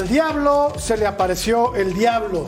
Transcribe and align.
Al 0.00 0.08
diablo 0.08 0.72
se 0.78 0.96
le 0.96 1.06
apareció 1.06 1.74
el 1.74 1.92
diablo. 1.92 2.46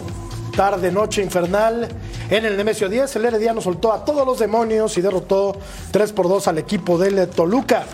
Tarde, 0.57 0.91
noche 0.91 1.23
infernal. 1.23 1.87
En 2.31 2.47
el 2.47 2.57
Nemesio 2.57 2.89
10, 2.89 3.15
el 3.17 3.27
Herediano 3.27 3.61
soltó 3.61 3.93
a 3.93 4.07
todos 4.07 4.27
los 4.27 4.39
demonios 4.39 4.97
y 4.97 5.03
derrotó 5.03 5.59
3 5.91 6.13
por 6.15 6.29
2 6.29 6.49
al 6.49 6.57
equipo 6.57 6.97
del 6.97 7.29
Toluca. 7.29 7.85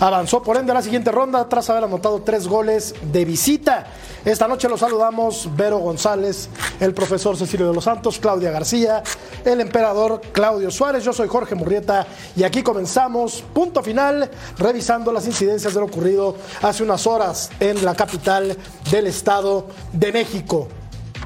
Avanzó 0.00 0.42
por 0.42 0.58
ende 0.58 0.72
a 0.72 0.74
la 0.74 0.82
siguiente 0.82 1.10
ronda 1.10 1.48
tras 1.48 1.70
haber 1.70 1.84
anotado 1.84 2.20
tres 2.20 2.46
goles 2.46 2.94
de 3.10 3.24
visita. 3.24 3.86
Esta 4.24 4.46
noche 4.46 4.68
los 4.68 4.80
saludamos 4.80 5.48
Vero 5.56 5.78
González, 5.78 6.50
el 6.78 6.92
profesor 6.92 7.38
Cecilio 7.38 7.68
de 7.68 7.74
los 7.74 7.84
Santos, 7.84 8.18
Claudia 8.18 8.50
García, 8.50 9.02
el 9.46 9.62
emperador 9.62 10.20
Claudio 10.32 10.70
Suárez. 10.70 11.04
Yo 11.04 11.14
soy 11.14 11.26
Jorge 11.26 11.54
Murrieta 11.54 12.06
y 12.36 12.42
aquí 12.42 12.62
comenzamos, 12.62 13.42
punto 13.54 13.82
final, 13.82 14.30
revisando 14.58 15.10
las 15.10 15.26
incidencias 15.26 15.72
de 15.72 15.80
lo 15.80 15.86
ocurrido 15.86 16.36
hace 16.60 16.82
unas 16.82 17.06
horas 17.06 17.48
en 17.60 17.82
la 17.82 17.94
capital 17.94 18.54
del 18.90 19.06
Estado 19.06 19.66
de 19.94 20.12
México. 20.12 20.68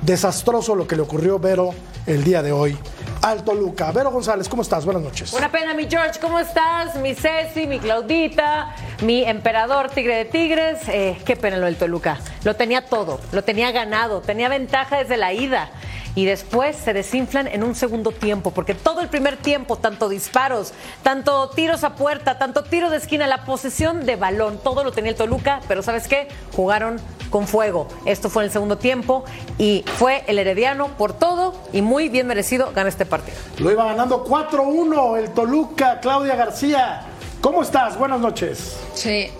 Desastroso 0.03 0.77
lo 0.77 0.87
que 0.87 0.95
le 0.95 1.03
ocurrió 1.03 1.41
Vero 1.41 1.71
el 2.07 2.23
día 2.23 2.43
de 2.43 2.53
hoy 2.53 2.79
Alto 3.25 3.55
Luca. 3.55 3.91
Vero 3.91 4.11
González, 4.11 4.51
¿cómo 4.51 4.61
estás? 4.61 4.85
Buenas 4.85 5.03
noches. 5.03 5.33
Una 5.33 5.51
pena, 5.51 5.73
mi 5.73 5.87
George, 5.89 6.21
¿cómo 6.21 6.39
estás? 6.39 6.95
Mi 6.97 7.15
Ceci, 7.15 7.67
mi 7.67 7.79
Claudita, 7.79 8.77
mi 9.01 9.25
emperador 9.25 9.89
Tigre 9.89 10.17
de 10.17 10.25
Tigres. 10.27 10.87
Eh, 10.89 11.17
qué 11.25 11.35
pena 11.35 11.57
lo 11.57 11.65
del 11.65 11.77
Toluca. 11.77 12.19
Lo 12.45 12.55
tenía 12.55 12.85
todo, 12.85 13.19
lo 13.33 13.43
tenía 13.43 13.73
ganado, 13.73 14.21
tenía 14.21 14.51
ventaja 14.51 14.99
desde 14.99 15.17
la 15.17 15.33
ida 15.33 15.71
y 16.15 16.25
después 16.25 16.77
se 16.77 16.93
desinflan 16.93 17.49
en 17.49 17.63
un 17.63 17.75
segundo 17.75 18.13
tiempo, 18.13 18.51
porque 18.53 18.75
todo 18.75 19.01
el 19.01 19.09
primer 19.09 19.37
tiempo, 19.37 19.77
tanto 19.77 20.09
disparos, 20.09 20.73
tanto 21.03 21.51
tiros 21.51 21.85
a 21.85 21.95
puerta, 21.95 22.39
tanto 22.39 22.65
tiros 22.65 22.91
de 22.91 22.99
esquina, 22.99 23.27
la 23.27 23.45
posesión 23.45 24.07
de 24.07 24.17
balón, 24.17 24.59
todo 24.63 24.85
lo 24.85 24.93
tenía 24.93 25.11
el 25.11 25.17
Toluca, 25.17 25.61
pero 25.69 25.83
¿sabes 25.83 26.09
qué? 26.09 26.29
Jugaron 26.55 27.01
con 27.31 27.49
fuego. 27.49 27.89
Esto 28.05 28.31
fue 28.31 28.43
en 28.43 28.47
el 28.47 28.53
segundo 28.53 28.79
tiempo 28.79 29.25
y 29.59 29.85
fue 29.99 30.25
el 30.29 30.39
Herediano 30.39 30.89
por 30.97 31.13
todo 31.13 31.55
y 31.73 31.83
muy 31.83 32.09
bien 32.09 32.27
merecido 32.27 32.73
gana 32.75 32.89
este 32.89 33.07
partido. 33.07 33.37
Lo 33.59 33.71
iba 33.71 33.85
ganando 33.85 34.25
4-1 34.25 35.19
el 35.19 35.31
Toluca, 35.31 36.01
Claudia 36.01 36.37
García. 36.37 37.07
¿Cómo 37.41 37.63
estás? 37.63 37.99
Buenas 37.99 38.21
noches. 38.21 38.79
Sí, 38.95 39.31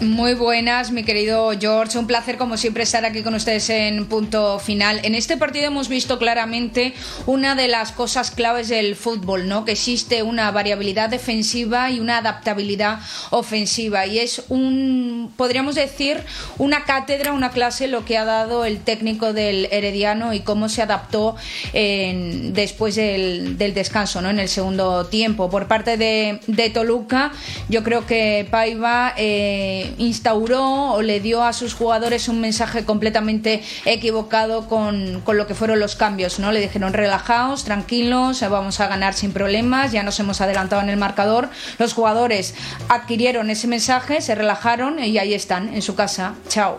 muy 0.00 0.34
buenas, 0.34 0.90
mi 0.90 1.04
querido 1.04 1.50
George. 1.58 1.98
Un 1.98 2.06
placer, 2.06 2.36
como 2.36 2.56
siempre, 2.56 2.82
estar 2.82 3.04
aquí 3.04 3.22
con 3.22 3.34
ustedes 3.34 3.70
en 3.70 4.06
punto 4.06 4.58
final. 4.58 5.00
En 5.04 5.14
este 5.14 5.36
partido 5.36 5.66
hemos 5.66 5.88
visto 5.88 6.18
claramente 6.18 6.92
una 7.26 7.54
de 7.54 7.68
las 7.68 7.92
cosas 7.92 8.30
claves 8.30 8.68
del 8.68 8.96
fútbol, 8.96 9.48
¿no? 9.48 9.64
Que 9.64 9.72
existe 9.72 10.22
una 10.22 10.50
variabilidad 10.50 11.08
defensiva 11.08 11.90
y 11.90 12.00
una 12.00 12.18
adaptabilidad 12.18 12.98
ofensiva. 13.30 14.06
Y 14.06 14.18
es 14.18 14.42
un, 14.48 15.32
podríamos 15.36 15.74
decir, 15.74 16.22
una 16.58 16.84
cátedra, 16.84 17.32
una 17.32 17.50
clase 17.50 17.88
lo 17.88 18.04
que 18.04 18.18
ha 18.18 18.24
dado 18.24 18.64
el 18.64 18.80
técnico 18.80 19.32
del 19.32 19.68
Herediano 19.70 20.34
y 20.34 20.40
cómo 20.40 20.68
se 20.68 20.82
adaptó 20.82 21.36
después 21.72 22.96
del, 22.96 23.56
descanso, 23.56 24.20
¿no? 24.20 24.30
En 24.30 24.40
el 24.40 24.48
segundo 24.48 25.06
tiempo. 25.06 25.48
Por 25.48 25.68
parte 25.68 25.96
de, 25.96 26.70
Toluca, 26.74 27.32
yo 27.68 27.82
creo 27.82 28.06
que 28.06 28.46
Paiva. 28.50 29.14
Eh, 29.16 29.85
instauró 29.98 30.92
o 30.92 31.02
le 31.02 31.20
dio 31.20 31.42
a 31.42 31.52
sus 31.52 31.74
jugadores 31.74 32.28
un 32.28 32.40
mensaje 32.40 32.84
completamente 32.84 33.62
equivocado 33.84 34.68
con, 34.68 35.20
con, 35.22 35.36
lo 35.36 35.46
que 35.46 35.54
fueron 35.54 35.80
los 35.80 35.96
cambios, 35.96 36.38
¿no? 36.38 36.52
Le 36.52 36.60
dijeron 36.60 36.92
relajaos, 36.92 37.64
tranquilos, 37.64 38.42
vamos 38.48 38.80
a 38.80 38.88
ganar 38.88 39.14
sin 39.14 39.32
problemas, 39.32 39.92
ya 39.92 40.02
nos 40.02 40.18
hemos 40.20 40.40
adelantado 40.40 40.82
en 40.82 40.88
el 40.88 40.96
marcador. 40.96 41.48
Los 41.78 41.92
jugadores 41.92 42.54
adquirieron 42.88 43.50
ese 43.50 43.66
mensaje, 43.66 44.20
se 44.20 44.34
relajaron 44.34 44.98
y 45.02 45.18
ahí 45.18 45.34
están, 45.34 45.74
en 45.74 45.82
su 45.82 45.94
casa. 45.94 46.34
Chao. 46.48 46.78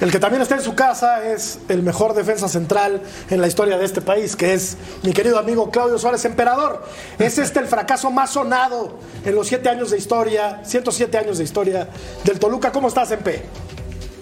El 0.00 0.10
que 0.10 0.18
también 0.18 0.40
está 0.40 0.54
en 0.54 0.62
su 0.62 0.74
casa 0.74 1.30
es 1.30 1.58
el 1.68 1.82
mejor 1.82 2.14
defensa 2.14 2.48
central 2.48 3.02
en 3.28 3.40
la 3.40 3.46
historia 3.46 3.76
de 3.76 3.84
este 3.84 4.00
país, 4.00 4.34
que 4.34 4.54
es 4.54 4.78
mi 5.02 5.12
querido 5.12 5.38
amigo 5.38 5.70
Claudio 5.70 5.98
Suárez 5.98 6.24
Emperador. 6.24 6.82
Es 7.18 7.36
este 7.36 7.58
el 7.58 7.66
fracaso 7.66 8.10
más 8.10 8.30
sonado 8.30 8.98
en 9.26 9.34
los 9.34 9.48
siete 9.48 9.68
años 9.68 9.90
de 9.90 9.98
historia, 9.98 10.62
107 10.64 11.18
años 11.18 11.36
de 11.36 11.44
historia 11.44 11.88
del 12.24 12.38
Toluca. 12.38 12.72
¿Cómo 12.72 12.88
estás, 12.88 13.10
Empe? 13.10 13.42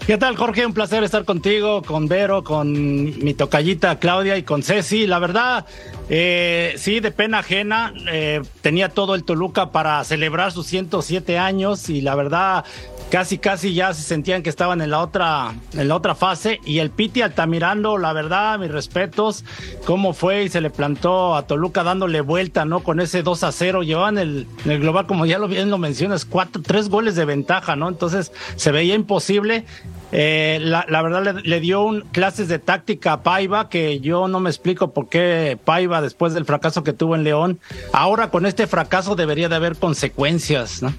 ¿Qué 0.09 0.19
tal, 0.19 0.37
Jorge? 0.37 0.67
Un 0.67 0.73
placer 0.73 1.05
estar 1.05 1.25
contigo, 1.25 1.83
con 1.83 2.09
Vero, 2.09 2.43
con 2.43 2.73
mi 2.73 3.35
tocallita 3.35 3.99
Claudia 4.01 4.37
y 4.37 4.43
con 4.43 4.63
Ceci. 4.63 5.07
La 5.07 5.19
verdad, 5.19 5.67
eh, 6.09 6.75
sí, 6.79 6.99
de 6.99 7.11
pena 7.13 7.41
ajena. 7.41 7.93
Eh, 8.11 8.41
tenía 8.63 8.89
todo 8.89 9.15
el 9.15 9.23
Toluca 9.23 9.71
para 9.71 10.03
celebrar 10.05 10.51
sus 10.51 10.67
107 10.67 11.39
años 11.39 11.91
y 11.91 12.01
la 12.01 12.15
verdad, 12.15 12.65
casi 13.11 13.39
casi 13.39 13.75
ya 13.75 13.95
se 13.95 14.03
sentían 14.03 14.43
que 14.43 14.51
estaban 14.51 14.81
en 14.81 14.91
la 14.91 15.01
otra 15.01 15.55
en 15.73 15.89
la 15.89 15.97
otra 15.97 16.15
fase. 16.15 16.61
Y 16.65 16.79
el 16.79 16.91
Piti 16.91 17.23
Altamirando 17.23 17.99
la 17.99 18.13
verdad 18.13 18.59
mis 18.59 18.71
respetos 18.71 19.45
cómo 19.85 20.13
fue 20.13 20.45
y 20.45 20.49
se 20.49 20.61
le 20.61 20.71
plantó 20.71 21.35
a 21.35 21.47
Toluca 21.47 21.83
dándole 21.83 22.21
vuelta 22.21 22.65
no 22.65 22.81
con 22.81 23.01
ese 23.01 23.23
2 23.23 23.45
a 23.45 23.53
0 23.53 23.83
llevaban 23.83 24.19
el, 24.19 24.47
el 24.65 24.81
global 24.81 25.07
como 25.07 25.27
ya 25.27 25.39
lo 25.39 25.49
bien 25.49 25.71
lo 25.71 25.79
mencionas 25.79 26.25
cuatro 26.25 26.63
tres 26.63 26.89
goles 26.89 27.15
de 27.17 27.25
ventaja 27.25 27.77
no 27.77 27.89
entonces 27.89 28.33
se 28.57 28.73
veía 28.73 28.95
imposible. 28.95 29.65
Eh, 30.11 30.59
la, 30.63 31.03
verdad 31.03 31.39
le, 31.45 31.61
dio 31.61 31.83
un, 31.83 32.01
clases 32.01 32.49
de 32.49 32.59
táctica 32.59 33.13
a 33.13 33.23
Paiva 33.23 33.69
que 33.69 34.01
yo 34.01 34.27
no 34.27 34.41
me 34.41 34.49
explico 34.49 34.95
por 34.95 35.11
qué 35.11 35.59
Paiva 35.63 36.01
después 36.01 36.33
del 36.33 36.47
fracaso 36.47 36.83
que 36.83 36.95
tuvo 36.95 37.15
en 37.15 37.25
León 37.25 37.61
ahora 37.93 38.31
con 38.31 38.47
este 38.47 38.67
fracaso 38.67 39.17
debería 39.17 39.51
de 39.51 39.57
haber 39.57 39.77
consecuencias 39.77 40.83
no 40.83 40.95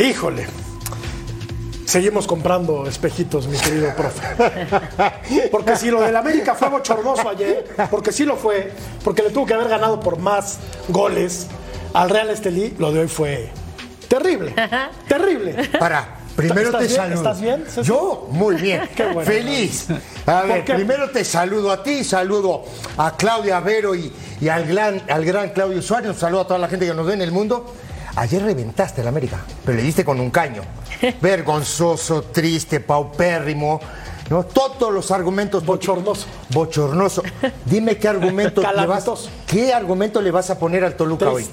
híjole 0.00 0.48
Seguimos 1.92 2.26
comprando 2.26 2.86
espejitos, 2.86 3.46
mi 3.48 3.58
querido 3.58 3.94
profe. 3.94 4.22
Porque 5.50 5.76
si 5.76 5.90
lo 5.90 6.00
del 6.00 6.16
América 6.16 6.54
fue 6.54 6.70
bochornoso 6.70 7.28
ayer, 7.28 7.66
porque 7.90 8.12
sí 8.12 8.24
lo 8.24 8.36
fue, 8.36 8.72
porque 9.04 9.22
le 9.22 9.28
tuvo 9.28 9.44
que 9.44 9.52
haber 9.52 9.68
ganado 9.68 10.00
por 10.00 10.18
más 10.18 10.58
goles 10.88 11.48
al 11.92 12.08
Real 12.08 12.30
Estelí, 12.30 12.74
lo 12.78 12.92
de 12.92 13.00
hoy 13.00 13.08
fue 13.08 13.50
terrible. 14.08 14.54
Terrible. 15.06 15.68
Para. 15.78 16.16
Primero 16.34 16.78
te 16.78 16.88
saludo. 16.88 17.16
¿Estás 17.16 17.40
bien? 17.42 17.64
Yo, 17.82 18.26
muy 18.30 18.56
bien. 18.56 18.88
Feliz. 19.26 19.88
A 20.24 20.44
ver, 20.44 20.64
primero 20.64 21.10
te 21.10 21.26
saludo 21.26 21.70
a 21.70 21.82
ti, 21.82 22.04
saludo 22.04 22.64
a 22.96 23.14
Claudia 23.18 23.60
Vero 23.60 23.94
y, 23.94 24.10
al, 24.48 24.66
gran, 24.66 25.02
al 25.10 25.26
gran 25.26 25.50
Claudio 25.50 25.82
Suárez, 25.82 26.08
un 26.08 26.16
saludo 26.16 26.40
a 26.40 26.46
toda 26.46 26.58
la 26.58 26.68
gente 26.68 26.86
que 26.86 26.94
nos 26.94 27.06
ve 27.06 27.12
en 27.12 27.20
el 27.20 27.32
mundo. 27.32 27.74
Ayer 28.16 28.42
reventaste 28.42 29.00
el 29.00 29.08
América, 29.08 29.40
pero 29.64 29.76
le 29.76 29.82
diste 29.82 30.04
con 30.04 30.20
un 30.20 30.30
caño. 30.30 30.62
Vergonzoso, 31.20 32.22
triste, 32.24 32.80
paupérrimo. 32.80 33.80
¿no? 34.28 34.44
Todos 34.44 34.92
los 34.92 35.10
argumentos. 35.10 35.64
Bochornoso. 35.64 36.26
Bochornoso. 36.50 37.22
Dime 37.64 37.96
qué 37.96 38.08
argumento, 38.08 38.60
le 38.60 38.86
vas, 38.86 39.06
qué 39.46 39.72
argumento 39.72 40.20
le 40.20 40.30
vas 40.30 40.50
a 40.50 40.58
poner 40.58 40.84
al 40.84 40.94
Toluca 40.94 41.30
hoy. 41.30 41.46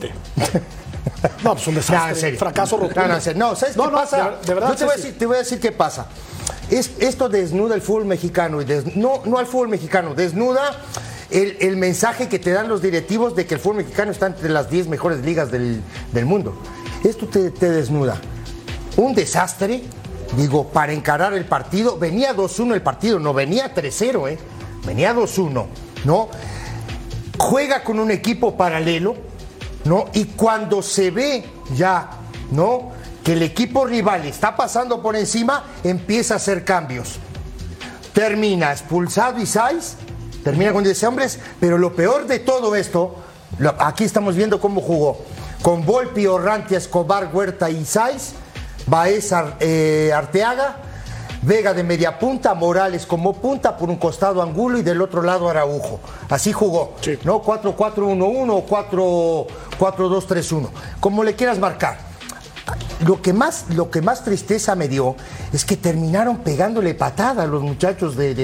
No, 1.43 1.53
pues 1.53 1.67
un 1.67 1.75
desastre. 1.75 2.35
Fracaso 2.35 2.77
rotundo. 2.77 3.07
No, 3.07 3.49
no, 3.49 3.55
¿sabes 3.55 3.75
qué 3.75 3.89
pasa? 3.89 4.37
De, 4.45 4.53
verdad, 4.53 4.69
Yo 4.69 4.75
te, 4.75 4.85
voy 4.85 4.93
a 4.93 4.97
decir, 4.97 5.17
te 5.17 5.25
voy 5.25 5.35
a 5.35 5.39
decir 5.39 5.59
qué 5.59 5.71
pasa. 5.71 6.07
Es, 6.69 6.91
esto 6.99 7.29
desnuda 7.29 7.73
el 7.73 7.81
fútbol 7.81 8.05
mexicano. 8.05 8.61
Y 8.61 8.65
no, 8.95 9.21
no 9.25 9.37
al 9.37 9.47
fútbol 9.47 9.69
mexicano, 9.69 10.13
desnuda 10.13 10.75
el, 11.31 11.77
mensaje 11.77 12.27
que 12.27 12.39
te 12.39 12.51
dan 12.51 12.67
los 12.67 12.81
directivos 12.81 13.35
de 13.35 13.45
que 13.45 13.55
el 13.55 13.59
fútbol 13.59 13.77
mexicano 13.77 14.11
está 14.11 14.27
entre 14.27 14.49
las 14.49 14.69
10 14.69 14.87
mejores 14.87 15.23
ligas 15.23 15.51
del, 15.51 15.81
mundo. 16.25 16.55
Esto 17.03 17.27
te, 17.27 17.51
desnuda. 17.51 18.17
Un 18.97 19.13
desastre, 19.13 19.83
digo, 20.35 20.67
para 20.69 20.91
encarar 20.91 21.33
el 21.33 21.45
partido. 21.45 21.97
Venía 21.97 22.35
2-1 22.35 22.73
el 22.73 22.81
partido, 22.81 23.19
no 23.19 23.33
venía 23.33 23.73
3-0, 23.73 24.31
¿eh? 24.31 24.39
Venía 24.85 25.13
2-1, 25.13 25.65
¿no? 26.05 26.29
Juega 27.37 27.83
con 27.83 27.99
un 27.99 28.11
equipo 28.11 28.57
paralelo, 28.57 29.15
¿no? 29.85 30.05
Y 30.13 30.25
cuando 30.25 30.81
se 30.81 31.11
ve 31.11 31.45
ya, 31.75 32.09
¿no? 32.51 32.91
Que 33.23 33.33
el 33.33 33.43
equipo 33.43 33.85
rival 33.85 34.25
está 34.25 34.55
pasando 34.55 35.01
por 35.01 35.15
encima, 35.15 35.63
empieza 35.83 36.33
a 36.33 36.37
hacer 36.37 36.65
cambios. 36.65 37.19
Termina 38.13 38.71
expulsado 38.71 39.39
Isais 39.39 39.95
termina 40.43 40.73
con 40.73 40.83
10 40.83 41.03
hombres, 41.03 41.39
pero 41.59 41.77
lo 41.77 41.93
peor 41.93 42.27
de 42.27 42.39
todo 42.39 42.75
esto, 42.75 43.15
aquí 43.79 44.03
estamos 44.03 44.35
viendo 44.35 44.59
cómo 44.59 44.81
jugó. 44.81 45.17
Con 45.61 45.85
Volpi, 45.85 46.25
Orrantia, 46.25 46.77
Escobar, 46.77 47.29
Huerta 47.33 47.69
y 47.69 47.83
Saiz, 47.85 48.33
Baez 48.87 49.33
eh, 49.59 50.11
Arteaga, 50.13 50.77
Vega 51.41 51.73
de 51.73 51.83
media 51.83 52.19
punta, 52.19 52.53
Morales 52.53 53.05
como 53.05 53.33
punta, 53.33 53.77
por 53.77 53.89
un 53.89 53.95
costado 53.95 54.41
Angulo 54.41 54.77
y 54.77 54.81
del 54.81 55.01
otro 55.01 55.21
lado 55.21 55.49
Araujo. 55.49 56.01
Así 56.29 56.51
jugó, 56.51 56.95
¿no? 57.23 57.41
4-4-1-1 57.41 58.49
o 58.49 58.65
4-2-3-1, 59.79 60.69
como 60.99 61.23
le 61.23 61.35
quieras 61.35 61.57
marcar. 61.57 62.08
Lo 63.05 63.21
que, 63.21 63.33
más, 63.33 63.65
lo 63.75 63.89
que 63.89 64.01
más 64.01 64.23
tristeza 64.23 64.75
me 64.75 64.87
dio 64.87 65.15
es 65.53 65.65
que 65.65 65.77
terminaron 65.77 66.39
pegándole 66.39 66.93
patada 66.93 67.43
a 67.43 67.47
los 67.47 67.63
muchachos 67.63 68.15
de, 68.15 68.35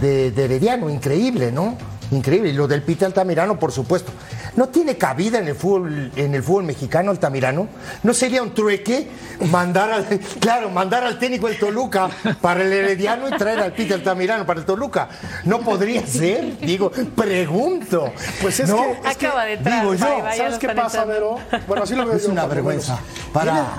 de, 0.00 0.44
Herediano. 0.44 0.88
Increíble, 0.88 1.52
¿no? 1.52 1.76
Increíble. 2.12 2.50
Y 2.50 2.52
lo 2.52 2.68
del 2.68 2.82
Pite 2.82 3.04
Altamirano, 3.06 3.58
por 3.58 3.72
supuesto. 3.72 4.12
no 4.56 4.68
tiene 4.68 4.96
cabida 4.96 5.38
en 5.38 5.48
el 5.48 5.54
fútbol, 5.54 6.12
en 6.14 6.34
el 6.34 6.42
fútbol 6.42 6.64
mexicano 6.64 7.10
Altamirano. 7.10 7.68
¿No 8.02 8.14
sería 8.14 8.42
un 8.42 8.54
trueque 8.54 9.08
mandar 9.50 9.90
al, 9.90 10.06
claro, 10.40 10.70
mandar 10.70 11.04
al 11.04 11.18
técnico 11.18 11.48
del 11.48 11.58
Toluca 11.58 12.08
para 12.40 12.62
el 12.62 12.72
Herediano 12.72 13.28
y 13.28 13.30
traer 13.32 13.60
al 13.60 13.72
Pite 13.72 13.94
Altamirano 13.94 14.46
para 14.46 14.60
el 14.60 14.66
Toluca? 14.66 15.08
No 15.44 15.60
podría 15.60 16.06
ser, 16.06 16.58
digo, 16.58 16.90
pregunto. 16.90 18.12
Pues 18.40 18.60
es 18.60 18.70
que 18.70 19.08
acaba 19.08 19.44
de 19.44 19.56
digo 19.56 19.94
yo, 19.94 20.24
¿sabes 20.36 20.58
qué 20.58 20.68
pasa, 20.68 21.04
Vero? 21.04 21.38
Bueno, 21.66 21.84
así 21.84 21.94
lo 21.94 22.06
veo 22.06 22.16
es 22.16 22.26
una 22.26 22.46
vergüenza. 22.46 22.98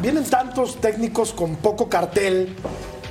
vienen 0.02 0.24
tantos 0.26 0.82
técnicos 0.82 1.34
con 1.34 1.56
poco 1.58 1.88
cartel 1.88 2.56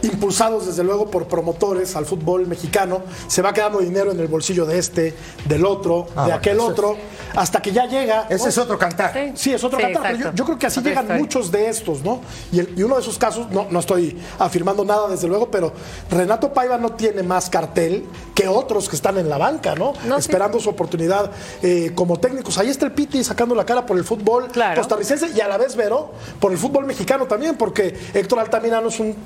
impulsados 0.02 0.66
desde 0.66 0.84
luego 0.84 1.10
por 1.10 1.26
promotores 1.26 1.96
al 1.96 2.06
fútbol 2.06 2.46
mexicano, 2.46 3.02
se 3.26 3.42
va 3.42 3.52
quedando 3.52 3.78
dinero 3.78 4.12
en 4.12 4.20
el 4.20 4.28
bolsillo 4.28 4.66
de 4.66 4.78
este, 4.78 5.14
del 5.44 5.64
otro, 5.64 6.06
ah, 6.16 6.26
de 6.26 6.32
aquel 6.32 6.60
otro, 6.60 6.96
hasta 7.34 7.62
que 7.62 7.72
ya 7.72 7.86
llega. 7.86 8.26
Ese 8.28 8.48
es 8.48 8.58
otro 8.58 8.78
cantar. 8.78 9.32
Sí, 9.34 9.52
es 9.52 9.62
otro 9.64 9.78
cantar. 9.78 10.34
yo, 10.34 10.44
creo 10.44 10.58
que 10.58 10.66
así 10.66 10.80
llegan 10.80 11.06
muchos 11.18 11.50
de 11.50 11.68
estos, 11.68 12.02
¿no? 12.02 12.20
Y, 12.50 12.82
uno 12.82 12.96
de 12.96 13.00
esos 13.00 13.18
casos, 13.18 13.50
no, 13.50 13.66
no 13.70 13.80
estoy 13.80 14.18
afirmando 14.38 14.84
nada 14.84 15.08
desde 15.08 15.28
luego, 15.28 15.50
pero 15.50 15.72
Renato 16.10 16.52
Paiva 16.52 16.78
no 16.78 16.92
tiene 16.92 17.22
más 17.22 17.48
cartel 17.48 18.04
que 18.34 18.48
otros 18.48 18.88
que 18.88 18.96
están 18.96 19.18
en 19.18 19.28
la 19.28 19.38
banca, 19.38 19.74
¿no? 19.74 19.92
Esperando 20.16 20.58
su 20.60 20.70
oportunidad 20.70 21.30
eh, 21.62 21.92
como 21.94 22.18
técnicos. 22.18 22.58
Ahí 22.58 22.68
está 22.68 22.86
el 22.86 22.92
Piti 22.92 23.22
sacando 23.22 23.54
la 23.54 23.64
cara 23.64 23.86
por 23.86 23.96
el 23.96 24.04
fútbol 24.04 24.48
costarricense 24.74 25.30
y 25.34 25.40
a 25.40 25.48
la 25.48 25.58
vez, 25.58 25.76
Vero, 25.76 26.12
por 26.40 26.52
el 26.52 26.58
fútbol 26.58 26.86
mexicano 26.86 27.26
también, 27.26 27.56
porque 27.56 27.98
Héctor 28.14 28.40
Altamirano 28.40 28.88
es 28.88 29.00
un 29.00 29.16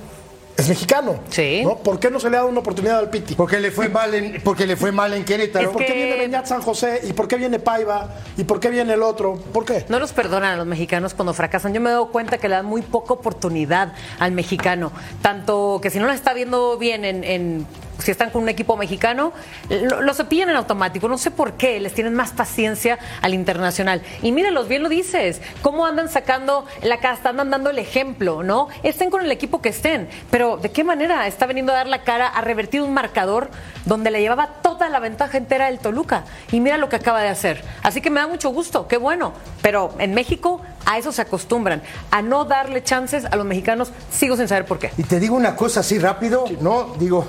es 0.57 0.69
mexicano. 0.69 1.21
Sí. 1.29 1.63
¿no? 1.63 1.77
¿Por 1.77 1.99
qué 1.99 2.11
no 2.11 2.19
se 2.19 2.31
le 2.31 2.37
ha 2.37 2.41
dado 2.41 2.51
una 2.51 2.61
oportunidad 2.61 2.99
al 2.99 3.11
Piti? 3.11 3.35
Porque 3.35 3.61
le 3.61 3.71
fue 3.71 3.89
mal 3.89 4.15
en, 4.15 4.41
porque 4.43 4.67
le 4.67 4.77
fue 4.77 4.93
mal 4.93 5.13
en 5.15 5.25
Querétaro. 5.25 5.73
¿Por 5.73 5.85
qué 5.85 5.93
viene 5.93 6.17
Beñat 6.17 6.47
San 6.47 6.63
José? 6.63 7.01
¿Y 7.05 7.13
por 7.13 7.29
qué 7.29 7.37
viene 7.37 7.59
Paiva? 7.59 8.09
¿Y 8.37 8.45
por 8.45 8.61
qué 8.61 8.71
viene 8.71 8.95
el 8.95 9.03
otro? 9.03 9.37
¿Por 9.53 9.65
qué? 9.65 9.85
No 9.89 9.99
los 9.99 10.13
perdonan 10.13 10.55
a 10.55 10.57
los 10.57 10.67
mexicanos 10.67 11.15
cuando 11.15 11.35
fracasan. 11.35 11.75
Yo 11.75 11.81
me 11.81 11.91
he 11.91 11.93
dado 11.93 12.11
cuenta 12.11 12.39
que 12.39 12.49
le 12.49 12.55
dan 12.55 12.67
muy 12.67 12.83
poca 12.83 13.13
oportunidad 13.15 13.93
al 14.19 14.33
mexicano. 14.33 14.93
Tanto 15.23 15.79
que 15.83 15.91
si 15.91 15.99
no 15.99 16.07
lo 16.07 16.13
está 16.13 16.33
viendo 16.33 16.79
bien 16.79 17.05
en 17.05 17.67
si 17.99 18.11
están 18.11 18.31
con 18.31 18.43
un 18.43 18.49
equipo 18.49 18.77
mexicano, 18.77 19.33
lo, 19.69 20.13
se 20.15 20.23
cepillan 20.27 20.51
en 20.51 20.57
automático. 20.57 21.09
No 21.09 21.19
sé 21.19 21.31
por 21.31 21.55
qué, 21.55 21.79
les 21.81 21.95
tienen 21.95 22.15
más 22.15 22.33
paciencia 22.33 22.99
al 23.23 23.35
internacional. 23.35 24.03
Y 24.23 24.33
mírenlos, 24.33 24.69
bien 24.69 24.83
lo 24.83 24.89
dices, 24.89 25.41
cómo 25.63 25.87
andan 25.87 26.09
sacando 26.09 26.67
la 26.83 26.99
casta, 26.99 27.31
andan 27.31 27.51
dando 27.51 27.71
el 27.71 27.79
ejemplo, 27.79 28.43
¿no? 28.43 28.69
Estén 28.83 29.11
con 29.11 29.23
el 29.23 29.31
equipo 29.31 29.63
que 29.63 29.69
estén, 29.69 30.09
pero 30.31 30.57
¿de 30.57 30.71
qué 30.71 30.85
manera 30.85 31.27
está 31.27 31.47
veniendo 31.47 31.73
a 31.73 31.77
dar 31.77 31.87
la 31.87 32.03
cara 32.03 32.27
a 32.27 32.41
revertir 32.41 32.83
un 32.83 32.93
marcador 32.93 33.51
donde 33.85 34.11
le 34.11 34.21
llevaba 34.21 34.49
toda 34.63 34.89
la 34.89 34.99
ventaja 34.99 35.39
entera 35.39 35.69
el 35.69 35.79
Toluca? 35.79 36.25
Y 36.51 36.61
mira 36.61 36.77
lo 36.77 36.89
que 36.89 36.97
acaba 36.97 37.23
de 37.23 37.29
hacer. 37.29 37.65
Así 37.83 38.01
que 38.01 38.11
me 38.11 38.21
da 38.21 38.27
mucho 38.27 38.51
gusto, 38.51 38.89
qué 38.89 38.97
bueno. 38.97 39.33
Pero 39.63 39.95
en 39.99 40.15
México 40.15 40.61
a 40.85 40.99
eso 40.99 41.13
se 41.13 41.23
acostumbran, 41.23 41.83
a 42.11 42.23
no 42.23 42.45
darle 42.45 42.83
chances 42.83 43.25
a 43.25 43.37
los 43.37 43.45
mexicanos, 43.45 43.91
sigo 44.11 44.37
sin 44.37 44.49
saber 44.49 44.65
por 44.65 44.79
qué. 44.79 44.93
Y 44.97 45.03
te 45.03 45.19
digo 45.19 45.37
una 45.37 45.57
cosa 45.57 45.81
así 45.81 45.99
rápido, 45.99 46.45
¿no? 46.61 46.95
Digo, 46.99 47.27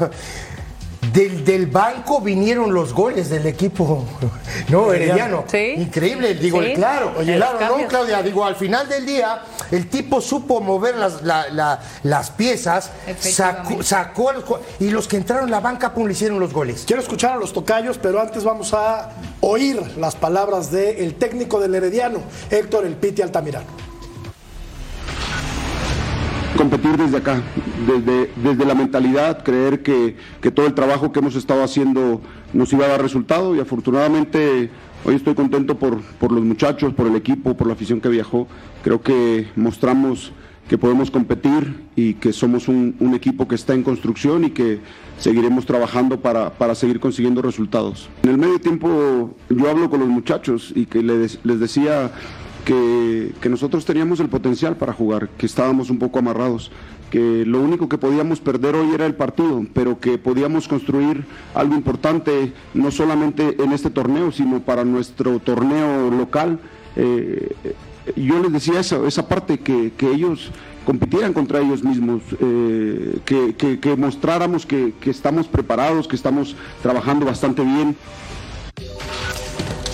del, 1.14 1.44
del, 1.44 1.68
banco 1.68 2.22
vinieron 2.22 2.74
los 2.74 2.94
goles 2.94 3.30
del 3.30 3.46
equipo, 3.46 4.06
¿no? 4.70 4.92
Herediano. 4.92 5.46
Increíble, 5.76 6.36
digo, 6.36 6.60
claro, 6.76 7.14
claro, 7.16 7.78
no, 7.78 7.88
Claudia, 7.88 8.22
digo, 8.22 8.44
al 8.46 8.56
final 8.56 8.88
del 8.88 9.06
día, 9.06 9.42
el 9.72 9.88
tipo 9.90 10.22
supo 10.22 10.62
mover 10.62 10.96
las, 10.96 11.22
las 12.04 12.32
piezas, 12.32 12.92
sacó, 13.20 13.84
sacó 13.84 14.32
y 14.80 14.90
los 14.90 15.08
que 15.08 15.18
entraron 15.18 15.46
en 15.46 15.52
la 15.52 15.60
banca, 15.60 15.94
pum, 15.94 16.08
le 16.08 16.14
hicieron 16.14 16.40
los 16.40 16.54
goles. 16.54 16.84
Quiero 16.86 17.02
escuchar 17.02 17.34
a 17.34 17.38
los 17.38 17.54
tocayos, 17.54 17.98
pero 17.98 18.22
antes 18.22 18.44
vamos 18.44 18.74
a 18.74 19.12
oír 19.42 19.82
las 19.98 20.16
palabras 20.16 20.72
del 20.72 21.16
técnico 21.16 21.60
del 21.60 21.76
Herediano, 21.76 22.20
Héctor 22.50 22.86
El 22.86 22.96
Piti 22.96 23.22
Altamirano 23.22 23.87
competir 26.58 26.98
desde 26.98 27.18
acá, 27.18 27.42
desde, 27.86 28.32
desde 28.44 28.66
la 28.66 28.76
mentalidad, 28.76 29.44
creer 29.44 29.84
que, 29.84 30.16
todo 30.52 30.66
el 30.66 30.74
trabajo 30.74 31.12
que 31.12 31.20
hemos 31.20 31.36
estado 31.36 31.64
haciendo 31.64 32.22
nos 32.52 32.74
iba 32.74 32.86
a 32.86 32.90
dar 32.90 33.02
resultado 33.02 33.56
y 33.56 33.60
afortunadamente 33.60 34.72
hoy 35.06 35.16
estoy 35.16 35.36
contento 35.36 35.78
por, 35.78 36.02
por 36.02 36.32
los 36.32 36.44
muchachos, 36.44 36.94
por 36.94 37.08
el 37.08 37.16
equipo, 37.16 37.56
por 37.56 37.68
la 37.68 37.74
afición 37.74 38.02
que 38.02 38.10
viajó. 38.10 38.48
Creo 38.84 39.02
que 39.02 39.48
mostramos 39.56 40.32
que 40.68 40.78
podemos 40.78 41.12
competir 41.12 41.86
y 41.96 42.16
que 42.16 42.34
somos 42.34 42.68
un, 42.68 42.96
equipo 43.16 43.48
que 43.48 43.56
está 43.56 43.74
en 43.74 43.84
construcción 43.84 44.44
y 44.44 44.50
que 44.50 44.80
seguiremos 45.18 45.66
trabajando 45.66 46.20
para, 46.20 46.50
para, 46.52 46.76
seguir 46.76 47.00
consiguiendo 47.00 47.42
resultados. 47.42 48.10
En 48.24 48.32
el 48.32 48.38
medio 48.38 48.60
tiempo 48.60 49.36
yo 49.50 49.70
hablo 49.70 49.90
con 49.90 50.02
los 50.02 50.10
muchachos 50.10 50.74
y 50.76 50.86
que 50.86 51.02
les, 51.02 51.40
les 51.44 51.60
decía 51.60 52.12
que, 52.68 53.50
nosotros 53.50 53.86
teníamos 53.86 54.20
el 54.20 54.28
potencial 54.28 54.76
para 54.76 54.92
jugar, 54.92 55.30
que 55.38 55.46
estábamos 55.46 55.90
un 55.90 56.00
poco 56.00 56.20
amarrados, 56.20 56.70
que 57.10 57.46
lo 57.46 57.62
único 57.62 57.88
que 57.88 57.98
podíamos 57.98 58.42
perder 58.42 58.76
hoy 58.76 58.94
era 58.94 59.06
el 59.06 59.16
partido, 59.16 59.66
pero 59.74 60.02
que 60.02 60.18
podíamos 60.18 60.68
construir 60.68 61.24
algo 61.56 61.76
importante, 61.76 62.52
no 62.74 62.92
solamente 62.92 63.56
en 63.64 63.72
este 63.72 63.90
torneo, 63.90 64.34
sino 64.34 64.60
para 64.60 64.84
nuestro 64.84 65.40
torneo 65.40 66.12
local. 66.12 66.60
Eh, 66.98 67.56
yo 68.18 68.42
les 68.42 68.52
decía 68.52 68.82
eso, 68.82 69.08
esa 69.08 69.30
parte, 69.30 69.60
que, 69.60 69.94
ellos 70.02 70.52
compitieran 70.86 71.32
contra 71.32 71.62
ellos 71.62 71.86
mismos, 71.86 72.22
eh, 72.42 73.20
que, 73.24 73.96
mostráramos 73.98 74.66
que 74.66 74.94
estamos 75.06 75.48
preparados, 75.48 76.06
que 76.06 76.18
estamos 76.18 76.54
trabajando 76.84 77.26
bastante 77.26 77.64
bien. 77.64 77.96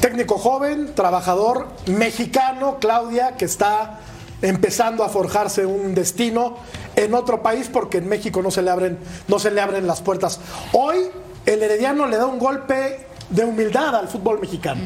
Técnico 0.03 0.37
joven, 0.37 0.95
trabajador, 0.95 1.69
mexicano, 1.85 2.77
Claudia, 2.81 3.37
que 3.37 3.45
está 3.45 4.01
empezando 4.41 5.05
a 5.05 5.07
forjarse 5.07 5.65
un 5.65 5.95
destino 5.95 6.57
en 6.97 7.13
otro 7.13 7.41
país 7.41 7.69
porque 7.71 7.99
en 7.99 8.09
México 8.09 8.41
no 8.41 8.51
se 8.51 8.61
le 8.63 8.69
abren, 8.69 8.99
no 9.29 9.39
se 9.39 9.49
le 9.49 9.61
abren 9.61 9.87
las 9.87 10.01
puertas. 10.01 10.41
Hoy 10.73 10.97
el 11.45 11.63
Herediano 11.63 12.05
le 12.07 12.17
da 12.17 12.25
un 12.25 12.37
golpe 12.37 13.07
de 13.29 13.45
humildad 13.45 13.95
al 13.95 14.09
fútbol 14.09 14.41
mexicano. 14.41 14.81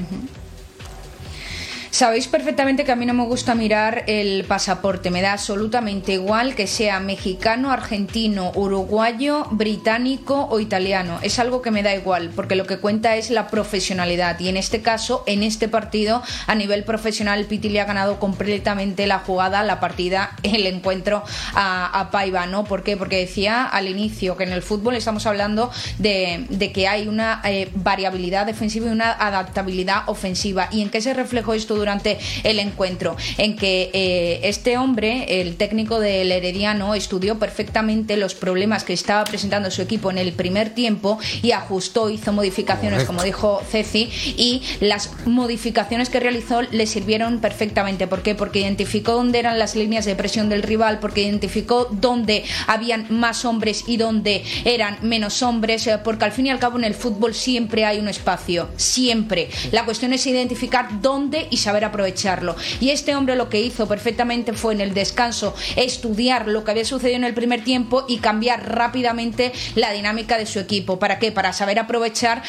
Sabéis 1.97 2.27
perfectamente 2.27 2.85
que 2.85 2.91
a 2.91 2.95
mí 2.95 3.07
no 3.07 3.15
me 3.15 3.25
gusta 3.25 3.55
mirar 3.55 4.03
el 4.05 4.43
pasaporte, 4.43 5.09
me 5.09 5.23
da 5.23 5.33
absolutamente 5.33 6.13
igual 6.13 6.53
que 6.53 6.67
sea 6.67 6.99
mexicano, 6.99 7.71
argentino, 7.71 8.51
uruguayo, 8.53 9.47
británico 9.49 10.47
o 10.51 10.59
italiano. 10.59 11.17
Es 11.23 11.39
algo 11.39 11.63
que 11.63 11.71
me 11.71 11.81
da 11.81 11.95
igual, 11.95 12.29
porque 12.35 12.55
lo 12.55 12.67
que 12.67 12.77
cuenta 12.77 13.15
es 13.15 13.31
la 13.31 13.47
profesionalidad. 13.47 14.39
Y 14.39 14.47
en 14.47 14.57
este 14.57 14.83
caso, 14.83 15.23
en 15.25 15.41
este 15.41 15.69
partido, 15.69 16.21
a 16.45 16.53
nivel 16.53 16.83
profesional, 16.83 17.45
Piti 17.45 17.69
le 17.69 17.81
ha 17.81 17.85
ganado 17.85 18.19
completamente 18.19 19.07
la 19.07 19.17
jugada, 19.17 19.63
la 19.63 19.79
partida, 19.79 20.35
el 20.43 20.67
encuentro 20.67 21.23
a, 21.55 22.09
Paiva, 22.11 22.45
¿no? 22.45 22.63
¿Por 22.63 22.83
qué? 22.83 22.95
Porque 22.95 23.17
decía 23.17 23.65
al 23.65 23.87
inicio 23.87 24.37
que 24.37 24.43
en 24.43 24.51
el 24.51 24.61
fútbol 24.61 24.95
estamos 24.95 25.25
hablando 25.25 25.71
de, 25.97 26.45
que 26.75 26.87
hay 26.87 27.07
una 27.07 27.41
eh, 27.43 27.71
variabilidad 27.73 28.45
defensiva 28.45 28.85
y 28.85 28.89
una 28.89 29.13
adaptabilidad 29.13 30.03
ofensiva. 30.05 30.69
¿Y 30.71 30.83
en 30.83 30.91
qué 30.91 31.01
se 31.01 31.15
reflejó 31.15 31.55
esto 31.55 31.73
durante 31.73 31.86
durante 31.87 32.17
el 32.43 32.59
encuentro, 32.59 33.15
en 33.37 33.55
que 33.55 33.89
eh, 33.93 34.41
este 34.43 34.77
hombre, 34.77 35.39
el 35.39 35.55
técnico 35.55 36.01
del 36.01 36.33
Herediano, 36.33 36.95
estudió 36.95 37.39
perfectamente 37.39 38.17
los 38.17 38.35
problemas 38.35 38.83
que 38.83 38.91
estaba 38.91 39.23
presentando 39.23 39.71
su 39.71 39.81
equipo 39.81 40.11
en 40.11 40.17
el 40.17 40.33
primer 40.33 40.71
tiempo 40.71 41.17
y 41.41 41.51
ajustó, 41.51 42.09
hizo 42.09 42.33
modificaciones, 42.33 43.05
como 43.05 43.23
dijo 43.23 43.61
Ceci, 43.71 44.09
y 44.35 44.63
las 44.81 45.11
modificaciones 45.25 46.09
que 46.09 46.19
realizó 46.19 46.61
le 46.61 46.85
sirvieron 46.87 47.39
perfectamente. 47.39 48.05
¿Por 48.05 48.21
qué? 48.21 48.35
Porque 48.35 48.59
identificó 48.59 49.13
dónde 49.13 49.39
eran 49.39 49.57
las 49.57 49.77
líneas 49.77 50.03
de 50.03 50.15
presión 50.15 50.49
del 50.49 50.63
rival, 50.63 50.99
porque 50.99 51.21
identificó 51.21 51.87
dónde 51.89 52.43
habían 52.67 53.07
más 53.09 53.45
hombres 53.45 53.85
y 53.87 53.95
dónde 53.95 54.43
eran 54.65 54.97
menos 55.03 55.41
hombres, 55.41 55.87
eh, 55.87 55.99
porque 56.03 56.25
al 56.25 56.33
fin 56.33 56.47
y 56.47 56.49
al 56.49 56.59
cabo 56.59 56.77
en 56.77 56.83
el 56.83 56.95
fútbol 56.95 57.33
siempre 57.33 57.85
hay 57.85 57.99
un 57.99 58.09
espacio, 58.09 58.67
siempre. 58.75 59.49
La 59.71 59.85
cuestión 59.85 60.11
es 60.11 60.27
identificar 60.27 61.01
dónde 61.01 61.47
y 61.49 61.57
saber 61.57 61.76
aprovecharlo. 61.85 62.55
Y 62.79 62.89
este 62.89 63.15
hombre 63.15 63.35
lo 63.35 63.49
que 63.49 63.61
hizo 63.61 63.87
perfectamente 63.87 64.53
fue 64.53 64.73
en 64.73 64.81
el 64.81 64.93
descanso 64.93 65.55
estudiar 65.75 66.47
lo 66.47 66.63
que 66.63 66.71
había 66.71 66.85
sucedido 66.85 67.17
en 67.17 67.23
el 67.23 67.33
primer 67.33 67.63
tiempo 67.63 68.05
y 68.07 68.17
cambiar 68.17 68.69
rápidamente 68.69 69.53
la 69.75 69.91
dinámica 69.91 70.37
de 70.37 70.45
su 70.45 70.59
equipo. 70.59 70.99
¿Para 70.99 71.19
qué? 71.19 71.31
Para 71.31 71.53
saber 71.53 71.79
aprovechar 71.79 72.43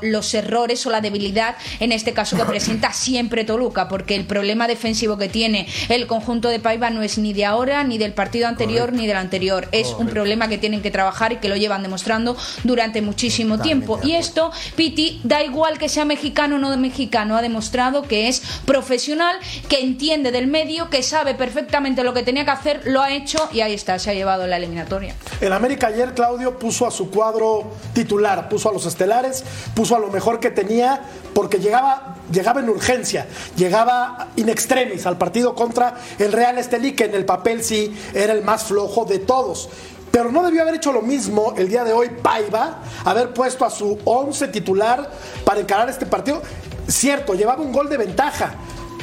los 0.00 0.34
errores 0.34 0.86
o 0.86 0.90
la 0.90 1.00
debilidad, 1.00 1.56
en 1.80 1.92
este 1.92 2.12
caso 2.12 2.36
que 2.36 2.44
presenta 2.44 2.92
siempre 2.92 3.44
Toluca, 3.44 3.88
porque 3.88 4.14
el 4.14 4.24
problema 4.24 4.68
defensivo 4.68 5.18
que 5.18 5.28
tiene 5.28 5.66
el 5.88 6.06
conjunto 6.06 6.48
de 6.48 6.60
Paiva 6.60 6.90
no 6.90 7.02
es 7.02 7.18
ni 7.18 7.32
de 7.32 7.44
ahora, 7.44 7.84
ni 7.84 7.98
del 7.98 8.12
partido 8.12 8.48
anterior, 8.48 8.92
ni 8.92 9.06
del 9.06 9.16
anterior. 9.16 9.68
Es 9.72 9.88
un 9.88 10.08
problema 10.08 10.48
que 10.48 10.58
tienen 10.58 10.82
que 10.82 10.90
trabajar 10.90 11.32
y 11.32 11.36
que 11.36 11.48
lo 11.48 11.56
llevan 11.56 11.82
demostrando 11.82 12.36
durante 12.64 13.02
muchísimo 13.02 13.58
tiempo. 13.58 13.98
Y 14.02 14.12
esto, 14.12 14.52
Piti, 14.76 15.20
da 15.24 15.42
igual 15.42 15.78
que 15.78 15.88
sea 15.88 16.04
mexicano 16.04 16.56
o 16.56 16.58
no 16.58 16.76
mexicano, 16.76 17.36
ha 17.36 17.42
demostrado 17.42 18.02
que 18.02 18.28
es 18.28 18.42
profesional 18.64 19.36
que 19.68 19.80
entiende 19.80 20.32
del 20.32 20.46
medio, 20.46 20.90
que 20.90 21.02
sabe 21.02 21.34
perfectamente 21.34 22.04
lo 22.04 22.14
que 22.14 22.22
tenía 22.22 22.44
que 22.44 22.50
hacer, 22.50 22.80
lo 22.84 23.02
ha 23.02 23.12
hecho 23.12 23.48
y 23.52 23.60
ahí 23.60 23.74
está, 23.74 23.98
se 23.98 24.10
ha 24.10 24.14
llevado 24.14 24.46
la 24.46 24.56
eliminatoria. 24.56 25.14
El 25.40 25.52
América 25.52 25.88
ayer, 25.88 26.14
Claudio, 26.14 26.58
puso 26.58 26.86
a 26.86 26.90
su 26.90 27.10
cuadro 27.10 27.70
titular, 27.92 28.48
puso 28.48 28.70
a 28.70 28.72
los 28.72 28.86
estelares, 28.86 29.44
puso 29.74 29.96
a 29.96 29.98
lo 29.98 30.08
mejor 30.08 30.40
que 30.40 30.50
tenía, 30.50 31.00
porque 31.34 31.58
llegaba, 31.58 32.16
llegaba 32.32 32.60
en 32.60 32.68
urgencia, 32.68 33.26
llegaba 33.56 34.28
in 34.36 34.48
extremis 34.48 35.06
al 35.06 35.18
partido 35.18 35.54
contra 35.54 35.94
el 36.18 36.32
Real 36.32 36.58
Estelí, 36.58 36.92
que 36.92 37.04
en 37.04 37.14
el 37.14 37.24
papel 37.24 37.62
sí 37.62 37.96
era 38.14 38.32
el 38.32 38.42
más 38.42 38.64
flojo 38.64 39.04
de 39.04 39.18
todos. 39.18 39.68
Pero 40.10 40.32
no 40.32 40.42
debió 40.42 40.62
haber 40.62 40.76
hecho 40.76 40.92
lo 40.92 41.02
mismo 41.02 41.52
el 41.58 41.68
día 41.68 41.84
de 41.84 41.92
hoy 41.92 42.08
Paiva, 42.22 42.78
haber 43.04 43.34
puesto 43.34 43.66
a 43.66 43.70
su 43.70 43.98
11 44.04 44.48
titular 44.48 45.10
para 45.44 45.60
encarar 45.60 45.90
este 45.90 46.06
partido. 46.06 46.40
Cierto, 46.88 47.34
llevaba 47.34 47.62
un 47.62 47.72
gol 47.72 47.88
de 47.88 47.96
ventaja, 47.96 48.54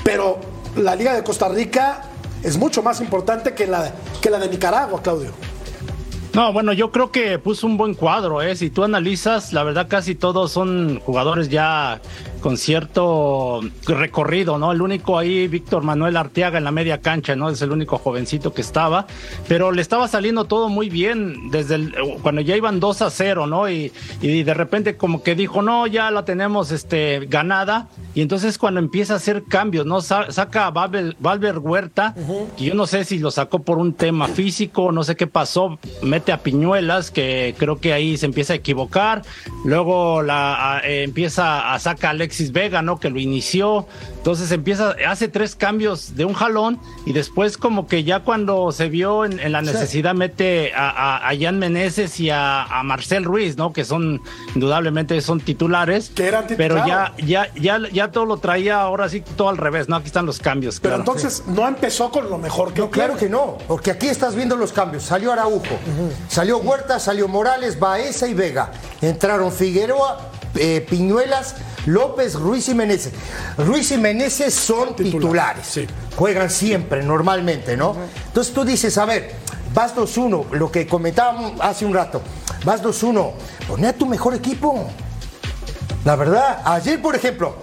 pero 0.03 0.39
la 0.75 0.95
Liga 0.95 1.13
de 1.13 1.23
Costa 1.23 1.49
Rica 1.49 2.03
es 2.43 2.57
mucho 2.57 2.81
más 2.83 3.01
importante 3.01 3.53
que 3.53 3.67
la, 3.67 3.93
que 4.21 4.29
la 4.29 4.39
de 4.39 4.49
Nicaragua, 4.49 5.01
Claudio. 5.01 5.31
No, 6.33 6.51
bueno, 6.51 6.73
yo 6.73 6.91
creo 6.91 7.11
que 7.11 7.37
puso 7.37 7.67
un 7.67 7.77
buen 7.77 7.93
cuadro, 7.93 8.41
¿eh? 8.41 8.55
Si 8.55 8.71
tú 8.71 8.83
analizas, 8.83 9.53
la 9.53 9.63
verdad 9.63 9.87
casi 9.87 10.15
todos 10.15 10.51
son 10.51 10.99
jugadores 11.01 11.49
ya 11.49 12.01
con 12.43 12.57
cierto 12.57 13.61
recorrido, 13.87 14.57
¿no? 14.57 14.73
El 14.73 14.81
único 14.81 15.17
ahí, 15.17 15.47
Víctor 15.47 15.81
Manuel 15.83 16.17
Arteaga 16.17 16.57
en 16.57 16.65
la 16.65 16.71
media 16.71 16.99
cancha, 16.99 17.37
¿no? 17.37 17.49
Es 17.49 17.61
el 17.61 17.71
único 17.71 17.97
jovencito 17.97 18.53
que 18.53 18.59
estaba, 18.59 19.07
pero 19.47 19.71
le 19.71 19.81
estaba 19.81 20.09
saliendo 20.09 20.43
todo 20.43 20.67
muy 20.67 20.89
bien 20.89 21.49
desde 21.51 21.75
el, 21.75 21.95
cuando 22.21 22.41
ya 22.41 22.57
iban 22.57 22.81
2 22.81 23.01
a 23.01 23.09
0, 23.09 23.47
¿no? 23.47 23.69
Y, 23.69 23.93
y 24.21 24.43
de 24.43 24.53
repente 24.53 24.97
como 24.97 25.23
que 25.23 25.35
dijo, 25.35 25.61
no, 25.61 25.87
ya 25.87 26.11
la 26.11 26.25
tenemos 26.25 26.71
este, 26.71 27.27
ganada, 27.29 27.87
y 28.13 28.19
entonces 28.19 28.57
cuando 28.57 28.81
empieza 28.81 29.13
a 29.13 29.17
hacer 29.17 29.45
cambios, 29.45 29.85
¿no? 29.85 30.01
saca 30.01 30.67
a 30.67 30.71
Valver, 30.71 31.59
Huerta, 31.59 32.13
y 32.57 32.65
yo 32.65 32.75
no 32.75 32.87
sé 32.87 33.05
si 33.05 33.19
lo 33.19 33.31
sacó 33.31 33.59
por 33.59 33.77
un 33.77 33.93
tema 33.93 34.27
físico, 34.27 34.91
no 34.91 35.05
sé 35.05 35.15
qué 35.15 35.27
pasó, 35.27 35.79
mete 36.01 36.33
a 36.33 36.43
Piñuelas, 36.43 37.09
que 37.09 37.55
creo 37.57 37.79
que 37.79 37.93
ahí 37.93 38.17
se 38.17 38.25
empieza 38.25 38.51
a 38.51 38.57
equivocar, 38.57 39.21
luego 39.63 40.21
la, 40.21 40.81
eh, 40.83 41.03
empieza 41.03 41.73
a 41.73 41.79
sacar 41.79 42.03
a 42.03 42.09
Alex 42.09 42.32
Alexis 42.33 42.51
Vega, 42.51 42.81
¿no? 42.81 42.99
Que 42.99 43.11
lo 43.11 43.19
inició. 43.19 43.85
Entonces 44.17 44.51
empieza, 44.51 44.95
hace 45.07 45.27
tres 45.27 45.55
cambios 45.55 46.15
de 46.15 46.25
un 46.25 46.33
jalón 46.33 46.79
y 47.05 47.13
después 47.13 47.57
como 47.57 47.87
que 47.87 48.03
ya 48.03 48.21
cuando 48.21 48.71
se 48.71 48.89
vio 48.89 49.23
en, 49.23 49.51
la 49.51 49.61
necesidad 49.61 50.15
mete 50.15 50.73
a, 50.73 51.29
a, 51.29 51.37
Jan 51.37 51.59
Meneses 51.59 52.19
y 52.19 52.31
a, 52.31 52.65
Marcel 52.83 53.23
Ruiz, 53.23 53.55
¿no? 53.55 53.71
Que 53.71 53.85
son, 53.85 54.21
indudablemente 54.55 55.21
son 55.21 55.41
titulares. 55.41 56.11
Que 56.15 56.27
eran 56.27 56.45
Pero 56.57 56.87
ya, 56.87 57.13
ya, 57.23 57.53
ya, 57.53 57.79
ya 57.91 58.11
todo 58.11 58.25
lo 58.25 58.37
traía 58.37 58.81
ahora 58.81 59.09
sí 59.09 59.21
todo 59.35 59.49
al 59.49 59.57
revés, 59.57 59.89
¿no? 59.89 59.97
Aquí 59.97 60.07
están 60.07 60.25
los 60.25 60.39
cambios. 60.39 60.79
Pero 60.79 60.95
entonces 60.95 61.43
no 61.47 61.67
empezó 61.67 62.09
con 62.09 62.29
lo 62.29 62.39
mejor 62.39 62.73
que 62.73 62.81
No, 62.81 62.89
claro 62.89 63.15
que 63.15 63.29
no, 63.29 63.59
porque 63.67 63.91
aquí 63.91 64.07
estás 64.07 64.33
viendo 64.33 64.55
los 64.55 64.71
cambios. 64.71 65.03
Salió 65.03 65.31
Araujo, 65.31 65.77
salió 66.27 66.57
Huerta, 66.57 66.99
salió 66.99 67.27
Morales, 67.27 67.79
Baeza 67.79 68.27
y 68.27 68.33
Vega. 68.33 68.71
Entraron 69.01 69.51
Figueroa, 69.51 70.31
eh, 70.55 70.85
Piñuelas, 70.89 71.55
López, 71.85 72.35
Ruiz 72.35 72.69
y 72.69 72.75
Meneses. 72.75 73.13
Ruiz 73.57 73.91
y 73.91 73.97
Meneses 73.97 74.53
son 74.53 74.95
titulares. 74.95 75.79
Juegan 76.15 76.49
siempre, 76.49 77.03
normalmente, 77.03 77.75
¿no? 77.75 77.95
Entonces 78.27 78.53
tú 78.53 78.63
dices, 78.63 78.97
a 78.97 79.05
ver, 79.05 79.35
vas 79.73 79.95
2-1, 79.95 80.51
lo 80.51 80.71
que 80.71 80.87
comentábamos 80.87 81.53
hace 81.59 81.85
un 81.85 81.93
rato, 81.93 82.21
vas 82.63 82.83
2-1, 82.83 83.31
pone 83.67 83.87
a 83.87 83.93
tu 83.93 84.05
mejor 84.05 84.33
equipo. 84.35 84.87
La 86.05 86.15
verdad, 86.15 86.61
ayer, 86.65 87.01
por 87.01 87.15
ejemplo, 87.15 87.55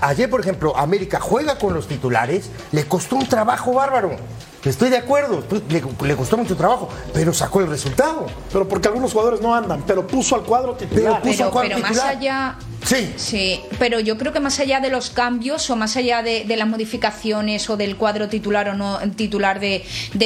ayer, 0.00 0.28
por 0.28 0.40
ejemplo, 0.40 0.76
América 0.76 1.20
juega 1.20 1.58
con 1.58 1.74
los 1.74 1.88
titulares, 1.88 2.50
le 2.72 2.86
costó 2.86 3.16
un 3.16 3.26
trabajo 3.26 3.72
bárbaro. 3.72 4.16
Estoy 4.64 4.88
de 4.90 4.96
acuerdo, 4.96 5.42
le, 5.68 6.16
costó 6.16 6.36
mucho 6.36 6.56
trabajo, 6.56 6.88
pero 7.12 7.32
sacó 7.34 7.60
el 7.60 7.66
resultado. 7.66 8.26
Pero 8.52 8.66
porque 8.66 8.88
algunos 8.88 9.12
jugadores 9.12 9.40
no 9.40 9.54
andan, 9.54 9.82
pero 9.86 10.06
puso 10.06 10.34
al 10.34 10.42
cuadro 10.42 10.74
titular. 10.74 11.20
Pero, 11.22 11.50
pero, 11.52 11.78
más 11.78 11.98
allá. 11.98 12.56
Sí. 12.84 13.12
Sí, 13.16 13.60
pero 13.78 14.00
yo 14.00 14.18
creo 14.18 14.32
que 14.32 14.40
más 14.40 14.60
allá 14.60 14.80
de 14.80 14.90
los 14.90 15.10
cambios 15.10 15.68
o 15.70 15.76
más 15.76 15.96
allá 15.96 16.22
de, 16.22 16.44
las 16.54 16.68
modificaciones 16.68 17.68
o 17.70 17.76
del 17.76 17.96
cuadro 17.96 18.28
titular 18.28 18.68
o 18.68 18.74
no 18.74 18.98
titular 19.16 19.60
de, 19.60 19.84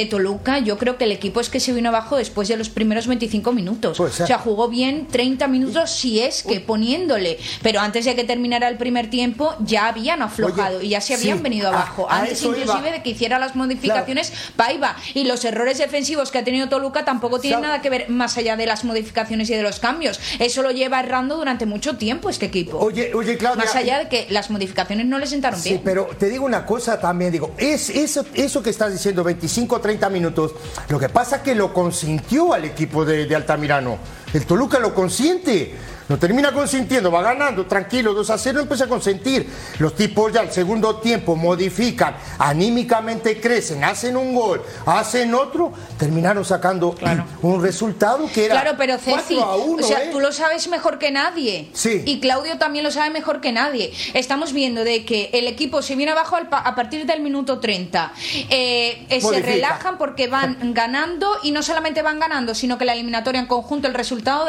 Toluca, 0.09 0.59
yo 0.59 0.77
creo 0.77 0.97
que 0.97 1.03
el 1.03 1.11
equipo 1.11 1.39
es 1.39 1.49
que 1.49 1.59
se 1.59 1.73
vino 1.73 1.89
abajo 1.89 2.17
después 2.17 2.47
de 2.47 2.57
los 2.57 2.69
primeros 2.69 3.07
25 3.07 3.51
minutos. 3.51 3.99
o 3.99 4.09
sea, 4.09 4.37
jugó 4.37 4.67
bien 4.67 5.07
30 5.07 5.47
minutos 5.47 5.91
si 5.91 6.19
es 6.19 6.43
que 6.43 6.59
poniéndole, 6.59 7.37
pero 7.61 7.79
antes 7.79 8.05
de 8.05 8.15
que 8.15 8.23
terminara 8.23 8.67
el 8.67 8.77
primer 8.77 9.09
tiempo 9.09 9.55
ya 9.59 9.87
habían 9.87 10.21
aflojado 10.21 10.81
y 10.81 10.89
ya 10.89 11.01
se 11.01 11.15
habían 11.15 11.43
venido 11.43 11.69
abajo. 11.69 12.07
antes 12.09 12.41
inclusive 12.43 12.91
de 12.91 13.03
que 13.03 13.11
hiciera 13.11 13.39
las 13.39 13.55
modificaciones 13.55 14.33
Paiva. 14.55 14.95
Y 15.13 15.23
los 15.25 15.45
errores 15.45 15.77
defensivos 15.77 16.31
que 16.31 16.39
ha 16.39 16.43
tenido 16.43 16.69
Toluca 16.69 17.05
tampoco 17.05 17.39
tienen 17.39 17.61
nada 17.61 17.81
que 17.81 17.89
ver 17.89 18.09
más 18.09 18.37
allá 18.37 18.55
de 18.55 18.65
las 18.65 18.83
modificaciones 18.83 19.49
y 19.49 19.55
de 19.55 19.63
los 19.63 19.79
cambios. 19.79 20.19
Eso 20.39 20.61
lo 20.61 20.71
lleva 20.71 20.99
errando 20.99 21.37
durante 21.37 21.65
mucho 21.65 21.97
tiempo 21.97 22.29
este 22.29 22.48
equipo. 22.49 22.77
Oye, 22.77 23.13
oye, 23.13 23.37
Claudia. 23.37 23.63
Más 23.63 23.75
allá 23.75 23.99
de 23.99 24.09
que 24.09 24.27
las 24.29 24.49
modificaciones 24.49 25.05
no 25.05 25.17
le 25.17 25.25
sentaron 25.25 25.61
bien. 25.61 25.77
Sí, 25.77 25.81
pero 25.83 26.09
te 26.17 26.29
digo 26.29 26.45
una 26.45 26.65
cosa 26.65 26.99
también, 26.99 27.31
digo, 27.31 27.53
es 27.57 27.89
eso, 27.89 28.25
eso 28.33 28.61
que 28.61 28.69
estás 28.69 28.91
diciendo, 28.91 29.23
25 29.23 29.75
o 29.75 29.81
30 29.81 30.09
minutos, 30.09 30.53
lo 30.89 30.99
que 30.99 31.09
pasa 31.09 31.37
es 31.37 31.41
que 31.43 31.55
lo 31.55 31.73
consintió 31.73 32.53
al 32.53 32.65
equipo 32.65 33.05
de, 33.05 33.25
de 33.25 33.35
Altamirano. 33.35 33.97
El 34.33 34.45
Toluca 34.45 34.79
lo 34.79 34.93
consiente. 34.93 35.73
No 36.09 36.17
termina 36.17 36.51
consintiendo, 36.51 37.11
va 37.11 37.21
ganando, 37.21 37.67
tranquilo, 37.67 38.15
2 38.15 38.29
a 38.31 38.37
0, 38.39 38.61
empieza 38.61 38.85
a 38.85 38.87
consentir. 38.87 39.47
Los 39.77 39.95
tipos 39.95 40.33
ya 40.33 40.41
al 40.41 40.51
segundo 40.51 40.95
tiempo 40.95 41.35
modifican, 41.35 42.15
anímicamente 42.39 43.39
crecen, 43.39 43.83
hacen 43.83 44.17
un 44.17 44.33
gol, 44.33 44.63
hacen 44.87 45.35
otro, 45.35 45.71
terminaron 45.99 46.43
sacando 46.43 46.95
un 47.43 47.61
resultado 47.61 48.27
que 48.33 48.45
era 48.45 48.61
Claro, 48.61 48.75
pero 48.75 48.97
Ceci, 48.97 49.37
o 49.37 49.77
sea, 49.83 50.05
¿eh? 50.05 50.09
tú 50.11 50.19
lo 50.19 50.31
sabes 50.31 50.67
mejor 50.67 50.97
que 50.97 51.11
nadie. 51.11 51.69
Sí. 51.73 52.01
Y 52.05 52.19
Claudio 52.19 52.57
también 52.57 52.83
lo 52.83 52.89
sabe 52.89 53.11
mejor 53.11 53.39
que 53.39 53.51
nadie. 53.51 53.93
Estamos 54.15 54.51
viendo 54.51 54.83
de 54.83 55.05
que 55.05 55.29
el 55.33 55.45
equipo 55.47 55.83
se 55.83 55.95
viene 55.95 56.13
abajo 56.13 56.37
a 56.49 56.75
partir 56.75 57.05
del 57.05 57.21
minuto 57.21 57.59
30. 57.59 58.13
Eh, 58.49 59.05
eh, 59.09 59.21
se 59.21 59.41
relajan 59.43 59.99
porque 59.99 60.27
van 60.27 60.57
ganando 60.73 61.37
y 61.43 61.51
no 61.51 61.61
solamente 61.61 62.01
van 62.01 62.19
ganando, 62.19 62.55
sino 62.55 62.79
que 62.79 62.85
la 62.85 62.93
eliminatoria 62.93 63.39
en 63.39 63.47
conjunto, 63.47 63.87
el 63.87 63.93
resultado 63.93 64.47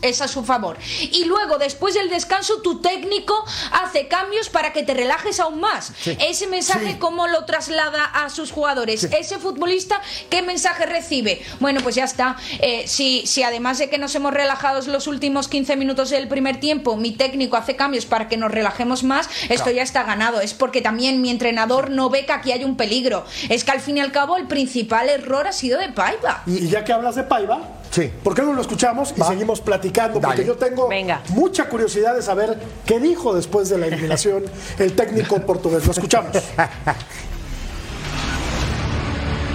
es 0.00 0.22
a 0.22 0.28
su 0.28 0.42
favor. 0.42 0.69
Y 1.00 1.24
luego, 1.24 1.58
después 1.58 1.94
del 1.94 2.10
descanso, 2.10 2.60
tu 2.62 2.80
técnico 2.80 3.34
hace 3.72 4.08
cambios 4.08 4.48
para 4.48 4.72
que 4.72 4.82
te 4.82 4.94
relajes 4.94 5.40
aún 5.40 5.60
más. 5.60 5.92
Ese 6.06 6.46
mensaje, 6.46 6.98
¿cómo 6.98 7.26
lo 7.26 7.44
traslada 7.44 8.04
a 8.04 8.30
sus 8.30 8.50
jugadores? 8.50 9.04
Ese 9.04 9.38
futbolista, 9.38 10.00
¿qué 10.28 10.42
mensaje 10.42 10.86
recibe? 10.86 11.42
Bueno, 11.60 11.80
pues 11.82 11.94
ya 11.94 12.04
está. 12.04 12.36
Eh, 12.60 12.84
si, 12.86 13.26
si 13.26 13.42
además 13.42 13.78
de 13.78 13.88
que 13.88 13.98
nos 13.98 14.14
hemos 14.14 14.32
relajado 14.32 14.80
los 14.86 15.06
últimos 15.06 15.48
15 15.48 15.76
minutos 15.76 16.10
del 16.10 16.28
primer 16.28 16.60
tiempo, 16.60 16.96
mi 16.96 17.12
técnico 17.12 17.56
hace 17.56 17.76
cambios 17.76 18.06
para 18.06 18.28
que 18.28 18.36
nos 18.36 18.50
relajemos 18.50 19.02
más, 19.02 19.28
esto 19.48 19.70
ya 19.70 19.82
está 19.82 20.02
ganado. 20.04 20.40
Es 20.40 20.54
porque 20.54 20.80
también 20.80 21.20
mi 21.20 21.30
entrenador 21.30 21.90
no 21.90 22.10
ve 22.10 22.24
que 22.26 22.32
aquí 22.32 22.52
hay 22.52 22.64
un 22.64 22.76
peligro. 22.76 23.24
Es 23.48 23.64
que 23.64 23.70
al 23.70 23.80
fin 23.80 23.98
y 23.98 24.00
al 24.00 24.12
cabo 24.12 24.36
el 24.36 24.46
principal 24.46 25.08
error 25.08 25.46
ha 25.46 25.52
sido 25.52 25.78
de 25.78 25.88
Paiva. 25.88 26.42
Y 26.46 26.68
ya 26.68 26.84
que 26.84 26.92
hablas 26.92 27.16
de 27.16 27.24
Paiva, 27.24 27.60
sí. 27.90 28.10
¿por 28.22 28.34
qué 28.34 28.42
no 28.42 28.52
lo 28.52 28.60
escuchamos 28.60 29.14
y 29.16 29.22
seguimos 29.22 29.60
platicando? 29.60 30.20
Porque 30.20 30.44
yo 30.44 30.56
tengo 30.56 30.88
mucha 31.30 31.68
curiosidad 31.68 32.14
de 32.14 32.22
saber 32.22 32.58
qué 32.86 33.00
dijo 33.00 33.34
después 33.34 33.68
de 33.68 33.78
la 33.78 33.86
eliminación 33.86 34.44
el 34.78 34.92
técnico 34.92 35.38
portugués. 35.40 35.84
Lo 35.86 35.92
escuchamos. 35.92 36.30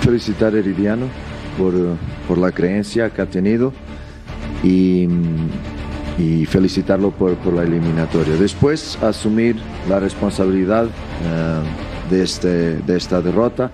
Felicitar 0.02 0.54
a 0.54 0.60
Heridiano 0.60 1.08
por, 1.58 1.74
por, 2.28 2.38
la 2.38 2.52
creencia 2.52 3.10
que 3.10 3.22
ha 3.24 3.26
tenido 3.26 3.74
y, 4.64 5.08
y 6.20 6.46
felicitarlo 6.46 7.12
por, 7.12 7.36
por, 7.38 7.54
la 7.54 7.64
eliminatoria. 7.64 8.36
Después 8.36 8.98
asumir 9.02 9.56
la 9.90 10.00
responsabilidad 10.00 10.86
uh, 10.86 12.10
de, 12.14 12.24
este, 12.24 12.78
de 12.78 12.98
esta 12.98 13.22
derrota 13.22 13.72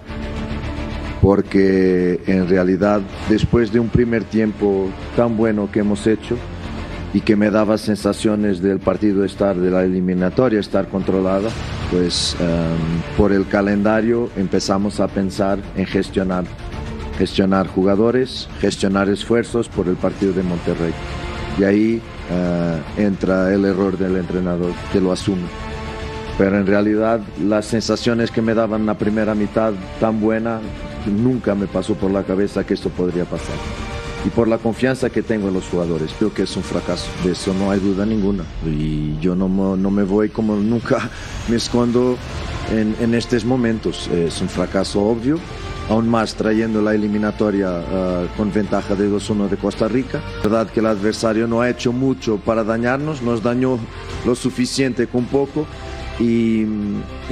porque 1.22 2.20
en 2.26 2.50
realidad 2.50 3.02
después 3.30 3.72
de 3.72 3.80
un 3.80 3.90
primer 3.90 4.24
tiempo 4.24 4.90
tan 5.16 5.38
bueno 5.38 5.70
que 5.72 5.80
hemos 5.80 6.08
hecho, 6.08 6.38
y 7.14 7.22
que 7.22 7.36
me 7.36 7.52
daba 7.52 7.78
sensaciones 7.78 8.62
del 8.62 8.80
partido 8.80 9.26
estar 9.26 9.56
de 9.56 9.70
la 9.70 9.84
eliminatoria, 9.84 10.60
estar 10.60 10.88
controlada, 10.88 11.50
pues 11.92 12.36
em, 12.40 13.18
por 13.18 13.34
el 13.34 13.48
calendario 13.48 14.30
empezamos 14.38 15.00
a 15.00 15.08
pensar 15.08 15.60
en 15.76 15.86
gestionar, 15.86 16.46
gestionar 17.18 17.68
jugadores, 17.68 18.48
gestionar 18.62 19.10
esfuerzos 19.10 19.68
por 19.68 19.88
el 19.88 19.96
partido 19.96 20.32
de 20.32 20.44
Monterrey. 20.44 20.94
Y 21.60 21.64
ahí 21.64 22.02
eh, 22.32 22.82
entra 22.98 23.54
el 23.54 23.66
error 23.66 23.98
del 23.98 24.16
entrenador, 24.16 24.72
que 24.94 25.02
lo 25.02 25.12
asume. 25.12 25.48
Pero 26.38 26.58
en 26.58 26.66
realidad 26.66 27.20
las 27.44 27.66
sensaciones 27.66 28.32
que 28.32 28.42
me 28.42 28.54
daban 28.54 28.86
la 28.86 28.94
primera 28.94 29.36
mitad 29.36 29.74
tan 30.00 30.22
buena, 30.22 30.62
nunca 31.10 31.56
me 31.56 31.68
pasó 31.68 31.96
por 31.96 32.12
la 32.12 32.24
cabeza 32.24 32.66
que 32.66 32.74
esto 32.74 32.90
podría 32.90 33.26
pasar. 33.26 33.56
y 34.24 34.30
por 34.30 34.48
la 34.48 34.60
confianza 34.60 35.10
que 35.10 35.24
tengo 35.24 35.48
en 35.48 35.56
los 35.56 35.66
jugadores. 35.66 36.12
Creo 36.18 36.32
que 36.32 36.44
es 36.44 36.56
un 36.56 36.62
fracaso, 36.62 37.10
de 37.24 37.32
eso 37.32 37.56
no 37.56 37.72
hay 37.72 37.80
duda 37.80 38.06
ninguna. 38.06 38.44
Y 38.66 39.18
yo 39.20 39.36
no, 39.36 39.48
no 39.76 39.90
me 39.90 40.04
voy 40.04 40.30
como 40.30 40.56
nunca 40.58 41.10
me 41.50 41.56
escondo 41.56 42.18
en, 42.70 42.96
en 43.00 43.16
estos 43.16 43.46
momentos. 43.46 44.08
Es 44.10 44.40
un 44.42 44.48
fracaso 44.48 45.02
obvio, 45.02 45.40
aún 45.90 46.08
más 46.08 46.36
trayendo 46.36 46.82
la 46.82 46.94
eliminatoria 46.94 47.80
uh, 47.80 48.38
con 48.38 48.52
ventaja 48.54 48.96
de 48.96 49.10
2-1 49.10 49.50
de 49.50 49.58
Costa 49.58 49.88
Rica. 49.88 50.22
verdad 50.44 50.70
que 50.70 50.80
el 50.80 50.86
adversario 50.86 51.48
no 51.48 51.62
ha 51.62 51.70
hecho 51.70 51.92
mucho 51.92 52.38
para 52.38 52.64
dañarnos, 52.64 53.22
nos 53.22 53.44
dañó 53.44 53.80
lo 54.26 54.36
suficiente 54.36 55.08
con 55.08 55.26
poco 55.26 55.66
y, 56.22 56.68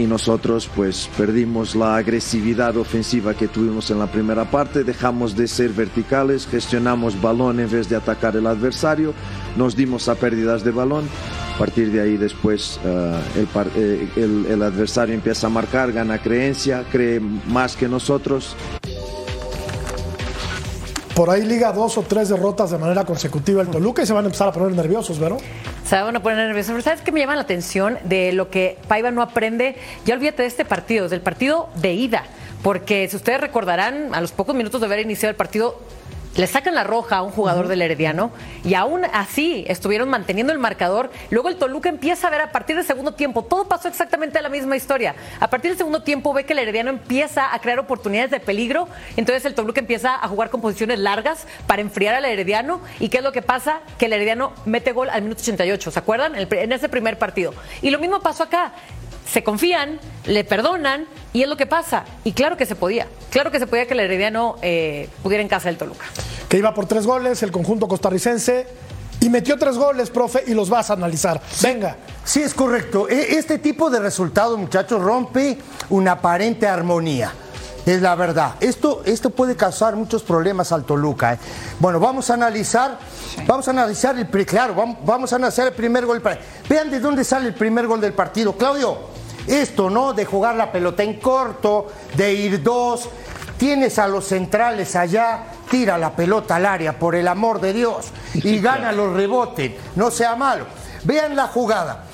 nosotros 0.07 0.67
pues 0.75 1.09
perdimos 1.17 1.75
la 1.75 1.97
agresividad 1.97 2.75
ofensiva 2.77 3.35
que 3.35 3.47
tuvimos 3.47 3.91
en 3.91 3.99
la 3.99 4.07
primera 4.07 4.49
parte, 4.49 4.83
dejamos 4.83 5.35
de 5.35 5.47
ser 5.47 5.71
verticales, 5.71 6.47
gestionamos 6.47 7.21
balón 7.21 7.59
en 7.59 7.69
vez 7.69 7.89
de 7.89 7.95
atacar 7.95 8.35
el 8.35 8.47
adversario, 8.47 9.13
nos 9.55 9.75
dimos 9.75 10.07
a 10.09 10.15
pérdidas 10.15 10.63
de 10.63 10.71
balón. 10.71 11.05
A 11.53 11.59
partir 11.59 11.91
de 11.91 12.01
ahí 12.01 12.17
después 12.17 12.79
uh, 12.85 12.87
el, 13.37 13.47
eh, 13.75 14.09
el, 14.15 14.45
el, 14.45 14.63
adversario 14.63 15.13
empieza 15.13 15.47
a 15.47 15.49
marcar, 15.49 15.91
gana 15.91 16.17
creencia, 16.17 16.85
cree 16.89 17.19
más 17.19 17.75
que 17.75 17.89
nosotros. 17.89 18.55
Por 21.19 21.29
ahí 21.29 21.43
liga 21.43 21.73
dos 21.73 21.97
o 21.97 22.01
tres 22.01 22.29
derrotas 22.29 22.71
de 22.71 22.77
manera 22.77 23.03
consecutiva 23.03 23.61
el 23.61 23.67
Toluca 23.67 24.01
y 24.01 24.05
se 24.05 24.13
van 24.13 24.23
a 24.23 24.27
empezar 24.27 24.47
a 24.47 24.51
poner 24.53 24.71
nerviosos, 24.71 25.19
¿verdad? 25.19 25.37
Se 25.83 26.01
van 26.01 26.15
a 26.15 26.23
poner 26.23 26.37
nerviosos. 26.47 26.71
Pero 26.71 26.81
¿sabes 26.81 27.01
qué 27.01 27.11
me 27.11 27.19
llama 27.19 27.35
la 27.35 27.41
atención 27.41 27.97
de 28.05 28.31
lo 28.31 28.49
que 28.49 28.77
Paiva 28.87 29.11
no 29.11 29.21
aprende? 29.21 29.75
Ya 30.05 30.13
olvídate 30.13 30.43
de 30.43 30.47
este 30.47 30.63
partido, 30.63 31.09
del 31.09 31.19
partido 31.19 31.67
de 31.75 31.91
ida. 31.91 32.23
Porque 32.63 33.05
si 33.09 33.17
ustedes 33.17 33.41
recordarán, 33.41 34.15
a 34.15 34.21
los 34.21 34.31
pocos 34.31 34.55
minutos 34.55 34.79
de 34.79 34.87
haber 34.87 35.01
iniciado 35.01 35.31
el 35.31 35.35
partido, 35.35 35.77
le 36.35 36.47
sacan 36.47 36.75
la 36.75 36.83
roja 36.83 37.17
a 37.17 37.21
un 37.21 37.31
jugador 37.31 37.67
del 37.67 37.81
Herediano 37.81 38.31
y 38.63 38.73
aún 38.73 39.03
así 39.13 39.65
estuvieron 39.67 40.09
manteniendo 40.09 40.53
el 40.53 40.59
marcador. 40.59 41.11
Luego 41.29 41.49
el 41.49 41.57
Toluca 41.57 41.89
empieza 41.89 42.27
a 42.27 42.29
ver 42.29 42.41
a 42.41 42.51
partir 42.51 42.75
del 42.75 42.85
segundo 42.85 43.13
tiempo, 43.13 43.43
todo 43.43 43.67
pasó 43.67 43.87
exactamente 43.87 44.41
la 44.41 44.49
misma 44.49 44.77
historia. 44.77 45.15
A 45.39 45.49
partir 45.49 45.71
del 45.71 45.77
segundo 45.77 46.03
tiempo 46.03 46.33
ve 46.33 46.45
que 46.45 46.53
el 46.53 46.59
Herediano 46.59 46.89
empieza 46.89 47.53
a 47.53 47.59
crear 47.59 47.79
oportunidades 47.79 48.31
de 48.31 48.39
peligro, 48.39 48.87
entonces 49.17 49.45
el 49.45 49.53
Toluca 49.53 49.79
empieza 49.79 50.15
a 50.15 50.27
jugar 50.27 50.49
con 50.49 50.61
posiciones 50.61 50.99
largas 50.99 51.47
para 51.67 51.81
enfriar 51.81 52.15
al 52.15 52.25
Herediano. 52.25 52.81
¿Y 52.99 53.09
qué 53.09 53.17
es 53.17 53.23
lo 53.23 53.31
que 53.31 53.41
pasa? 53.41 53.79
Que 53.97 54.05
el 54.05 54.13
Herediano 54.13 54.53
mete 54.65 54.91
gol 54.91 55.09
al 55.09 55.21
minuto 55.21 55.41
88, 55.41 55.91
¿se 55.91 55.99
acuerdan? 55.99 56.35
En 56.35 56.71
ese 56.71 56.89
primer 56.89 57.17
partido. 57.17 57.53
Y 57.81 57.89
lo 57.89 57.99
mismo 57.99 58.19
pasó 58.19 58.43
acá 58.43 58.73
se 59.31 59.43
confían, 59.43 59.99
le 60.25 60.43
perdonan 60.43 61.05
y 61.33 61.43
es 61.43 61.47
lo 61.47 61.57
que 61.57 61.67
pasa. 61.67 62.05
Y 62.23 62.33
claro 62.33 62.57
que 62.57 62.65
se 62.65 62.75
podía, 62.75 63.07
claro 63.29 63.51
que 63.51 63.59
se 63.59 63.67
podía 63.67 63.85
que 63.85 63.93
el 63.93 64.01
Herediano 64.01 64.55
eh, 64.61 65.09
pudiera 65.23 65.41
en 65.41 65.47
casa 65.47 65.69
del 65.69 65.77
Toluca. 65.77 66.05
Que 66.47 66.57
iba 66.57 66.73
por 66.73 66.87
tres 66.87 67.05
goles, 67.05 67.43
el 67.43 67.51
conjunto 67.51 67.87
costarricense, 67.87 68.67
y 69.21 69.29
metió 69.29 69.57
tres 69.57 69.77
goles, 69.77 70.09
profe, 70.09 70.43
y 70.47 70.53
los 70.53 70.69
vas 70.69 70.89
a 70.89 70.93
analizar. 70.93 71.41
Venga. 71.61 71.97
Sí, 72.23 72.41
es 72.41 72.53
correcto. 72.53 73.07
Este 73.09 73.59
tipo 73.59 73.89
de 73.89 73.99
resultados, 73.99 74.57
muchachos, 74.57 75.01
rompe 75.01 75.57
una 75.89 76.13
aparente 76.13 76.67
armonía. 76.67 77.33
Es 77.85 78.01
la 78.01 78.15
verdad. 78.15 78.55
Esto, 78.59 79.01
esto 79.05 79.29
puede 79.31 79.55
causar 79.55 79.95
muchos 79.95 80.23
problemas 80.23 80.71
al 80.71 80.83
Toluca. 80.85 81.33
¿eh? 81.33 81.39
Bueno, 81.79 81.99
vamos 81.99 82.29
a 82.29 82.35
analizar, 82.35 82.97
vamos 83.47 83.67
a 83.67 83.71
analizar 83.71 84.17
el 84.17 84.45
claro, 84.45 84.75
vamos, 84.75 84.97
vamos 85.03 85.33
a 85.33 85.37
analizar 85.37 85.67
el 85.67 85.73
primer 85.73 86.05
gol. 86.05 86.21
Vean 86.69 86.89
de 86.89 86.99
dónde 86.99 87.23
sale 87.23 87.47
el 87.47 87.55
primer 87.55 87.87
gol 87.87 87.99
del 87.99 88.13
partido. 88.13 88.55
Claudio, 88.55 88.97
esto, 89.49 89.89
¿no? 89.89 90.13
De 90.13 90.25
jugar 90.25 90.55
la 90.55 90.71
pelota 90.71 91.03
en 91.03 91.19
corto, 91.19 91.87
de 92.15 92.33
ir 92.33 92.61
dos, 92.61 93.09
tienes 93.57 93.99
a 93.99 94.07
los 94.07 94.25
centrales 94.25 94.95
allá, 94.95 95.43
tira 95.69 95.97
la 95.97 96.15
pelota 96.15 96.55
al 96.55 96.65
área, 96.65 96.97
por 96.97 97.15
el 97.15 97.27
amor 97.27 97.59
de 97.59 97.73
Dios, 97.73 98.07
y 98.35 98.59
gana 98.59 98.91
los 98.91 99.13
rebotes, 99.13 99.73
no 99.95 100.11
sea 100.11 100.35
malo. 100.35 100.65
Vean 101.03 101.35
la 101.35 101.47
jugada. 101.47 102.05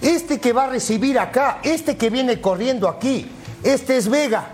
Este 0.00 0.38
que 0.38 0.52
va 0.52 0.64
a 0.64 0.68
recibir 0.68 1.18
acá, 1.18 1.58
este 1.62 1.96
que 1.96 2.10
viene 2.10 2.40
corriendo 2.40 2.88
aquí, 2.88 3.30
este 3.62 3.96
es 3.96 4.08
Vega. 4.08 4.46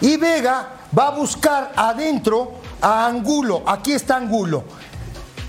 Y 0.00 0.16
Vega 0.16 0.68
va 0.96 1.08
a 1.08 1.10
buscar 1.10 1.72
adentro 1.76 2.52
a 2.80 3.06
Angulo, 3.06 3.62
aquí 3.66 3.92
está 3.92 4.16
Angulo. 4.16 4.64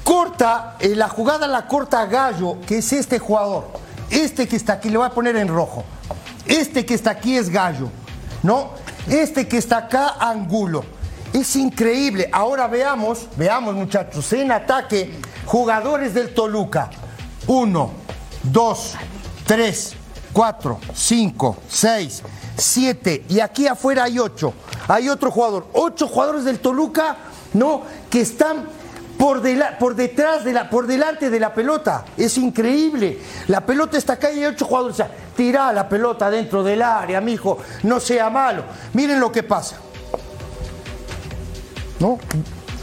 Corta, 0.04 0.76
eh, 0.80 0.96
la 0.96 1.08
jugada 1.08 1.48
la 1.48 1.68
corta 1.68 2.06
Gallo, 2.06 2.58
que 2.68 2.80
es 2.80 2.94
este 2.94 3.20
jugador. 3.20 3.68
Este 4.12 4.48
que 4.48 4.58
está 4.58 4.74
aquí, 4.74 4.90
le 4.90 4.98
voy 4.98 5.08
a 5.08 5.12
poner 5.12 5.38
en 5.38 5.48
rojo. 5.48 5.86
Este 6.46 6.86
que 6.86 6.94
está 6.94 7.12
aquí 7.12 7.38
es 7.38 7.50
Gallo, 7.50 7.90
¿no? 8.44 8.72
Este 9.08 9.48
que 9.48 9.58
está 9.58 9.78
acá, 9.78 10.18
Angulo. 10.20 10.84
Es 11.34 11.56
increíble. 11.56 12.30
Ahora 12.32 12.68
veamos, 12.68 13.28
veamos 13.38 13.74
muchachos, 13.74 14.34
en 14.34 14.52
ataque, 14.52 15.18
jugadores 15.46 16.14
del 16.14 16.34
Toluca. 16.34 16.90
Uno, 17.48 17.92
dos, 18.44 18.96
tres, 19.46 19.94
cuatro, 20.34 20.80
cinco, 20.94 21.58
seis, 21.70 22.22
siete. 22.58 23.24
Y 23.30 23.40
aquí 23.40 23.66
afuera 23.66 24.04
hay 24.04 24.20
ocho. 24.20 24.54
Hay 24.90 25.08
otro 25.08 25.32
jugador. 25.32 25.68
Ocho 25.72 26.08
jugadores 26.08 26.44
del 26.44 26.60
Toluca, 26.60 27.16
¿no? 27.54 27.84
Que 28.10 28.22
están 28.22 28.66
por, 29.22 29.96
detrás 29.96 30.44
de 30.44 30.52
la, 30.52 30.68
por 30.68 30.88
delante 30.88 31.30
de 31.30 31.40
la 31.40 31.54
pelota. 31.54 32.06
Es 32.18 32.40
increíble. 32.40 33.20
La 33.50 33.64
pelota 33.64 33.96
está 33.96 34.14
acá 34.14 34.32
y 34.32 34.40
hay 34.40 34.46
ocho 34.46 34.66
jugadores. 34.66 34.96
O 34.96 34.98
sea, 34.98 35.12
tira 35.38 35.72
la 35.72 35.88
pelota 35.88 36.32
dentro 36.32 36.64
del 36.64 36.82
área, 36.82 37.22
mijo. 37.22 37.60
No 37.84 38.00
sea 38.00 38.32
malo. 38.32 38.64
Miren 38.94 39.20
lo 39.20 39.32
que 39.32 39.44
pasa. 39.44 39.78
¿No? 42.00 42.18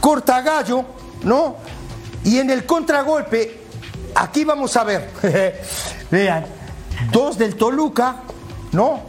Corta 0.01 0.41
gallo, 0.41 0.85
¿no? 1.25 1.57
Y 2.23 2.39
en 2.39 2.51
el 2.51 2.65
contragolpe, 2.65 3.61
aquí 4.15 4.45
vamos 4.45 4.77
a 4.77 4.85
ver. 4.85 5.11
Vean, 6.13 6.47
dos 7.11 7.37
del 7.37 7.57
Toluca, 7.57 8.23
¿no? 8.71 9.01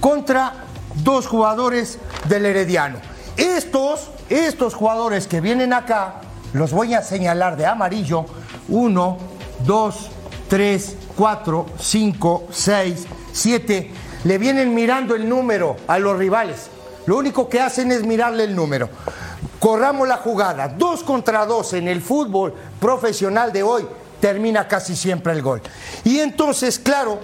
Contra 0.00 0.64
dos 0.96 1.28
jugadores 1.28 2.00
del 2.28 2.44
Herediano. 2.44 2.98
Estos, 3.36 4.10
estos 4.28 4.74
jugadores 4.74 5.28
que 5.28 5.40
vienen 5.40 5.72
acá, 5.72 6.22
los 6.52 6.72
voy 6.72 6.94
a 6.94 7.02
señalar 7.02 7.56
de 7.56 7.66
amarillo. 7.66 8.26
Uno, 8.68 9.18
dos, 9.64 10.10
tres, 10.48 10.96
cuatro, 11.16 11.66
cinco, 11.78 12.44
seis, 12.50 13.06
siete. 13.32 13.90
Le 14.24 14.38
vienen 14.38 14.74
mirando 14.74 15.14
el 15.14 15.28
número 15.28 15.76
a 15.88 15.98
los 15.98 16.16
rivales. 16.16 16.68
Lo 17.06 17.16
único 17.16 17.48
que 17.48 17.60
hacen 17.60 17.90
es 17.90 18.04
mirarle 18.04 18.44
el 18.44 18.54
número. 18.54 18.88
Corramos 19.58 20.06
la 20.06 20.18
jugada. 20.18 20.68
Dos 20.68 21.02
contra 21.02 21.46
dos 21.46 21.72
en 21.72 21.88
el 21.88 22.00
fútbol 22.00 22.54
profesional 22.80 23.52
de 23.52 23.62
hoy 23.62 23.86
termina 24.20 24.68
casi 24.68 24.94
siempre 24.94 25.32
el 25.32 25.42
gol. 25.42 25.60
Y 26.04 26.20
entonces, 26.20 26.78
claro, 26.78 27.18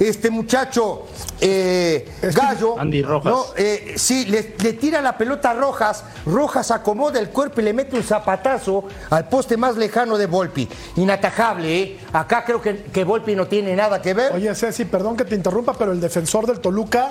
este 0.00 0.30
muchacho 0.30 1.06
eh, 1.40 2.08
Gallo, 2.22 2.78
Andy 2.78 3.02
Rojas. 3.02 3.32
¿no? 3.32 3.44
Eh, 3.56 3.94
sí, 3.96 4.24
le, 4.26 4.54
le, 4.58 4.72
tira 4.72 5.02
la 5.02 5.16
pelota 5.16 5.50
a 5.50 5.54
Rojas, 5.54 6.04
Rojas 6.24 6.70
acomoda 6.70 7.20
el 7.20 7.28
cuerpo 7.28 7.60
y 7.60 7.64
le 7.64 7.72
mete 7.72 7.96
un 7.96 8.02
zapatazo 8.02 8.84
al 9.10 9.28
poste 9.28 9.56
más 9.56 9.76
lejano 9.76 10.16
de 10.16 10.26
Volpi. 10.26 10.68
Inatajable, 10.96 11.82
¿eh? 11.82 11.98
Acá 12.12 12.44
creo 12.44 12.62
que, 12.62 12.84
que 12.84 13.04
Volpi 13.04 13.34
no 13.36 13.46
tiene 13.46 13.76
nada 13.76 14.00
que 14.00 14.14
ver. 14.14 14.32
Oye, 14.32 14.54
Ceci, 14.54 14.86
perdón 14.86 15.16
que 15.16 15.24
te 15.24 15.34
interrumpa, 15.34 15.74
pero 15.74 15.92
el 15.92 16.00
defensor 16.00 16.46
del 16.46 16.60
Toluca 16.60 17.10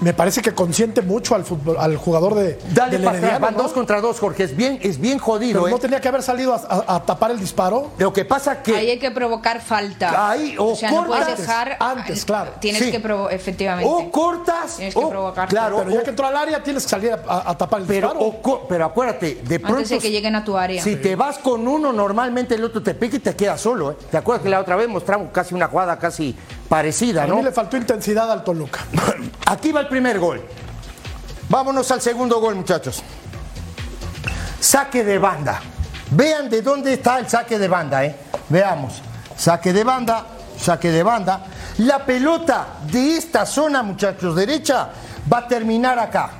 me 0.00 0.14
parece 0.14 0.40
que 0.42 0.52
consiente 0.54 1.02
mucho 1.02 1.34
al 1.34 1.44
fútbol, 1.44 1.76
al 1.78 1.96
jugador 1.96 2.34
de 2.34 2.58
Dale 2.72 2.92
del 2.92 3.04
para 3.04 3.18
atrás, 3.18 3.32
Herediano, 3.32 3.46
van 3.46 3.56
¿no? 3.56 3.62
dos 3.64 3.72
contra 3.72 4.00
dos, 4.00 4.18
Jorge. 4.18 4.44
Es 4.44 4.56
bien, 4.56 4.78
es 4.82 4.98
bien 5.00 5.18
jodido, 5.18 5.60
Pero 5.62 5.68
¿eh? 5.68 5.70
no 5.72 5.78
tenía 5.78 6.00
que 6.00 6.08
haber 6.08 6.22
salido 6.22 6.54
a, 6.54 6.56
a- 6.86 6.96
a 6.96 7.02
tapar 7.04 7.30
el 7.30 7.38
disparo. 7.38 7.90
Lo 7.98 8.12
que 8.12 8.24
pasa 8.24 8.62
que. 8.62 8.74
Ahí 8.76 8.90
hay 8.90 8.98
que 8.98 9.10
provocar 9.10 9.60
falta. 9.60 10.30
Ahí, 10.30 10.56
o 10.58 10.68
o 10.72 10.76
sea, 10.76 10.90
no 10.90 11.06
puedes 11.06 11.24
cortas 11.26 11.38
dejar. 11.46 11.76
antes, 11.80 12.24
claro. 12.24 12.52
Tienes 12.60 12.82
Sí. 12.82 12.90
que 12.90 13.00
provocar, 13.00 13.34
efectivamente. 13.34 13.90
O 13.92 14.10
cortas. 14.10 14.76
Tienes 14.76 14.94
que 14.94 15.00
o- 15.00 15.08
provocar. 15.10 15.48
Claro, 15.48 15.78
Pero 15.78 15.90
ya 15.90 16.02
que 16.02 16.10
entró 16.10 16.26
al 16.26 16.36
área 16.36 16.62
tienes 16.62 16.84
que 16.84 16.88
salir 16.88 17.12
a, 17.12 17.20
a- 17.28 17.50
a 17.50 17.58
tapar 17.58 17.80
el 17.82 17.86
pero, 17.86 18.08
disparo. 18.08 18.26
o 18.42 18.66
pero 18.68 18.84
acuérdate, 18.86 19.40
de 19.44 19.58
pronto. 19.60 19.76
Antes 19.78 19.90
de 19.90 19.98
que 19.98 20.10
lleguen 20.10 20.34
a 20.34 20.44
tu 20.44 20.56
área. 20.56 20.82
Si 20.82 20.96
te 20.96 21.14
vas 21.16 21.38
con 21.38 21.66
uno, 21.68 21.92
normalmente 21.92 22.54
el 22.54 22.64
otro 22.64 22.82
te 22.82 22.94
pica 22.94 23.16
y 23.16 23.20
te 23.20 23.36
queda 23.36 23.58
solo. 23.58 23.92
¿eh? 23.92 23.96
¿Te 24.10 24.16
acuerdas 24.16 24.42
que 24.42 24.48
la 24.48 24.60
otra 24.60 24.76
vez 24.76 24.88
mostramos 24.88 25.28
casi 25.32 25.54
una 25.54 25.68
jugada 25.68 25.98
casi 25.98 26.34
parecida, 26.68 27.24
a 27.24 27.26
no? 27.26 27.36
mí 27.36 27.42
le 27.42 27.52
faltó 27.52 27.76
intensidad 27.76 28.30
al 28.30 28.44
Toluca. 28.44 28.80
Aquí 29.46 29.72
va 29.72 29.80
el 29.80 29.88
primer 29.90 30.18
gol. 30.18 30.40
Vámonos 31.50 31.90
al 31.90 32.00
segundo 32.00 32.40
gol, 32.40 32.54
muchachos. 32.54 33.02
Saque 34.58 35.04
de 35.04 35.18
banda. 35.18 35.60
Vean 36.12 36.48
de 36.48 36.62
dónde 36.62 36.94
está 36.94 37.18
el 37.18 37.28
saque 37.28 37.58
de 37.58 37.68
banda, 37.68 38.04
¿eh? 38.04 38.16
Veamos. 38.48 39.02
Saque 39.36 39.72
de 39.72 39.84
banda, 39.84 40.26
saque 40.58 40.90
de 40.90 41.02
banda. 41.02 41.44
La 41.78 42.04
pelota 42.06 42.78
de 42.90 43.16
esta 43.16 43.44
zona, 43.44 43.82
muchachos, 43.82 44.34
derecha, 44.34 44.90
va 45.30 45.38
a 45.38 45.48
terminar 45.48 45.98
acá. 45.98 46.30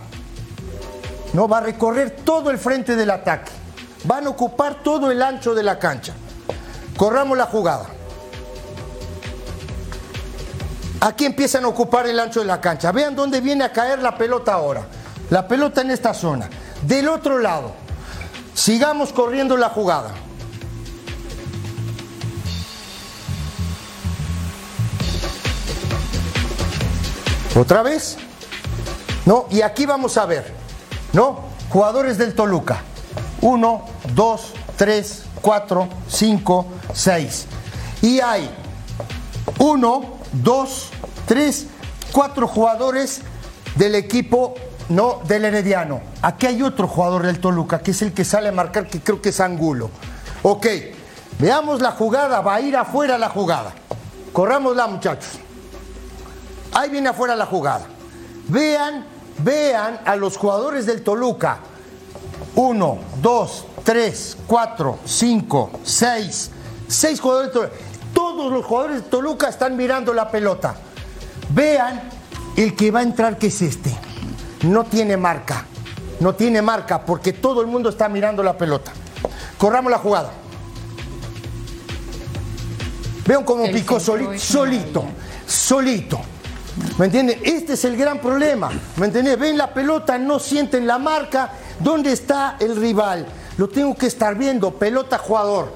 No 1.33 1.49
va 1.49 1.59
a 1.59 1.61
recorrer 1.61 2.17
todo 2.25 2.51
el 2.51 2.59
frente 2.59 2.97
del 2.97 3.11
ataque. 3.11 3.51
Van 4.05 4.27
a 4.27 4.31
ocupar 4.31 4.83
todo 4.83 5.11
el 5.11 5.21
ancho 5.23 5.55
de 5.55 5.63
la 5.63 5.79
cancha. 5.79 6.15
Corramos 6.97 7.37
la 7.37 7.47
jugada. 7.47 7.87
Aquí 11.01 11.25
empiezan 11.25 11.65
a 11.65 11.69
ocupar 11.69 12.07
el 12.07 12.21
ancho 12.21 12.41
de 12.41 12.47
la 12.47 12.61
cancha. 12.61 12.93
Vean 12.93 13.17
dónde 13.17 13.41
viene 13.41 13.65
a 13.65 13.73
caer 13.73 14.01
la 14.03 14.17
pelota 14.17 14.53
ahora. 14.53 14.87
La 15.31 15.49
pelota 15.49 15.81
en 15.81 15.91
esta 15.91 16.13
zona. 16.13 16.49
Del 16.83 17.09
otro 17.09 17.39
lado, 17.39 17.73
Sigamos 18.61 19.11
corriendo 19.15 19.57
la 19.57 19.71
jugada. 19.71 20.11
¿Otra 27.57 27.81
vez? 27.83 28.19
¿No? 29.25 29.47
Y 29.51 29.63
aquí 29.63 29.87
vamos 29.87 30.19
a 30.19 30.27
ver, 30.27 30.53
¿no? 31.15 31.41
Jugadores 31.71 32.19
del 32.19 32.35
Toluca. 32.35 32.83
Uno, 33.41 33.87
dos, 34.15 34.53
tres, 34.77 35.23
cuatro, 35.41 35.89
cinco, 36.07 36.67
seis. 36.93 37.47
Y 38.03 38.21
hay 38.21 38.51
uno, 39.59 40.19
dos, 40.33 40.89
tres, 41.27 41.67
cuatro 42.13 42.47
jugadores 42.47 43.21
del 43.77 43.95
equipo 43.95 44.55
no 44.89 45.21
del 45.27 45.45
Herediano. 45.45 46.01
Aquí 46.23 46.47
hay 46.47 46.63
otro 46.63 46.89
jugador 46.89 47.25
del 47.25 47.41
Toluca, 47.41 47.79
que 47.79 47.93
es 47.93 48.03
el 48.03 48.13
que 48.13 48.25
sale 48.25 48.49
a 48.49 48.53
marcar, 48.53 48.89
que 48.89 49.01
creo 49.01 49.23
que 49.23 49.31
es 49.31 49.41
Angulo. 49.41 49.91
Ok, 50.43 50.67
veamos 51.39 51.81
la 51.81 51.93
jugada, 51.93 52.41
va 52.41 52.57
a 52.57 52.61
ir 52.61 52.77
afuera 52.77 53.17
la 53.17 53.29
jugada. 53.29 53.73
Corrámosla, 54.33 54.87
muchachos. 54.87 55.39
Ahí 56.73 56.91
viene 56.91 57.09
afuera 57.09 57.37
la 57.37 57.47
jugada. 57.47 57.87
Vean, 58.49 59.05
vean 59.39 60.01
a 60.05 60.17
los 60.17 60.37
jugadores 60.37 60.87
del 60.87 61.03
Toluca. 61.03 61.59
Uno, 62.55 62.99
dos, 63.23 63.65
tres, 63.85 64.37
cuatro, 64.47 64.99
cinco, 65.05 65.71
seis. 65.85 66.51
Seis 66.89 67.21
jugadores 67.21 67.53
del 67.53 67.63
Toluca. 67.63 67.90
Todos 68.15 68.53
los 68.53 68.65
jugadores 68.65 69.05
de 69.05 69.09
Toluca 69.09 69.49
están 69.49 69.77
mirando 69.77 70.13
la 70.13 70.31
pelota. 70.31 70.77
Vean 71.51 72.03
el 72.57 72.75
que 72.75 72.91
va 72.91 73.01
a 73.01 73.03
entrar, 73.03 73.39
que 73.39 73.49
es 73.49 73.63
este. 73.63 73.95
No 74.63 74.85
tiene 74.85 75.17
marca. 75.17 75.67
No 76.21 76.35
tiene 76.35 76.61
marca 76.61 77.05
porque 77.05 77.33
todo 77.33 77.61
el 77.61 77.67
mundo 77.67 77.89
está 77.89 78.09
mirando 78.09 78.43
la 78.43 78.57
pelota. 78.57 78.93
Corramos 79.59 79.91
la 79.91 79.99
jugada. 79.99 80.31
Vean 83.27 83.45
cómo 83.45 83.71
picó 83.71 84.01
solito, 84.01 84.39
solito, 84.39 85.05
solito. 85.47 86.21
¿Me 86.99 87.07
entienden? 87.07 87.41
Este 87.43 87.75
es 87.75 87.85
el 87.85 87.97
gran 87.97 88.21
problema. 88.21 88.71
¿Me 88.97 89.07
entienden? 89.07 89.39
Ven 89.39 89.59
la 89.59 89.73
pelota, 89.73 90.19
no 90.19 90.39
sienten 90.39 90.87
la 90.87 90.99
marca. 90.99 91.51
¿Dónde 91.79 92.13
está 92.13 92.57
el 92.59 92.77
rival? 92.77 93.27
Lo 93.57 93.69
tengo 93.69 93.95
que 93.95 94.07
estar 94.07 94.35
viendo. 94.37 94.73
Pelota 94.73 95.19
jugador. 95.19 95.73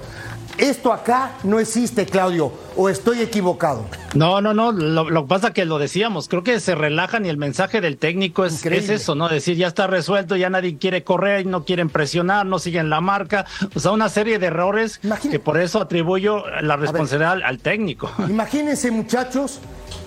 Esto 0.58 0.92
acá 0.92 1.32
no 1.42 1.58
existe, 1.58 2.06
Claudio, 2.06 2.52
o 2.76 2.88
estoy 2.88 3.20
equivocado. 3.20 3.84
No, 4.14 4.40
no, 4.40 4.54
no, 4.54 4.70
lo, 4.70 5.22
que 5.22 5.28
pasa 5.28 5.52
que 5.52 5.64
lo 5.64 5.78
decíamos, 5.78 6.28
creo 6.28 6.44
que 6.44 6.60
se 6.60 6.74
relajan 6.74 7.26
y 7.26 7.28
el 7.28 7.36
mensaje 7.36 7.80
del 7.80 7.96
técnico 7.96 8.44
es, 8.44 8.64
es, 8.64 8.88
eso, 8.88 9.14
¿no? 9.14 9.28
Decir, 9.28 9.56
ya 9.56 9.66
está 9.66 9.86
resuelto, 9.88 10.36
ya 10.36 10.50
nadie 10.50 10.78
quiere 10.78 11.02
correr, 11.02 11.46
no 11.46 11.64
quieren 11.64 11.88
presionar, 11.90 12.46
no 12.46 12.58
siguen 12.60 12.88
la 12.88 13.00
marca, 13.00 13.46
o 13.74 13.80
sea, 13.80 13.90
una 13.90 14.08
serie 14.08 14.38
de 14.38 14.46
errores 14.46 15.00
que 15.30 15.40
por 15.40 15.58
eso 15.58 15.80
atribuyo 15.80 16.44
la 16.60 16.76
responsabilidad 16.76 17.40
al 17.44 17.58
técnico. 17.58 18.10
Imagínense, 18.28 18.90
muchachos, 18.92 19.60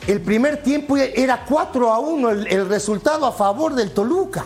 el 0.08 0.22
primer 0.22 0.64
tiempo 0.64 0.96
era 0.96 1.44
4 1.46 1.92
a 1.92 2.00
1 2.00 2.30
el, 2.30 2.70
resultado 2.70 3.26
a 3.26 3.34
favor 3.34 3.76
del 3.76 3.92
Toluca. 3.92 4.46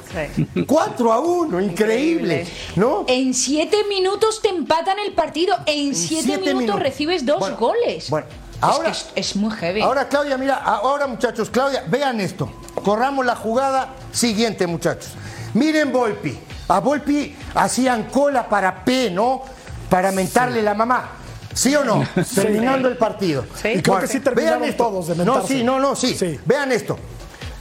4 0.66 1.14
a 1.14 1.20
1, 1.20 1.62
increíble, 1.62 2.48
¿no? 2.76 3.06
En 3.08 3.34
7 3.34 3.86
minutos 3.88 4.42
te 4.42 4.50
empatan 4.50 4.98
el 5.00 5.14
partido, 5.14 5.56
en 5.68 5.96
7 5.96 6.40
minutos, 6.40 6.80
recibes 6.80 7.26
dos 7.26 7.58
goles. 7.58 8.10
Bueno, 8.10 8.28
ahora 8.60 8.92
es, 9.16 9.36
muy 9.36 9.52
heavy. 9.52 9.82
Ahora, 9.82 10.08
Claudia, 10.10 10.38
mira, 10.38 10.56
ahora 10.56 11.06
muchachos, 11.06 11.50
Claudia, 11.52 11.84
vean 11.88 12.20
esto. 12.20 12.52
Corramos 12.84 13.24
la 13.24 13.36
jugada 13.36 13.94
siguiente, 14.12 14.66
muchachos. 14.66 15.12
Miren 15.54 15.92
Volpi. 15.92 16.38
A 16.70 16.80
Volpi 16.80 17.36
hacían 17.54 18.06
cola 18.06 18.48
para 18.50 18.84
P, 18.84 19.12
¿no? 19.12 19.44
Para 19.90 20.12
mentarle 20.12 20.64
la 20.64 20.74
mamá. 20.74 21.21
¿Sí 21.54 21.76
o 21.76 21.84
no? 21.84 22.06
Terminando 22.34 22.88
el 22.88 22.98
partido. 22.98 23.46
Y 23.64 23.82
creo 23.82 24.00
que 24.00 24.08
sí 24.08 24.20
terminaron 24.20 24.72
todos 24.74 25.08
de 25.08 25.26
No, 25.26 25.46
sí, 25.46 25.64
no, 25.64 25.80
no, 25.80 25.96
sí. 25.96 26.40
Vean 26.46 26.72
esto. 26.72 26.98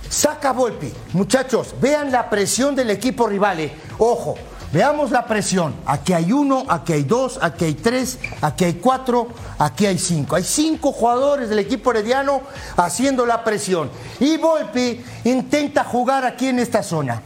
Saca 0.09 0.53
Volpi. 0.53 0.93
Muchachos, 1.13 1.75
vean 1.81 2.11
la 2.11 2.29
presión 2.29 2.75
del 2.75 2.91
equipo 2.91 3.29
rival. 3.29 3.61
Eh. 3.61 3.73
Ojo, 3.99 4.35
veamos 4.73 5.13
la 5.13 5.25
presión. 5.25 5.77
Aquí 5.87 6.13
hay 6.13 6.33
uno, 6.33 6.65
aquí 6.69 6.95
hay 6.95 7.05
dos, 7.05 7.39
aquí 7.41 7.67
hay 7.67 7.75
tres, 7.75 8.19
aquí 8.41 8.65
hay 8.65 8.75
cuatro, 8.75 9.29
aquí 9.57 9.87
hay 9.87 9.99
cinco. 9.99 10.35
Hay 10.35 10.43
cinco 10.43 10.91
jugadores 10.91 11.49
del 11.49 11.61
equipo 11.61 11.93
herediano 11.93 12.43
haciendo 12.77 13.25
la 13.25 13.45
presión. 13.45 13.89
Y 14.19 14.37
Volpi 14.37 15.01
intenta 15.25 15.85
jugar 15.85 16.25
aquí 16.25 16.49
en 16.49 16.59
esta 16.59 16.83
zona. 16.83 17.23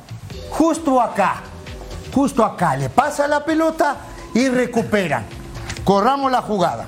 Justo 0.51 1.01
acá. 1.01 1.43
Justo 2.15 2.45
acá. 2.45 2.77
Le 2.77 2.91
pasa 2.91 3.27
la 3.27 3.45
pelota 3.47 3.97
y 4.35 4.49
recuperan. 4.49 5.25
Corramos 5.85 6.33
la 6.33 6.43
jugada. 6.43 6.87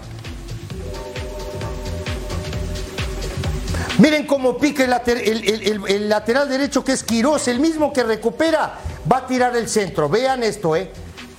Miren 3.98 4.26
cómo 4.26 4.58
pica 4.58 4.84
el, 4.84 6.08
lateral 6.08 6.48
derecho 6.48 6.84
que 6.84 6.92
es 6.92 7.02
Quirós, 7.02 7.48
el 7.48 7.60
mismo 7.60 7.92
que 7.92 8.02
recupera, 8.02 8.74
va 9.10 9.18
a 9.18 9.26
tirar 9.26 9.56
el 9.56 9.68
centro. 9.68 10.08
Vean 10.08 10.42
esto, 10.42 10.76
¿eh? 10.76 10.90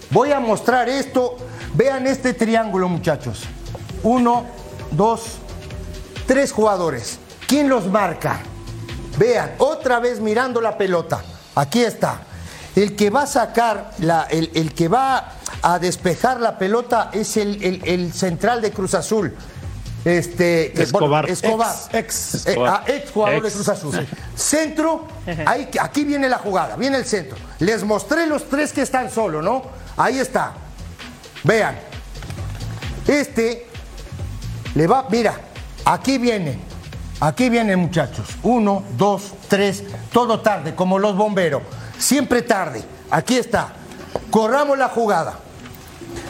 Voy 0.10 0.32
a 0.32 0.40
mostrar 0.40 0.90
esto. 0.90 1.38
Vean 1.74 2.08
este 2.08 2.34
triángulo, 2.34 2.90
muchachos. 2.90 3.44
Uno, 4.02 4.46
dos, 4.92 5.38
tres 6.26 6.52
jugadores. 6.52 7.20
¿Quién 7.48 7.70
los 7.70 7.86
marca? 7.88 8.40
Vean, 9.18 9.54
otra 9.60 10.00
vez 10.00 10.20
mirando 10.20 10.60
la 10.60 10.78
pelota. 10.78 11.24
Aquí 11.54 11.84
está. 11.84 12.22
El 12.78 12.96
que 12.96 13.10
va 13.10 13.24
a 13.24 13.26
sacar, 13.26 13.90
la, 13.98 14.28
el, 14.30 14.72
que 14.76 14.88
va 14.88 15.32
a 15.64 15.80
despejar 15.80 16.40
la 16.40 16.60
pelota 16.60 17.10
es 17.12 17.36
el, 17.36 18.14
central 18.14 18.62
de 18.62 18.70
Cruz 18.70 18.94
Azul. 18.94 19.36
Este, 20.06 20.80
Escobar. 20.80 21.28
Escobar. 21.28 21.76
Ex, 21.92 22.46
eh, 22.46 22.56
ah, 22.60 22.86
jugador 23.12 23.42
de 23.42 23.52
Cruz 23.52 23.68
Azul. 23.68 24.08
Centro, 24.36 25.08
aquí 25.82 26.04
viene 26.04 26.30
la 26.30 26.38
jugada, 26.38 26.76
viene 26.76 26.98
el 26.98 27.06
centro. 27.06 27.36
Les 27.58 27.84
mostré 27.84 28.28
los 28.28 28.48
tres 28.48 28.72
que 28.74 28.84
están 28.84 29.10
solo, 29.10 29.42
¿no? 29.42 29.64
Ahí 29.98 30.20
está. 30.20 30.54
Vean. 31.44 31.80
Este 33.08 33.66
le 34.76 34.86
va, 34.86 35.08
mira, 35.10 35.34
aquí 35.84 36.20
viene. 36.20 36.60
Aquí 37.22 37.50
vienen 37.50 37.80
muchachos. 37.80 38.28
Uno, 38.44 38.84
dos, 38.96 39.34
tres, 39.48 39.84
todo 40.14 40.42
tarde, 40.42 40.76
como 40.76 41.00
los 41.00 41.16
bomberos 41.16 41.64
siempre 41.98 42.42
tarde. 42.42 42.84
Aquí 43.10 43.38
está. 43.38 43.74
Corramos 44.32 44.78
la 44.78 44.90
jugada. 44.90 45.40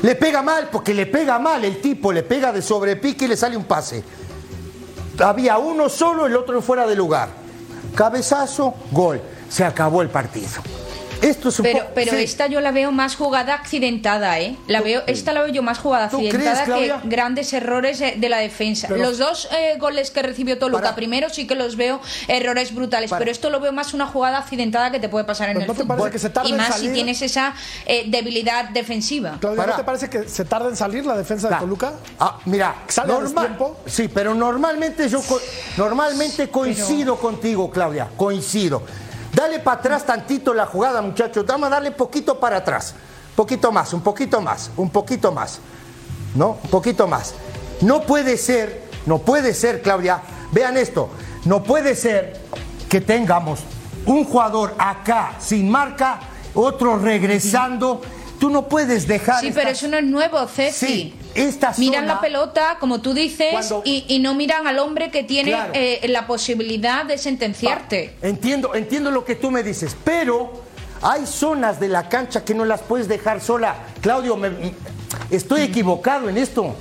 Le 0.02 0.16
pega 0.16 0.42
mal 0.42 0.70
porque 0.72 0.94
le 0.94 1.06
pega 1.06 1.40
mal 1.40 1.64
el 1.66 1.82
tipo, 1.82 2.12
le 2.12 2.24
pega 2.24 2.52
de 2.52 2.62
sobrepique 2.62 3.26
y 3.26 3.28
le 3.28 3.38
sale 3.38 3.58
un 3.58 3.66
pase. 3.66 4.04
Había 5.20 5.58
uno 5.58 5.90
solo, 5.90 6.26
el 6.26 6.36
otro 6.36 6.62
fuera 6.62 6.86
de 6.86 6.96
lugar. 6.96 7.30
Cabezazo, 7.96 8.76
gol. 8.92 9.22
Se 9.50 9.64
acabó 9.64 10.02
el 10.02 10.10
partido. 10.10 10.50
Esto 11.22 11.50
pero 11.62 11.88
pero 11.94 12.14
esta 12.14 12.48
yo 12.48 12.62
la 12.62 12.72
veo 12.72 12.92
más 12.92 13.16
jugada 13.16 13.54
accidentada, 13.54 14.40
¿eh? 14.40 14.56
La 14.68 14.82
veo, 14.82 15.04
esta 15.08 15.34
la 15.34 15.42
veo 15.42 15.54
yo 15.54 15.64
más 15.64 15.80
jugada 15.80 16.06
accidentada 16.06 16.66
que 16.66 16.94
grandes 17.06 17.54
errores 17.54 18.00
de 18.00 18.30
la 18.30 18.38
defensa. 18.38 18.88
los 18.90 19.18
dos 19.18 19.48
eh, 19.52 19.78
goles 19.80 20.12
que 20.12 20.22
recibió 20.22 20.58
Toluca 20.58 20.96
primero 20.96 21.30
sí 21.30 21.48
que 21.48 21.56
los 21.56 21.76
veo 21.76 22.00
errores 22.28 22.74
brutales, 22.74 23.12
pero 23.18 23.32
esto 23.32 23.50
lo 23.50 23.60
veo 23.60 23.72
más 23.72 23.94
una 23.94 24.08
jugada 24.08 24.40
accidentada 24.40 24.92
que 24.92 25.00
te 25.00 25.10
puede 25.10 25.26
pasar 25.26 25.50
en 25.50 25.62
el 25.62 25.68
fútbol. 25.68 26.12
y 26.46 26.54
más 26.54 26.80
si 26.80 26.90
tienes 26.90 27.22
esa 27.22 27.54
eh, 27.86 28.06
debilidad 28.08 28.70
defensiva. 28.70 29.38
¿no 29.42 29.76
te 29.76 29.84
parece 29.84 30.10
que 30.10 30.28
se 30.28 30.46
tarda 30.46 30.70
en 30.70 30.76
salir 30.76 31.06
la 31.06 31.18
defensa 31.18 31.50
de 31.50 31.56
Toluca? 31.56 31.94
Ah, 32.20 32.40
mira, 32.46 32.76
¿Sale 32.88 33.14
tiempo? 33.36 33.78
Sí, 33.86 34.08
pero 34.08 34.34
normalmente 34.34 35.10
yo 35.10 35.22
normalmente 35.78 36.50
coincido 36.50 37.18
contigo, 37.18 37.70
Claudia, 37.70 38.08
coincido. 38.16 38.84
Dale 39.38 39.60
para 39.60 39.78
atrás 39.78 40.04
tantito 40.04 40.52
la 40.52 40.66
jugada, 40.66 41.00
muchachos. 41.00 41.46
Vamos 41.46 41.68
a 41.68 41.70
darle 41.70 41.92
poquito 41.92 42.40
para 42.40 42.58
atrás. 42.58 42.96
Poquito 43.36 43.72
más, 43.72 43.94
un 43.94 44.02
poquito 44.02 44.42
más, 44.42 44.72
un 44.76 44.90
poquito 44.90 45.32
más. 45.32 45.60
¿No? 46.34 46.58
Un 46.64 46.70
poquito 46.72 47.08
más. 47.08 47.36
No 47.82 48.02
puede 48.02 48.36
ser, 48.38 48.90
no 49.06 49.20
puede 49.20 49.54
ser, 49.54 49.84
Claudia. 49.84 50.24
Vean 50.52 50.76
esto. 50.76 51.12
No 51.46 51.62
puede 51.62 51.94
ser 51.94 52.42
que 52.90 53.00
tengamos 53.00 53.60
un 54.08 54.26
jugador 54.26 54.74
acá 54.80 55.36
sin 55.40 55.70
marca, 55.70 56.20
otro 56.56 56.98
regresando. 56.98 58.02
Tú 58.40 58.50
no 58.50 58.68
puedes 58.68 59.08
dejar. 59.08 59.42
Sí, 59.42 59.52
pero 59.54 59.70
eso 59.70 59.88
no 59.88 59.98
es 59.98 60.04
nuevo, 60.04 60.48
Ceci. 60.48 61.14
Sí, 61.36 61.60
miran 61.78 62.08
la 62.08 62.20
pelota, 62.20 62.78
como 62.80 63.02
tú 63.02 63.14
dices, 63.14 63.74
y, 63.84 64.20
no 64.20 64.34
miran 64.36 64.68
al 64.68 64.80
hombre 64.80 65.12
que 65.12 65.24
tiene 65.24 65.56
eh, 65.74 66.06
la 66.08 66.28
posibilidad 66.28 67.06
de 67.06 67.18
sentenciarte. 67.18 68.16
entiendo, 68.22 68.76
entiendo 68.76 69.12
lo 69.12 69.24
que 69.24 69.36
tú 69.36 69.52
me 69.52 69.64
dices, 69.64 69.96
pero 70.04 70.64
hay 71.02 71.26
zonas 71.26 71.80
de 71.80 71.88
la 71.88 72.10
cancha 72.10 72.44
que 72.44 72.54
no 72.54 72.66
las 72.66 72.82
puedes 72.82 73.08
dejar 73.08 73.42
sola. 73.42 73.76
Claudio, 74.02 74.36
me, 74.36 74.52
estoy 75.30 75.62
equivocado 75.62 76.30
en 76.30 76.38
esto. 76.38 76.76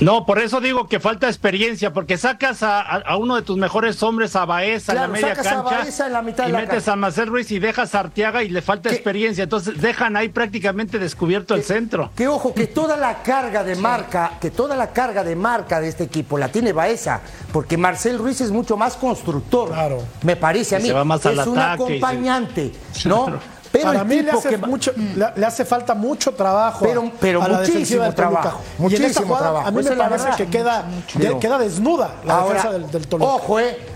No, 0.00 0.26
por 0.26 0.38
eso 0.38 0.60
digo 0.60 0.88
que 0.88 1.00
falta 1.00 1.26
experiencia, 1.26 1.92
porque 1.92 2.18
sacas 2.18 2.62
a, 2.62 3.16
uno 3.18 3.36
de 3.36 3.42
tus 3.42 3.56
mejores 3.56 4.02
hombres, 4.02 4.36
a 4.36 4.44
Baeza, 4.44 4.92
en 4.92 4.98
la 4.98 5.08
media 5.08 5.34
cancha, 5.34 6.08
la 6.08 6.22
mitad 6.22 6.48
y 6.48 6.52
metes 6.52 6.86
a 6.88 6.96
Marcel 6.96 7.28
Ruiz 7.28 7.50
y 7.50 7.58
dejas 7.58 7.94
a 7.94 8.00
Arteaga 8.00 8.42
y 8.42 8.50
le 8.50 8.60
falta 8.60 8.90
experiencia. 8.90 9.44
Entonces 9.44 9.80
dejan 9.80 10.16
ahí 10.16 10.28
prácticamente 10.28 10.98
descubierto 10.98 11.54
el 11.54 11.64
centro. 11.64 12.10
Que 12.14 12.28
ojo, 12.28 12.52
que 12.52 12.66
toda 12.66 12.96
la 12.96 13.22
carga 13.22 13.64
de 13.64 13.76
marca, 13.76 14.32
que 14.40 14.50
toda 14.50 14.76
la 14.76 14.92
carga 14.92 15.24
de 15.24 15.34
marca 15.34 15.80
de 15.80 15.88
este 15.88 16.04
equipo 16.04 16.36
la 16.36 16.48
tiene 16.48 16.72
Baeza, 16.72 17.22
porque 17.52 17.78
Marcel 17.78 18.18
Ruiz 18.18 18.40
es 18.42 18.50
mucho 18.50 18.76
más 18.76 18.96
constructor. 18.96 19.68
Claro. 19.68 20.02
Me 20.22 20.36
parece 20.36 20.76
a 20.76 20.78
mí. 20.78 20.90
es 20.90 21.46
un 21.46 21.58
acompañante, 21.58 22.72
¿no? 23.06 23.55
Para 23.82 24.04
mí 24.04 24.22
le 24.22 24.30
hace, 24.30 24.56
mucho, 24.58 24.92
le, 24.96 25.46
hace 25.46 25.64
falta 25.64 25.94
mucho 25.94 26.32
trabajo. 26.32 26.84
Pero, 26.84 27.10
pero 27.20 27.42
a 27.42 27.48
la 27.48 27.58
muchísimo 27.58 28.12
trabajo. 28.12 28.60
Muchísimo 28.78 29.36
trabajo. 29.36 29.68
A 29.68 29.70
mí 29.70 29.82
me 29.82 29.96
parece 29.96 30.28
que 30.36 30.46
queda, 30.46 30.84
queda 31.40 31.58
desnuda 31.58 32.16
la 32.24 32.42
defensa 32.42 32.72
del, 32.72 32.90
del 32.90 33.06
Toluca. 33.06 33.32
Ojo, 33.32 33.60
eh 33.60 33.95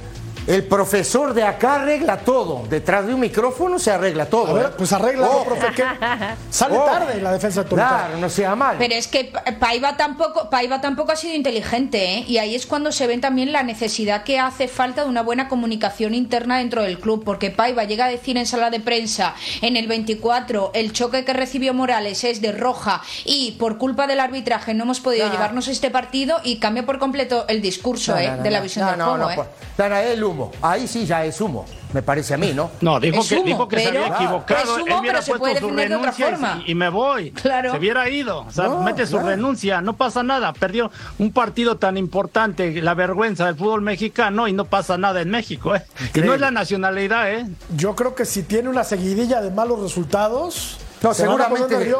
el 0.51 0.65
profesor 0.65 1.33
de 1.33 1.45
acá 1.45 1.77
arregla 1.77 2.19
todo. 2.19 2.65
Detrás 2.69 3.07
de 3.07 3.15
un 3.15 3.21
micrófono 3.21 3.79
se 3.79 3.93
arregla 3.93 4.27
todo. 4.27 4.49
A 4.49 4.53
ver, 4.53 4.67
¿eh? 4.67 4.75
pues 4.77 4.93
arregla, 4.93 5.29
oh. 5.29 5.45
profe, 5.45 5.69
sale 6.51 6.77
oh. 6.77 6.85
tarde 6.85 7.21
la 7.21 7.33
defensa 7.33 7.63
de 7.63 7.69
Toluca. 7.71 7.89
Claro, 7.89 8.19
no 8.19 8.29
sea 8.29 8.57
mal. 8.57 8.77
Pero 8.77 8.95
es 8.95 9.07
que 9.07 9.33
Paiva 9.61 9.97
tampoco, 9.97 10.51
Paiva 10.51 10.81
tampoco 10.81 11.13
ha 11.13 11.17
sido 11.17 11.37
inteligente, 11.37 12.15
¿eh? 12.15 12.25
Y 12.27 12.39
ahí 12.39 12.57
es 12.57 12.67
cuando 12.67 12.91
se 12.91 13.07
ve 13.07 13.17
también 13.19 13.53
la 13.53 13.63
necesidad 13.63 14.25
que 14.25 14.41
hace 14.41 14.67
falta 14.67 15.05
de 15.05 15.09
una 15.09 15.23
buena 15.23 15.49
comunicación 15.49 16.15
interna 16.15 16.59
dentro 16.59 16.83
del 16.83 16.99
club, 16.99 17.23
porque 17.25 17.51
Paiva 17.51 17.85
llega 17.85 18.07
a 18.07 18.09
decir 18.09 18.37
en 18.37 18.47
sala 18.47 18.71
de 18.71 18.81
prensa 18.81 19.37
en 19.63 19.77
el 19.77 19.87
24 19.87 20.73
el 20.75 20.93
choque 20.93 21.25
que 21.25 21.33
recibió 21.33 21.75
Morales 21.75 22.25
es 22.25 22.41
de 22.41 22.51
roja 22.51 23.03
y 23.25 23.53
por 23.53 23.79
culpa 23.79 24.09
del 24.09 24.19
arbitraje 24.19 24.75
no 24.75 24.83
hemos 24.83 24.99
podido 24.99 25.31
llevarnos 25.31 25.69
este 25.69 25.91
partido 25.91 26.39
y 26.43 26.57
cambia 26.57 26.85
por 26.85 26.99
completo 26.99 27.45
el 27.47 27.63
discurso 27.63 28.17
¿eh? 28.19 28.33
de 28.43 28.51
la 28.51 28.61
visión 28.61 28.87
del 28.87 29.01
juego. 29.01 29.31
¿eh? 29.31 29.35
Pues, 29.77 30.23
humo. 30.23 30.40
Ahí 30.63 30.87
sí 30.87 31.07
ya 31.07 31.25
es 31.25 31.41
humo, 31.41 31.65
me 31.93 32.03
parece 32.03 32.35
a 32.35 32.37
mí, 32.37 32.53
¿no? 32.55 32.71
No, 32.81 33.01
dijo 33.01 33.23
que, 33.27 33.43
dijo 33.43 33.69
que 33.69 33.81
se 33.81 33.89
había 33.89 34.09
equivocado. 34.09 34.79
Él 34.79 34.93
hubiera 34.99 35.21
puesto 35.21 35.61
su 35.61 35.71
renuncia 35.71 36.63
y, 36.67 36.75
me 36.75 36.89
voy. 36.89 37.31
Claro. 37.33 37.73
Se 37.73 37.79
hubiera 37.79 38.09
ido. 38.09 38.41
O 38.47 38.51
sea, 38.51 38.69
mete 38.69 39.07
su 39.07 39.19
renuncia, 39.19 39.81
no 39.81 39.97
pasa 39.97 40.23
nada. 40.23 40.53
Perdió 40.53 40.91
un 41.19 41.33
partido 41.33 41.77
tan 41.77 41.97
importante, 41.97 42.81
la 42.81 42.95
vergüenza 42.95 43.47
del 43.47 43.57
fútbol 43.57 43.83
mexicano 43.83 44.49
y 44.49 44.53
no 44.53 44.65
pasa 44.65 44.97
nada 44.99 45.21
en 45.21 45.31
México, 45.31 45.75
¿eh? 45.75 45.83
Y 46.15 46.21
no 46.21 46.35
es 46.35 46.41
la 46.41 46.51
nacionalidad, 46.51 47.33
¿eh? 47.33 47.47
Yo 47.77 47.95
creo 47.95 48.15
que 48.15 48.25
si 48.25 48.43
tiene 48.43 48.69
una 48.69 48.85
seguidilla 48.85 49.41
de 49.41 49.51
malos 49.51 49.81
resultados 49.81 50.79
no, 51.03 51.15
seguramente, 51.15 51.95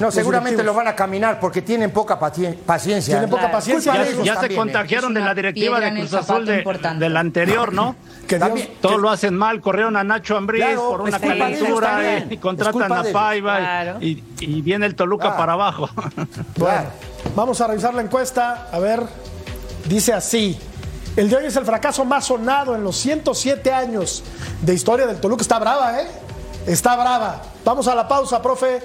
no, 0.00 0.10
seguramente 0.10 0.64
lo 0.64 0.74
van 0.74 0.88
a 0.88 0.96
caminar 0.96 1.38
porque 1.38 1.62
tienen 1.62 1.92
poca 1.92 2.18
paciencia. 2.18 3.04
Tienen 3.04 3.30
poca 3.30 3.50
paciencia. 3.50 3.94
Ya, 4.24 4.40
se 4.40 4.54
contagiaron 4.54 5.14
de 5.14 5.20
la 5.20 5.34
directiva 5.34 5.78
de 5.78 5.92
Cruz 5.94 6.14
Azul 6.14 6.44
de, 6.44 6.64
del 6.98 7.16
anterior, 7.16 7.72
¿no? 7.72 7.94
que 8.26 8.38
todo 8.80 8.98
lo 8.98 9.10
hacen 9.10 9.36
mal. 9.36 9.60
Corrieron 9.60 9.96
a 9.96 10.02
Nacho 10.02 10.36
Ambriz 10.36 10.64
por 10.74 11.02
una 11.02 11.20
calentura 11.20 12.26
y, 12.28 12.36
contratan 12.38 12.92
a 12.92 13.04
Paiva 13.04 13.98
y, 14.00 14.22
viene 14.62 14.86
el 14.86 14.96
Toluca 14.96 15.36
para 15.36 15.52
abajo. 15.52 15.88
Bueno, 16.56 16.86
vamos 17.36 17.60
a 17.60 17.68
revisar 17.68 17.94
la 17.94 18.02
encuesta. 18.02 18.68
A 18.72 18.80
ver, 18.80 19.02
dice 19.84 20.12
así. 20.12 20.58
El 21.16 21.30
de 21.30 21.36
hoy 21.36 21.44
es 21.46 21.54
el 21.54 21.64
fracaso 21.64 22.04
más 22.04 22.24
sonado 22.24 22.74
en 22.74 22.82
los 22.82 22.96
107 22.96 23.72
años 23.72 24.24
de 24.62 24.74
historia 24.74 25.06
del 25.06 25.20
Toluca. 25.20 25.42
Está 25.42 25.60
brava, 25.60 26.00
¿eh? 26.00 26.08
Está 26.66 26.96
brava. 26.96 27.53
Vamos 27.64 27.88
a 27.88 27.94
la 27.94 28.06
pausa, 28.06 28.42
profe, 28.42 28.80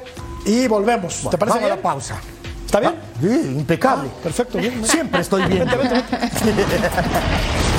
y 0.45 0.67
volvemos. 0.67 1.27
¿Te 1.29 1.37
parece 1.37 1.57
vamos 1.57 1.71
a 1.71 1.75
la 1.75 1.81
pausa. 1.81 2.19
¿Está 2.65 2.79
bien? 2.79 2.95
Sí, 3.19 3.27
impecable. 3.57 4.09
Ah, 4.13 4.23
perfecto, 4.23 4.57
bien. 4.57 4.85
Siempre 4.85 5.21
estoy 5.21 5.43
bien. 5.45 5.59
Vente, 5.59 5.75
vente, 5.75 5.93
vente. 5.95 6.89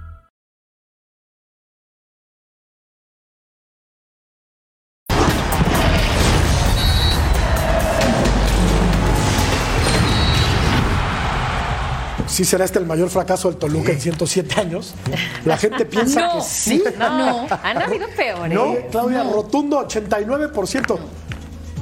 Sí 12.31 12.45
será 12.45 12.65
este 12.65 12.79
el 12.79 12.85
mayor 12.85 13.09
fracaso 13.09 13.49
del 13.49 13.57
Toluca 13.57 13.91
en 13.91 13.99
107 13.99 14.59
años. 14.59 14.93
La 15.45 15.57
gente 15.57 15.85
piensa 15.85 16.33
que 16.33 16.41
sí. 16.41 16.83
No, 16.97 17.17
no, 17.17 17.47
han 17.63 17.81
habido 17.81 18.07
peores. 18.09 18.53
No, 18.53 18.75
Claudia, 18.89 19.23
rotundo 19.23 19.87
89%. 19.87 20.99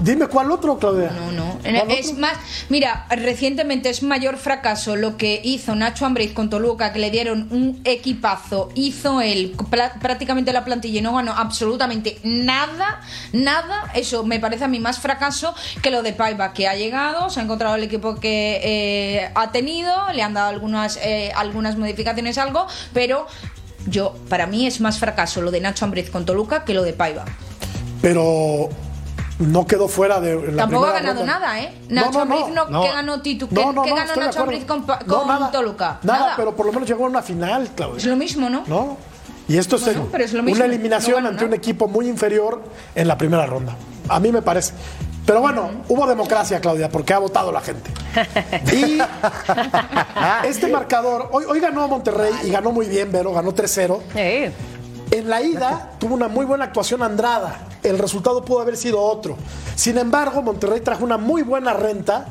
Dime 0.02 0.28
cuál 0.28 0.52
otro, 0.52 0.78
Claudia. 0.80 1.12
No, 1.12 1.32
no. 1.32 1.60
Es 1.64 2.18
más, 2.18 2.38
mira, 2.70 3.06
recientemente 3.10 3.90
es 3.90 4.02
mayor 4.02 4.38
fracaso 4.38 4.96
lo 4.96 5.18
que 5.18 5.42
hizo 5.44 5.76
Nacho 5.76 6.06
Ambriz 6.06 6.34
con 6.34 6.50
Toluca, 6.50 6.94
que 6.94 7.00
le 7.00 7.12
dieron 7.12 7.48
un 7.52 7.82
equipazo. 7.84 8.70
Hizo 8.76 9.22
él 9.22 9.56
prácticamente 10.02 10.54
la 10.54 10.64
plantilla 10.64 11.00
y 11.00 11.02
no 11.02 11.16
ganó 11.16 11.34
absolutamente 11.34 12.18
nada, 12.24 13.02
nada. 13.34 13.92
Eso 13.94 14.24
me 14.24 14.40
parece 14.40 14.64
a 14.64 14.68
mí 14.68 14.80
más 14.80 15.00
fracaso 15.00 15.54
que 15.82 15.92
lo 15.92 16.02
de 16.02 16.14
Paiva, 16.14 16.54
que 16.54 16.68
ha 16.68 16.76
llegado, 16.76 17.30
se 17.30 17.42
ha 17.42 17.44
encontrado 17.44 17.76
el 17.76 17.84
equipo 17.84 18.16
que 18.16 18.62
eh, 18.64 19.32
ha 19.36 19.52
tenido, 19.52 19.92
le 20.14 20.22
han 20.22 20.34
dado 20.34 20.48
algunas, 20.48 20.98
eh, 21.04 21.32
algunas 21.36 21.78
modificaciones, 21.78 22.38
algo, 22.38 22.68
pero 22.94 23.28
yo, 23.88 24.16
para 24.30 24.48
mí 24.48 24.66
es 24.66 24.80
más 24.80 25.00
fracaso 25.00 25.42
lo 25.42 25.52
de 25.52 25.62
Nacho 25.62 25.86
Ambriz 25.86 26.10
con 26.10 26.26
Toluca 26.26 26.64
que 26.64 26.74
lo 26.74 26.84
de 26.84 26.94
Paiva. 26.94 27.26
Pero 28.02 28.70
no 29.40 29.66
quedó 29.66 29.88
fuera 29.88 30.20
de 30.20 30.52
la 30.52 30.64
Tampoco 30.64 30.86
ha 30.86 30.92
ganado 30.92 31.26
nada, 31.26 31.60
¿eh? 31.60 31.74
Nacho 31.90 32.26
no, 32.26 32.50
no, 32.50 32.70
no, 32.70 32.82
¿qué 32.82 32.90
ganó 32.90 33.22
Titu? 33.22 33.48
¿Qué, 33.48 33.56
¿qué 33.56 33.94
ganó 33.94 34.16
Nacho 34.16 34.42
Ambriz 34.42 34.66
con, 34.66 34.84
con 34.84 35.52
Toluca? 35.52 36.00
Nada, 36.04 36.34
pero 36.36 36.56
por 36.56 36.66
lo 36.66 36.74
menos 36.74 36.88
llegó 36.88 37.06
a 37.06 37.10
una 37.10 37.22
final, 37.22 37.70
Claudia. 37.76 37.98
Es 37.98 38.06
lo 38.06 38.16
mismo, 38.16 38.50
¿no? 38.50 38.64
No. 38.68 38.98
Y 39.48 39.58
esto 39.58 39.78
es, 39.78 39.88
una 39.88 40.66
eliminación 40.66 41.26
ante 41.26 41.44
un 41.44 41.54
equipo 41.54 41.88
muy 41.88 42.08
inferior 42.08 42.62
en 42.94 43.08
la 43.08 43.18
primera 43.18 43.48
ronda. 43.48 43.76
A 44.08 44.20
mí 44.20 44.32
me 44.32 44.44
parece. 44.44 44.74
Pero 45.26 45.42
bueno, 45.42 45.70
hubo 45.88 46.06
democracia, 46.08 46.60
Claudia, 46.60 46.90
porque 46.90 47.14
ha 47.14 47.20
votado 47.20 47.52
la 47.52 47.62
gente. 47.62 47.92
Y 48.72 49.00
este 50.48 50.68
marcador, 50.68 51.30
hoy, 51.32 51.46
hoy 51.48 51.60
ganó 51.60 51.88
Monterrey 51.88 52.34
y 52.44 52.50
ganó 52.50 52.72
muy 52.72 52.88
bien, 52.88 53.12
Vero, 53.12 53.32
ganó 53.32 53.54
3-0. 53.54 54.00
En 55.12 55.30
la 55.30 55.42
ida 55.42 55.92
tuvo 56.00 56.14
una 56.14 56.28
muy 56.28 56.46
buena 56.46 56.66
actuación 56.66 57.02
Andrada 57.04 57.70
el 57.84 57.98
resultado 57.98 58.44
pudo 58.44 58.60
haber 58.60 58.78
sido 58.78 59.02
otro. 59.02 59.38
Sin 59.76 59.98
embargo, 59.98 60.42
Monterrey 60.42 60.82
trajo 60.82 61.04
una 61.04 61.18
muy 61.18 61.44
buena 61.44 61.74
renta 61.74 62.26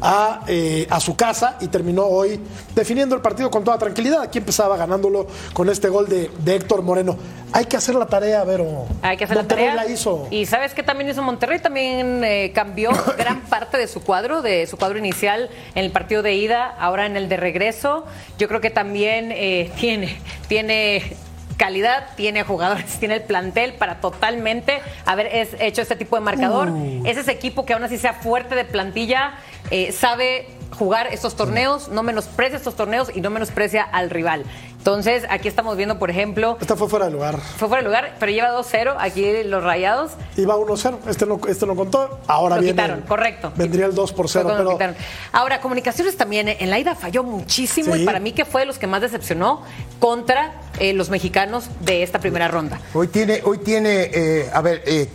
a, 0.00 0.42
eh, 0.46 0.86
a, 0.90 1.00
su 1.00 1.16
casa 1.16 1.56
y 1.60 1.66
terminó 1.66 2.04
hoy 2.04 2.40
definiendo 2.72 3.16
el 3.16 3.20
partido 3.20 3.50
con 3.50 3.64
toda 3.64 3.78
tranquilidad. 3.78 4.22
Aquí 4.22 4.38
empezaba 4.38 4.76
ganándolo 4.76 5.26
con 5.52 5.68
este 5.68 5.88
gol 5.88 6.08
de, 6.08 6.54
Héctor 6.54 6.82
Moreno. 6.82 7.16
Hay 7.52 7.64
que 7.64 7.76
hacer 7.76 7.96
la 7.96 8.06
tarea, 8.06 8.44
Vero. 8.44 8.86
Hay 9.02 9.16
que 9.16 9.24
hacer 9.24 9.36
Monterrey 9.36 9.66
la 9.66 9.72
tarea. 9.72 9.86
la 9.86 9.92
hizo. 9.92 10.28
Y 10.30 10.46
sabes 10.46 10.72
que 10.72 10.84
también 10.84 11.10
hizo 11.10 11.22
Monterrey, 11.22 11.58
también 11.58 12.22
eh, 12.22 12.52
cambió 12.54 12.90
gran 13.18 13.40
parte 13.42 13.76
de 13.76 13.88
su 13.88 14.02
cuadro, 14.02 14.40
de 14.40 14.66
su 14.68 14.76
cuadro 14.76 14.98
inicial 14.98 15.50
en 15.74 15.84
el 15.84 15.90
partido 15.90 16.22
de 16.22 16.34
ida, 16.34 16.76
ahora 16.78 17.06
en 17.06 17.16
el 17.16 17.28
de 17.28 17.36
regreso. 17.36 18.04
Yo 18.38 18.46
creo 18.46 18.60
que 18.60 18.70
también 18.70 19.32
eh, 19.32 19.72
tiene, 19.80 20.20
tiene 20.46 21.16
calidad, 21.58 22.06
tiene 22.16 22.44
jugadores, 22.44 22.86
tiene 22.98 23.16
el 23.16 23.22
plantel 23.22 23.74
para 23.74 24.00
totalmente 24.00 24.80
haber 25.04 25.28
hecho 25.60 25.82
este 25.82 25.96
tipo 25.96 26.16
de 26.16 26.22
marcador. 26.22 26.70
Uh. 26.70 27.02
Es 27.04 27.18
ese 27.18 27.32
equipo 27.32 27.66
que 27.66 27.74
aún 27.74 27.84
así 27.84 27.98
sea 27.98 28.14
fuerte 28.14 28.54
de 28.54 28.64
plantilla, 28.64 29.34
eh, 29.70 29.92
sabe 29.92 30.46
jugar 30.78 31.08
estos 31.12 31.36
torneos, 31.36 31.88
no 31.88 32.02
menosprecia 32.02 32.56
estos 32.56 32.76
torneos 32.76 33.10
y 33.14 33.20
no 33.20 33.30
menosprecia 33.30 33.82
al 33.82 34.10
rival. 34.10 34.44
Entonces, 34.78 35.24
aquí 35.28 35.48
estamos 35.48 35.76
viendo, 35.76 35.98
por 35.98 36.10
ejemplo. 36.10 36.56
Esta 36.60 36.76
fue 36.76 36.88
fuera 36.88 37.06
de 37.06 37.10
lugar. 37.12 37.38
Fue 37.38 37.68
fuera 37.68 37.82
de 37.82 37.88
lugar, 37.88 38.16
pero 38.18 38.32
lleva 38.32 38.52
2-0 38.52 38.96
aquí 38.98 39.42
los 39.44 39.62
rayados. 39.62 40.12
Iba 40.36 40.56
1-0. 40.56 40.98
Este 41.08 41.26
no, 41.26 41.40
este 41.46 41.66
no 41.66 41.76
contó. 41.76 42.20
Ahora 42.26 42.56
lo 42.56 42.62
viene. 42.62 42.74
quitaron, 42.74 43.02
correcto. 43.02 43.52
Vendría 43.56 43.86
el 43.86 43.94
2 43.94 44.12
por 44.12 44.28
0. 44.28 44.54
Pero... 44.78 44.94
Ahora, 45.32 45.60
Comunicaciones 45.60 46.16
también 46.16 46.48
en 46.48 46.70
la 46.70 46.78
ida 46.78 46.94
falló 46.94 47.22
muchísimo 47.22 47.96
y 47.96 48.04
para 48.04 48.20
mí 48.20 48.32
que 48.32 48.44
fue 48.44 48.62
de 48.62 48.66
los 48.66 48.78
que 48.78 48.86
más 48.86 49.02
decepcionó 49.02 49.62
contra 49.98 50.54
eh, 50.78 50.92
los 50.92 51.10
mexicanos 51.10 51.68
de 51.80 52.02
esta 52.02 52.20
primera 52.20 52.48
ronda. 52.48 52.80
Hoy 52.94 53.08
tiene, 53.08 53.42
hoy 53.44 53.58
tiene, 53.58 54.10
eh, 54.12 54.50
a 54.52 54.62
ver, 54.62 54.82
eh, 54.86 55.08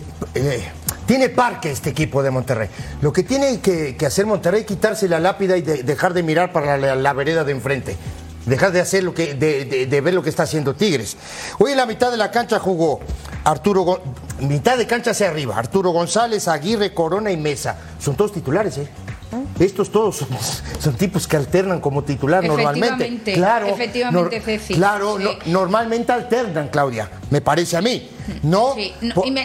tiene 1.06 1.30
parque 1.30 1.72
este 1.72 1.90
equipo 1.90 2.24
de 2.24 2.32
Monterrey. 2.32 2.70
Lo 3.02 3.12
que 3.12 3.24
tiene 3.24 3.60
que, 3.60 3.98
hacer 4.06 4.26
Monterrey 4.26 4.62
es 4.62 4.68
quitarse 4.68 5.08
la 5.08 5.20
lápida 5.20 5.58
y 5.58 5.62
dejar 5.62 6.14
de 6.14 6.24
mirar 6.24 6.52
para 6.52 6.78
la, 6.78 7.14
vereda 7.14 7.44
de 7.44 7.52
enfrente. 7.52 7.96
Dejar 8.46 8.72
de 8.72 8.82
hacer 8.82 9.04
lo 9.04 9.14
que, 9.14 9.36
de, 9.36 10.02
ver 10.02 10.14
lo 10.14 10.22
que 10.22 10.30
está 10.30 10.44
haciendo 10.44 10.76
Tigres. 10.76 11.16
Hoy 11.60 11.72
en 11.72 11.78
la 11.78 11.86
mitad 11.86 12.12
de 12.12 12.18
la 12.18 12.30
cancha 12.30 12.60
jugó 12.60 13.00
Arturo, 13.46 14.02
mitad 14.42 14.78
de 14.78 14.86
cancha 14.86 15.12
hacia 15.12 15.30
arriba, 15.30 15.58
Arturo 15.58 15.92
González, 15.92 16.48
Aguirre, 16.48 16.94
Corona 16.94 17.32
y 17.32 17.38
Mesa. 17.38 17.78
Son 18.00 18.16
todos 18.16 18.34
titulares, 18.34 18.78
¿eh? 18.78 18.88
Estos 19.60 19.92
todos 19.92 20.26
son, 20.80 20.94
tipos 20.96 21.28
que 21.28 21.38
alternan 21.38 21.80
como 21.80 22.04
titular 22.04 22.44
normalmente. 22.44 23.34
Claro, 23.34 23.68
efectivamente, 23.68 24.42
Ceci. 24.42 24.76
Claro, 24.76 25.18
normalmente 25.46 26.12
alternan, 26.12 26.68
Claudia, 26.68 27.10
me 27.30 27.42
parece 27.42 27.78
a 27.78 27.82
mí. 27.82 28.10
No, 28.42 28.76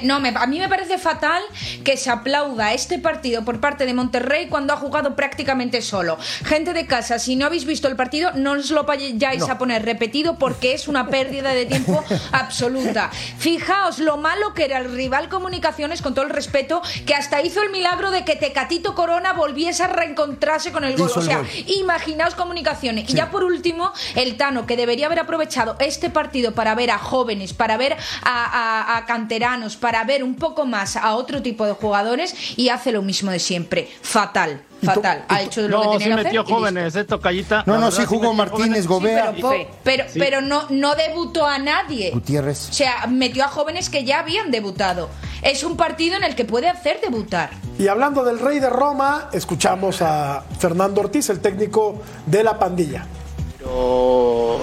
no, 0.02 0.14
a 0.16 0.46
mí 0.46 0.58
me 0.58 0.68
parece 0.68 0.98
fatal 0.98 1.42
que 1.84 1.96
se 1.96 2.10
aplauda 2.10 2.72
este 2.72 2.98
partido 2.98 3.44
por 3.44 3.60
parte 3.60 3.86
de 3.86 3.94
Monterrey 3.94 4.48
cuando 4.48 4.72
ha 4.72 4.76
jugado 4.76 5.16
prácticamente 5.16 5.82
solo. 5.82 6.18
Gente 6.44 6.72
de 6.72 6.86
casa, 6.86 7.18
si 7.18 7.36
no 7.36 7.46
habéis 7.46 7.64
visto 7.64 7.88
el 7.88 7.96
partido, 7.96 8.32
no 8.34 8.52
os 8.52 8.70
lo 8.70 8.84
vayáis 8.84 9.48
a 9.48 9.58
poner 9.58 9.84
repetido 9.84 10.38
porque 10.38 10.72
es 10.72 10.88
una 10.88 11.08
pérdida 11.08 11.52
de 11.52 11.66
tiempo 11.66 12.04
absoluta. 12.32 13.10
Fijaos 13.38 13.98
lo 13.98 14.16
malo 14.16 14.54
que 14.54 14.64
era 14.64 14.78
el 14.78 14.92
rival 14.92 15.28
Comunicaciones, 15.28 16.02
con 16.02 16.14
todo 16.14 16.24
el 16.24 16.30
respeto, 16.30 16.82
que 17.06 17.14
hasta 17.14 17.42
hizo 17.42 17.62
el 17.62 17.70
milagro 17.70 18.10
de 18.10 18.24
que 18.24 18.36
Tecatito 18.36 18.94
Corona 18.94 19.32
volviese 19.32 19.82
a 19.82 19.88
reencontrarse 19.88 20.72
con 20.72 20.84
el 20.84 20.96
gol. 20.96 21.10
o 21.14 21.22
sea, 21.22 21.42
imaginaos 21.66 22.34
Comunicaciones. 22.34 23.08
Y 23.10 23.14
ya 23.14 23.30
por 23.30 23.44
último, 23.44 23.92
el 24.14 24.36
Tano, 24.36 24.66
que 24.66 24.76
debería 24.76 25.06
haber 25.06 25.20
aprovechado 25.20 25.76
este 25.80 26.10
partido 26.10 26.52
para 26.52 26.74
ver 26.74 26.90
a 26.90 26.98
jóvenes, 26.98 27.52
para 27.52 27.76
ver 27.76 27.96
a 28.22 28.38
a, 28.48 28.67
canteranos 29.06 29.76
para 29.76 30.04
ver 30.04 30.22
un 30.22 30.34
poco 30.34 30.66
más 30.66 30.96
a 30.96 31.14
otro 31.14 31.42
tipo 31.42 31.66
de 31.66 31.72
jugadores 31.72 32.34
y 32.56 32.68
hace 32.68 32.92
lo 32.92 33.02
mismo 33.02 33.30
de 33.30 33.38
siempre. 33.38 33.88
Fatal. 34.02 34.62
Fatal, 34.80 35.24
ha 35.28 35.42
hecho 35.42 35.62
lo 35.62 35.82
no, 35.82 35.92
que 35.92 35.98
tenía 35.98 36.18
sí 36.18 36.24
metió 36.24 36.44
jóvenes, 36.44 36.94
esto 36.94 37.20
Callita. 37.20 37.64
No, 37.66 37.78
no, 37.78 37.90
sí 37.90 38.04
jugó 38.04 38.32
Martínez, 38.32 38.86
Gobea. 38.86 39.34
pero, 39.82 40.04
pero, 40.14 40.40
no, 40.40 40.66
no 40.70 40.94
debutó 40.94 41.46
a 41.46 41.58
nadie. 41.58 42.12
Gutiérrez. 42.12 42.68
O 42.70 42.72
sea, 42.72 43.06
metió 43.08 43.44
a 43.44 43.48
jóvenes 43.48 43.90
que 43.90 44.04
ya 44.04 44.20
habían 44.20 44.52
debutado. 44.52 45.10
Es 45.42 45.64
un 45.64 45.76
partido 45.76 46.16
en 46.16 46.22
el 46.22 46.36
que 46.36 46.44
puede 46.44 46.68
hacer 46.68 47.00
debutar. 47.00 47.50
Y 47.76 47.88
hablando 47.88 48.22
del 48.24 48.38
rey 48.38 48.60
de 48.60 48.70
Roma, 48.70 49.30
escuchamos 49.32 50.00
a 50.00 50.44
Fernando 50.60 51.00
Ortiz, 51.00 51.28
el 51.30 51.40
técnico 51.40 52.00
de 52.26 52.44
la 52.44 52.56
pandilla 52.56 53.04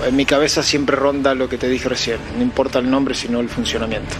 en 0.05 0.15
mi 0.15 0.25
cabeza 0.25 0.63
siempre 0.63 0.95
ronda 0.95 1.33
lo 1.33 1.49
que 1.49 1.57
te 1.57 1.67
dije 1.67 1.89
recién, 1.89 2.19
no 2.37 2.43
importa 2.43 2.79
el 2.79 2.89
nombre 2.89 3.15
sino 3.15 3.39
el 3.39 3.49
funcionamiento. 3.49 4.15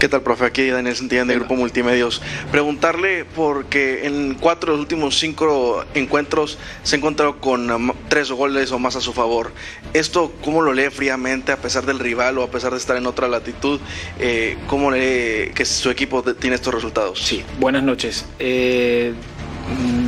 ¿Qué 0.00 0.08
tal, 0.08 0.22
profe? 0.22 0.46
Aquí 0.46 0.66
Daniel 0.66 0.96
Santillán 0.96 1.28
del 1.28 1.40
Grupo 1.40 1.56
Multimedios. 1.56 2.22
Preguntarle 2.50 3.26
porque 3.26 4.06
en 4.06 4.32
cuatro 4.32 4.72
de 4.72 4.78
los 4.78 4.84
últimos 4.84 5.18
cinco 5.18 5.84
encuentros 5.92 6.56
se 6.82 6.96
ha 6.96 6.98
encontrado 6.98 7.38
con 7.38 7.92
tres 8.08 8.30
goles 8.30 8.72
o 8.72 8.78
más 8.78 8.96
a 8.96 9.02
su 9.02 9.12
favor. 9.12 9.52
¿Esto 9.92 10.32
cómo 10.42 10.62
lo 10.62 10.72
lee 10.72 10.88
fríamente 10.88 11.52
a 11.52 11.58
pesar 11.58 11.84
del 11.84 11.98
rival 11.98 12.38
o 12.38 12.42
a 12.42 12.50
pesar 12.50 12.72
de 12.72 12.78
estar 12.78 12.96
en 12.96 13.04
otra 13.04 13.28
latitud? 13.28 13.78
Eh, 14.18 14.56
¿Cómo 14.68 14.90
lee 14.90 15.52
que 15.54 15.66
su 15.66 15.90
equipo 15.90 16.22
tiene 16.22 16.56
estos 16.56 16.72
resultados? 16.72 17.18
Sí, 17.18 17.44
buenas 17.58 17.82
noches. 17.82 18.24
Eh, 18.38 19.12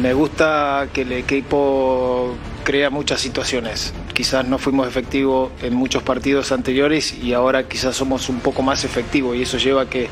me 0.01 0.13
gusta 0.15 0.89
que 0.93 1.03
el 1.03 1.13
equipo 1.13 2.35
crea 2.65 2.91
muchas 2.91 3.21
situaciones. 3.21 3.95
Quizás 4.13 4.47
no 4.47 4.59
fuimos 4.59 4.89
efectivos 4.89 5.53
en 5.63 5.75
muchos 5.75 6.03
partidos 6.03 6.53
anteriores 6.53 7.15
y 7.15 7.33
ahora 7.33 7.69
quizás 7.69 7.97
somos 7.97 8.29
un 8.29 8.41
poco 8.41 8.63
más 8.63 8.85
efectivos 8.85 9.37
y 9.37 9.43
eso 9.43 9.59
lleva 9.59 9.83
a 9.83 9.87
que 9.89 10.09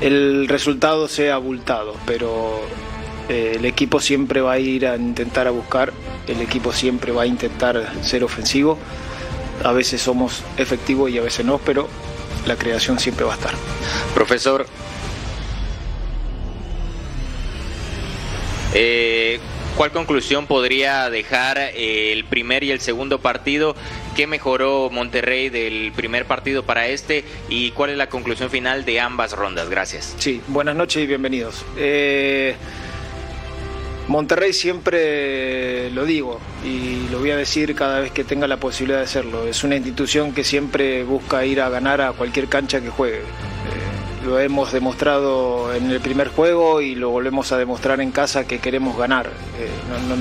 el 0.00 0.48
resultado 0.48 1.08
sea 1.08 1.34
abultado, 1.34 1.94
pero 2.06 2.60
eh, 3.28 3.54
el 3.56 3.64
equipo 3.64 4.00
siempre 4.00 4.40
va 4.40 4.52
a 4.52 4.58
ir 4.58 4.86
a 4.86 4.96
intentar 4.96 5.46
a 5.46 5.50
buscar, 5.50 5.92
el 6.26 6.40
equipo 6.40 6.72
siempre 6.72 7.12
va 7.12 7.22
a 7.22 7.26
intentar 7.26 7.92
ser 8.02 8.24
ofensivo. 8.24 8.78
A 9.64 9.72
veces 9.72 10.02
somos 10.02 10.42
efectivos 10.56 11.10
y 11.10 11.18
a 11.18 11.22
veces 11.22 11.46
no, 11.46 11.58
pero 11.58 11.88
la 12.46 12.56
creación 12.56 12.98
siempre 12.98 13.24
va 13.24 13.32
a 13.32 13.36
estar. 13.36 13.54
Profesor, 14.14 14.66
Eh, 18.74 19.38
¿Cuál 19.76 19.90
conclusión 19.90 20.46
podría 20.46 21.08
dejar 21.08 21.56
eh, 21.58 22.12
el 22.12 22.24
primer 22.24 22.62
y 22.62 22.70
el 22.70 22.80
segundo 22.80 23.20
partido? 23.20 23.74
¿Qué 24.14 24.26
mejoró 24.26 24.90
Monterrey 24.90 25.48
del 25.48 25.92
primer 25.96 26.26
partido 26.26 26.62
para 26.62 26.88
este? 26.88 27.24
¿Y 27.48 27.70
cuál 27.70 27.90
es 27.90 27.96
la 27.96 28.08
conclusión 28.08 28.50
final 28.50 28.84
de 28.84 29.00
ambas 29.00 29.32
rondas? 29.32 29.70
Gracias. 29.70 30.14
Sí, 30.18 30.42
buenas 30.48 30.76
noches 30.76 31.02
y 31.02 31.06
bienvenidos. 31.06 31.64
Eh, 31.78 32.54
Monterrey 34.08 34.52
siempre 34.52 35.90
lo 35.90 36.04
digo 36.04 36.38
y 36.64 37.08
lo 37.10 37.20
voy 37.20 37.30
a 37.30 37.36
decir 37.36 37.74
cada 37.74 38.00
vez 38.00 38.12
que 38.12 38.24
tenga 38.24 38.46
la 38.46 38.58
posibilidad 38.58 38.98
de 38.98 39.04
hacerlo. 39.04 39.46
Es 39.46 39.64
una 39.64 39.76
institución 39.76 40.32
que 40.32 40.44
siempre 40.44 41.02
busca 41.04 41.46
ir 41.46 41.62
a 41.62 41.70
ganar 41.70 42.02
a 42.02 42.12
cualquier 42.12 42.48
cancha 42.48 42.82
que 42.82 42.90
juegue 42.90 43.22
lo 44.24 44.38
hemos 44.38 44.72
demostrado 44.72 45.74
en 45.74 45.90
el 45.90 46.00
primer 46.00 46.28
juego 46.28 46.80
y 46.80 46.94
lo 46.94 47.10
volvemos 47.10 47.52
a 47.52 47.58
demostrar 47.58 48.00
en 48.00 48.10
casa 48.10 48.46
que 48.46 48.58
queremos 48.58 48.96
ganar, 48.96 49.26
eh, 49.58 49.68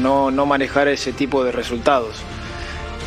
no, 0.01 0.45
manejar 0.45 0.87
ese 0.87 1.13
tipo 1.13 1.43
de 1.43 1.51
resultados. 1.51 2.15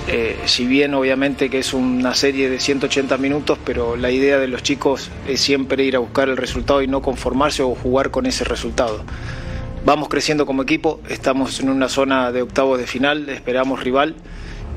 Eh, 0.07 0.38
si 0.44 0.66
bien 0.66 0.92
obviamente 0.92 1.48
que 1.48 1.59
es 1.59 1.72
una 1.72 2.14
serie 2.14 2.50
de 2.50 2.61
180 2.61 3.16
minutos, 3.16 3.59
pero 3.64 3.96
la 3.96 4.11
idea 4.11 4.38
de 4.38 4.48
los 4.48 4.62
chicos 4.62 5.11
es 5.26 5.40
siempre 5.40 5.83
ir 5.85 5.96
a 5.96 5.98
buscar 5.98 6.28
el 6.28 6.37
resultado 6.37 6.83
y 6.83 6.87
no 6.87 7.00
conformarse 7.00 7.62
o 7.62 7.74
jugar 7.74 8.11
con 8.11 8.26
ese 8.26 8.44
resultado. 8.44 9.02
Vamos 9.85 10.09
creciendo 10.09 10.46
como 10.46 10.62
equipo, 10.62 11.00
estamos 11.09 11.61
en 11.61 11.70
una 11.70 11.88
zona 11.88 12.33
de 12.33 12.42
octavos 12.42 12.78
de 12.78 12.87
final, 12.87 13.28
esperamos 13.28 13.83
rival 13.83 14.14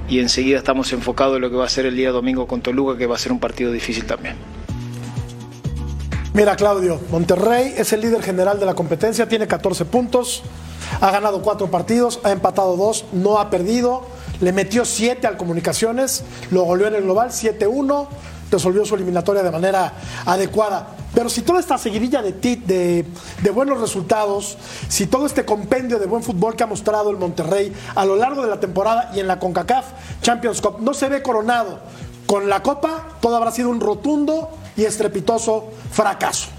y 0.10 0.20
enseguida 0.20 0.58
estamos 0.58 0.92
enfocados 0.94 1.36
en 1.36 1.42
lo 1.42 1.50
que 1.50 1.58
va 1.58 1.66
a 1.66 1.70
ser 1.70 1.86
el 1.86 1.96
día 1.96 2.12
domingo 2.12 2.48
con 2.48 2.62
Toluca, 2.62 2.98
que 2.98 3.08
va 3.08 3.16
a 3.16 3.20
ser 3.20 3.32
un 3.32 3.40
partido 3.40 3.72
difícil 3.72 4.06
también. 4.06 4.36
Mira, 6.38 6.56
Claudio, 6.56 7.00
Monterrey 7.10 7.74
es 7.76 7.94
el 7.94 8.02
líder 8.02 8.22
general 8.22 8.60
de 8.60 8.68
la 8.68 8.76
competencia, 8.76 9.28
tiene 9.28 9.48
14 9.48 9.86
puntos, 9.86 10.44
ha 11.02 11.10
ganado 11.10 11.42
4 11.42 11.72
partidos, 11.72 12.20
ha 12.24 12.30
empatado 12.30 12.78
2, 12.78 13.06
no 13.14 13.40
ha 13.40 13.50
perdido, 13.50 14.04
le 14.40 14.54
metió 14.54 14.86
7 14.86 15.26
al 15.26 15.36
Comunicaciones, 15.36 16.24
lo 16.52 16.62
goleó 16.62 16.90
en 16.90 16.94
el 16.94 17.02
global 17.06 17.32
7-1, 17.32 18.08
resolvió 18.52 18.86
su 18.86 18.94
eliminatoria 18.94 19.42
de 19.42 19.50
manera 19.50 19.94
adecuada. 20.28 20.90
Pero 21.16 21.28
si 21.28 21.42
toda 21.42 21.60
esta 21.60 21.80
seguidilla 21.80 22.22
de, 22.22 22.34
de, 22.34 23.04
de, 23.42 23.50
buenos 23.50 23.82
resultados, 23.82 24.60
si 24.90 25.08
todo 25.08 25.26
este 25.26 25.44
compendio 25.44 25.98
de 25.98 26.06
buen 26.06 26.22
fútbol 26.22 26.56
que 26.56 26.62
ha 26.62 26.68
mostrado 26.68 27.10
el 27.10 27.18
Monterrey 27.18 27.74
a 27.96 28.06
lo 28.06 28.16
largo 28.16 28.44
de 28.44 28.50
la 28.52 28.60
temporada 28.60 29.10
y 29.16 29.22
en 29.22 29.26
la 29.26 29.40
CONCACAF 29.40 29.86
Champions 30.22 30.62
Cup 30.62 30.82
no 30.82 30.94
se 30.94 31.10
ve 31.10 31.24
coronado 31.24 31.80
con 32.28 32.48
la 32.48 32.62
Copa, 32.62 33.18
todo 33.22 33.38
habrá 33.38 33.50
sido 33.50 33.72
un 33.72 33.80
rotundo 33.80 34.52
y 34.78 34.86
estrepitoso 34.86 35.72
fracaso. 35.92 36.57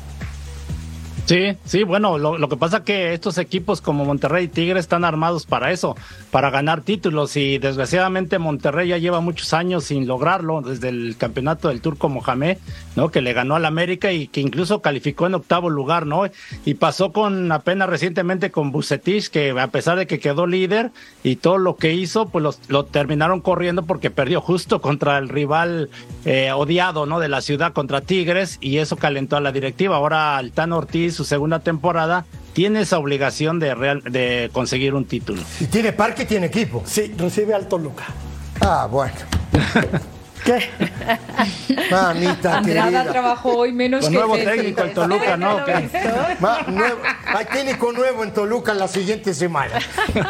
Sí, 1.28 1.58
sí, 1.66 1.82
bueno, 1.82 2.16
lo, 2.16 2.48
que 2.48 2.56
pasa 2.56 2.84
que 2.84 3.12
estos 3.12 3.36
equipos 3.36 3.82
como 3.82 4.06
Monterrey 4.06 4.46
y 4.46 4.48
Tigre 4.48 4.80
están 4.80 5.04
armados 5.04 5.44
para 5.44 5.72
eso, 5.72 5.94
para 6.30 6.48
ganar 6.48 6.80
títulos 6.80 7.36
y 7.36 7.58
desgraciadamente 7.58 8.38
Monterrey 8.38 8.88
ya 8.88 8.96
lleva 8.96 9.20
muchos 9.20 9.52
años 9.52 9.84
sin 9.84 10.06
lograrlo 10.06 10.62
desde 10.62 10.88
el 10.88 11.16
campeonato 11.18 11.68
del 11.68 11.82
Turco 11.82 12.08
Mohamed, 12.08 12.56
¿no? 12.96 13.10
Que 13.10 13.20
le 13.20 13.34
ganó 13.34 13.56
al 13.56 13.66
América 13.66 14.10
y 14.10 14.28
que 14.28 14.40
incluso 14.40 14.80
calificó 14.80 15.26
en 15.26 15.34
octavo 15.34 15.68
lugar, 15.68 16.06
¿no? 16.06 16.22
Y 16.64 16.74
pasó 16.74 17.12
con 17.12 17.52
apenas 17.52 17.90
recientemente 17.90 18.50
con 18.50 18.72
Bucetich, 18.72 19.28
que 19.28 19.50
a 19.50 19.66
pesar 19.66 19.98
de 19.98 20.06
que 20.06 20.20
quedó 20.20 20.46
líder 20.46 20.92
y 21.22 21.36
todo 21.36 21.58
lo 21.58 21.76
que 21.76 21.92
hizo, 21.92 22.30
pues 22.30 22.58
lo 22.68 22.84
terminaron 22.86 23.42
corriendo 23.42 23.84
porque 23.84 24.10
perdió 24.10 24.40
justo 24.40 24.80
contra 24.80 25.18
el 25.18 25.28
rival 25.28 25.90
eh, 26.24 26.52
odiado, 26.52 27.04
¿no? 27.04 27.20
De 27.20 27.28
la 27.28 27.42
ciudad 27.42 27.74
contra 27.74 28.00
Tigres 28.00 28.56
y 28.62 28.78
eso 28.78 28.96
calentó 28.96 29.36
a 29.36 29.42
la 29.42 29.52
directiva. 29.52 29.96
Ahora 29.96 30.38
Altano 30.38 30.78
Ortiz 30.78 31.17
su 31.18 31.24
segunda 31.24 31.58
temporada, 31.58 32.26
tiene 32.52 32.82
esa 32.82 32.96
obligación 32.96 33.58
de, 33.58 33.74
real, 33.74 34.02
de 34.04 34.50
conseguir 34.52 34.94
un 34.94 35.04
título. 35.04 35.42
Y 35.58 35.66
tiene 35.66 35.92
parque, 35.92 36.24
tiene 36.24 36.46
equipo. 36.46 36.84
Sí, 36.86 37.12
recibe 37.18 37.54
al 37.54 37.66
Toluca. 37.66 38.04
Ah, 38.60 38.86
bueno. 38.88 39.14
¿Qué? 40.44 40.70
Mamita 41.90 42.58
Andrada 42.58 42.84
querida. 42.90 43.04
trabajó 43.10 43.56
hoy 43.58 43.72
menos 43.72 44.02
Con 44.04 44.12
que 44.12 44.18
nuevo 44.18 44.36
Ceci. 44.36 44.46
técnico 44.46 44.82
el 44.82 44.94
Toluca, 44.94 45.36
¿no? 45.36 45.58
Ma- 46.38 46.60
nuevo- 46.68 47.00
hay 47.26 47.44
técnico 47.46 47.92
nuevo 47.92 48.22
en 48.22 48.32
Toluca 48.32 48.72
la 48.74 48.86
siguiente 48.86 49.34
semana. 49.34 49.72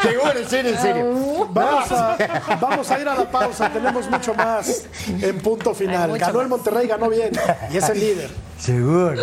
Seguro, 0.02 0.32
en 0.38 0.48
serio, 0.48 0.70
en 0.72 0.78
serio. 0.80 1.48
Vamos 1.52 1.92
a, 1.92 2.16
vamos 2.58 2.90
a 2.90 2.98
ir 3.00 3.06
a 3.08 3.14
la 3.14 3.30
pausa, 3.30 3.70
tenemos 3.70 4.10
mucho 4.10 4.34
más 4.34 4.86
en 5.20 5.38
punto 5.40 5.74
final. 5.74 6.16
Ganó 6.18 6.40
el. 6.40 6.48
Monterrey, 6.48 6.88
ganó 6.88 7.10
bien 7.10 7.30
y 7.70 7.76
es 7.76 7.88
el 7.90 8.00
líder. 8.00 8.30
Seguro. 8.58 9.20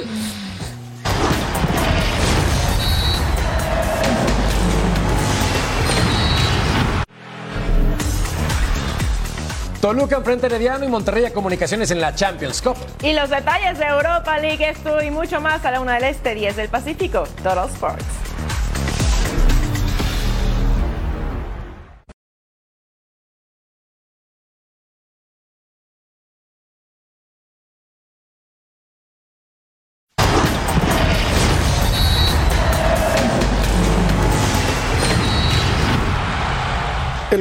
Toluca 9.86 10.16
enfrenta 10.16 10.48
a 10.48 10.50
Herediano 10.50 10.84
y 10.84 10.88
Monterrey 10.88 11.26
a 11.26 11.32
Comunicaciones 11.32 11.92
en 11.92 12.02
la 12.02 12.16
Champions 12.16 12.60
Cup. 12.60 12.76
Y 13.04 13.14
los 13.14 13.30
detalles 13.30 13.78
de 13.78 13.86
Europa 13.86 14.40
League, 14.40 14.68
esto 14.68 15.00
y 15.04 15.12
mucho 15.12 15.40
más 15.42 15.64
a 15.64 15.70
la 15.70 15.80
una 15.80 15.94
del 15.94 16.06
Este, 16.06 16.34
10 16.34 16.56
del 16.56 16.70
Pacífico. 16.70 17.26
Total 17.44 17.70
Sports. 17.70 18.04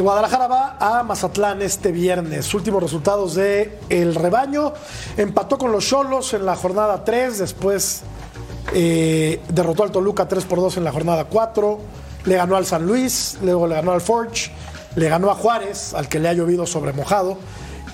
Guadalajara 0.05 0.47
va 0.49 0.77
a 0.79 1.03
Mazatlán 1.03 1.63
este 1.63 1.91
viernes. 1.91 2.53
Últimos 2.53 2.83
resultados 2.83 3.37
de 3.37 3.79
el 3.89 4.15
rebaño. 4.15 4.75
Empató 5.17 5.57
con 5.57 5.73
los 5.73 5.87
Cholos 5.87 6.35
en 6.35 6.45
la 6.45 6.57
jornada 6.57 7.03
3. 7.07 7.39
Después 7.39 8.03
eh, 8.75 9.41
derrotó 9.49 9.83
al 9.83 9.91
Toluca 9.91 10.29
3 10.29 10.45
por 10.45 10.61
2 10.61 10.77
en 10.77 10.85
la 10.85 10.93
jornada 10.93 11.25
4. 11.25 11.79
Le 12.27 12.37
ganó 12.37 12.57
al 12.57 12.67
San 12.67 12.85
Luis. 12.87 13.39
Luego 13.43 13.67
le 13.67 13.77
ganó 13.77 13.93
al 13.93 14.03
Forge. 14.03 14.53
Le 14.95 15.09
ganó 15.09 15.31
a 15.31 15.35
Juárez, 15.37 15.95
al 15.95 16.07
que 16.07 16.19
le 16.19 16.29
ha 16.29 16.35
llovido 16.35 16.67
sobre 16.67 16.93
mojado. 16.93 17.39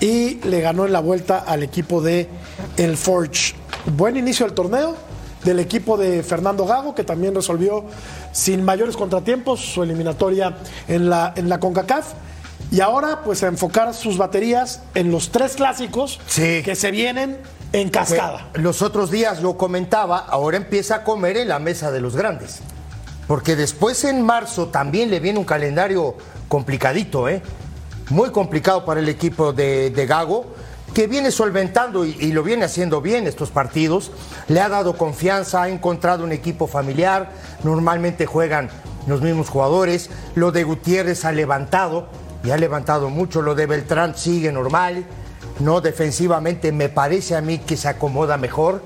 Y 0.01 0.41
le 0.43 0.59
ganó 0.59 0.85
en 0.85 0.91
la 0.91 0.99
vuelta 0.99 1.39
al 1.39 1.63
equipo 1.63 2.01
de 2.01 2.27
el 2.75 2.97
Forge. 2.97 3.55
Buen 3.85 4.17
inicio 4.17 4.45
del 4.45 4.53
torneo 4.53 4.97
del 5.43 5.59
equipo 5.59 5.97
de 5.97 6.23
Fernando 6.23 6.65
Gago, 6.65 6.95
que 6.95 7.03
también 7.03 7.35
resolvió 7.35 7.85
sin 8.31 8.63
mayores 8.63 8.95
contratiempos 8.95 9.59
su 9.59 9.83
eliminatoria 9.83 10.57
en 10.87 11.09
la, 11.09 11.33
en 11.35 11.49
la 11.49 11.59
CONCACAF. 11.59 12.13
Y 12.71 12.79
ahora, 12.79 13.21
pues, 13.23 13.43
a 13.43 13.47
enfocar 13.47 13.93
sus 13.93 14.17
baterías 14.17 14.81
en 14.95 15.11
los 15.11 15.31
tres 15.31 15.55
clásicos 15.55 16.19
que 16.35 16.75
se 16.75 16.91
vienen 16.91 17.37
en 17.73 17.89
cascada. 17.89 18.49
Que 18.53 18.61
Los 18.61 18.81
otros 18.81 19.11
días 19.11 19.41
yo 19.41 19.57
comentaba, 19.57 20.17
ahora 20.17 20.57
empieza 20.57 20.95
a 20.95 21.03
comer 21.03 21.37
en 21.37 21.49
la 21.49 21.59
mesa 21.59 21.91
de 21.91 21.99
los 21.99 22.15
grandes. 22.15 22.59
Porque 23.27 23.55
después 23.55 24.03
en 24.03 24.21
marzo 24.21 24.67
también 24.67 25.09
le 25.09 25.19
viene 25.19 25.39
un 25.39 25.45
calendario 25.45 26.15
complicadito, 26.47 27.27
¿eh? 27.27 27.41
Muy 28.09 28.31
complicado 28.31 28.85
para 28.85 28.99
el 28.99 29.09
equipo 29.09 29.53
de, 29.53 29.89
de 29.89 30.05
Gago, 30.05 30.45
que 30.93 31.07
viene 31.07 31.31
solventando 31.31 32.05
y, 32.05 32.15
y 32.19 32.31
lo 32.33 32.43
viene 32.43 32.65
haciendo 32.65 33.01
bien 33.01 33.27
estos 33.27 33.49
partidos. 33.49 34.11
Le 34.47 34.59
ha 34.61 34.69
dado 34.69 34.97
confianza, 34.97 35.63
ha 35.63 35.69
encontrado 35.69 36.23
un 36.23 36.31
equipo 36.31 36.67
familiar. 36.67 37.31
Normalmente 37.63 38.25
juegan 38.25 38.69
los 39.07 39.21
mismos 39.21 39.49
jugadores. 39.49 40.09
Lo 40.35 40.51
de 40.51 40.63
Gutiérrez 40.63 41.23
ha 41.25 41.31
levantado 41.31 42.07
y 42.43 42.51
ha 42.51 42.57
levantado 42.57 43.09
mucho. 43.09 43.41
Lo 43.41 43.55
de 43.55 43.65
Beltrán 43.67 44.15
sigue 44.17 44.51
normal. 44.51 45.05
No, 45.59 45.79
defensivamente 45.79 46.71
me 46.71 46.89
parece 46.89 47.35
a 47.35 47.41
mí 47.41 47.59
que 47.59 47.77
se 47.77 47.87
acomoda 47.87 48.37
mejor. 48.37 48.83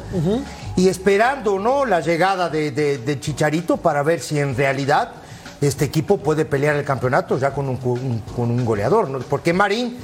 Y 0.75 0.89
esperando, 0.89 1.57
¿no? 1.57 1.85
La 1.85 2.01
llegada 2.01 2.49
de, 2.49 2.71
de- 2.71 2.97
de 2.97 3.19
Chicharito 3.19 3.77
para 3.77 4.03
ver 4.03 4.19
si 4.19 4.39
en 4.39 4.55
realidad 4.57 5.11
este 5.61 5.85
equipo 5.85 6.17
puede 6.17 6.43
pelear 6.43 6.75
el 6.75 6.83
campeonato 6.83 7.37
ya 7.39 7.51
con 7.53 7.69
un, 7.69 7.77
con 7.77 8.51
un 8.51 8.65
goleador, 8.65 9.09
¿no? 9.09 9.19
Porque 9.19 9.53
Marín, 9.53 9.97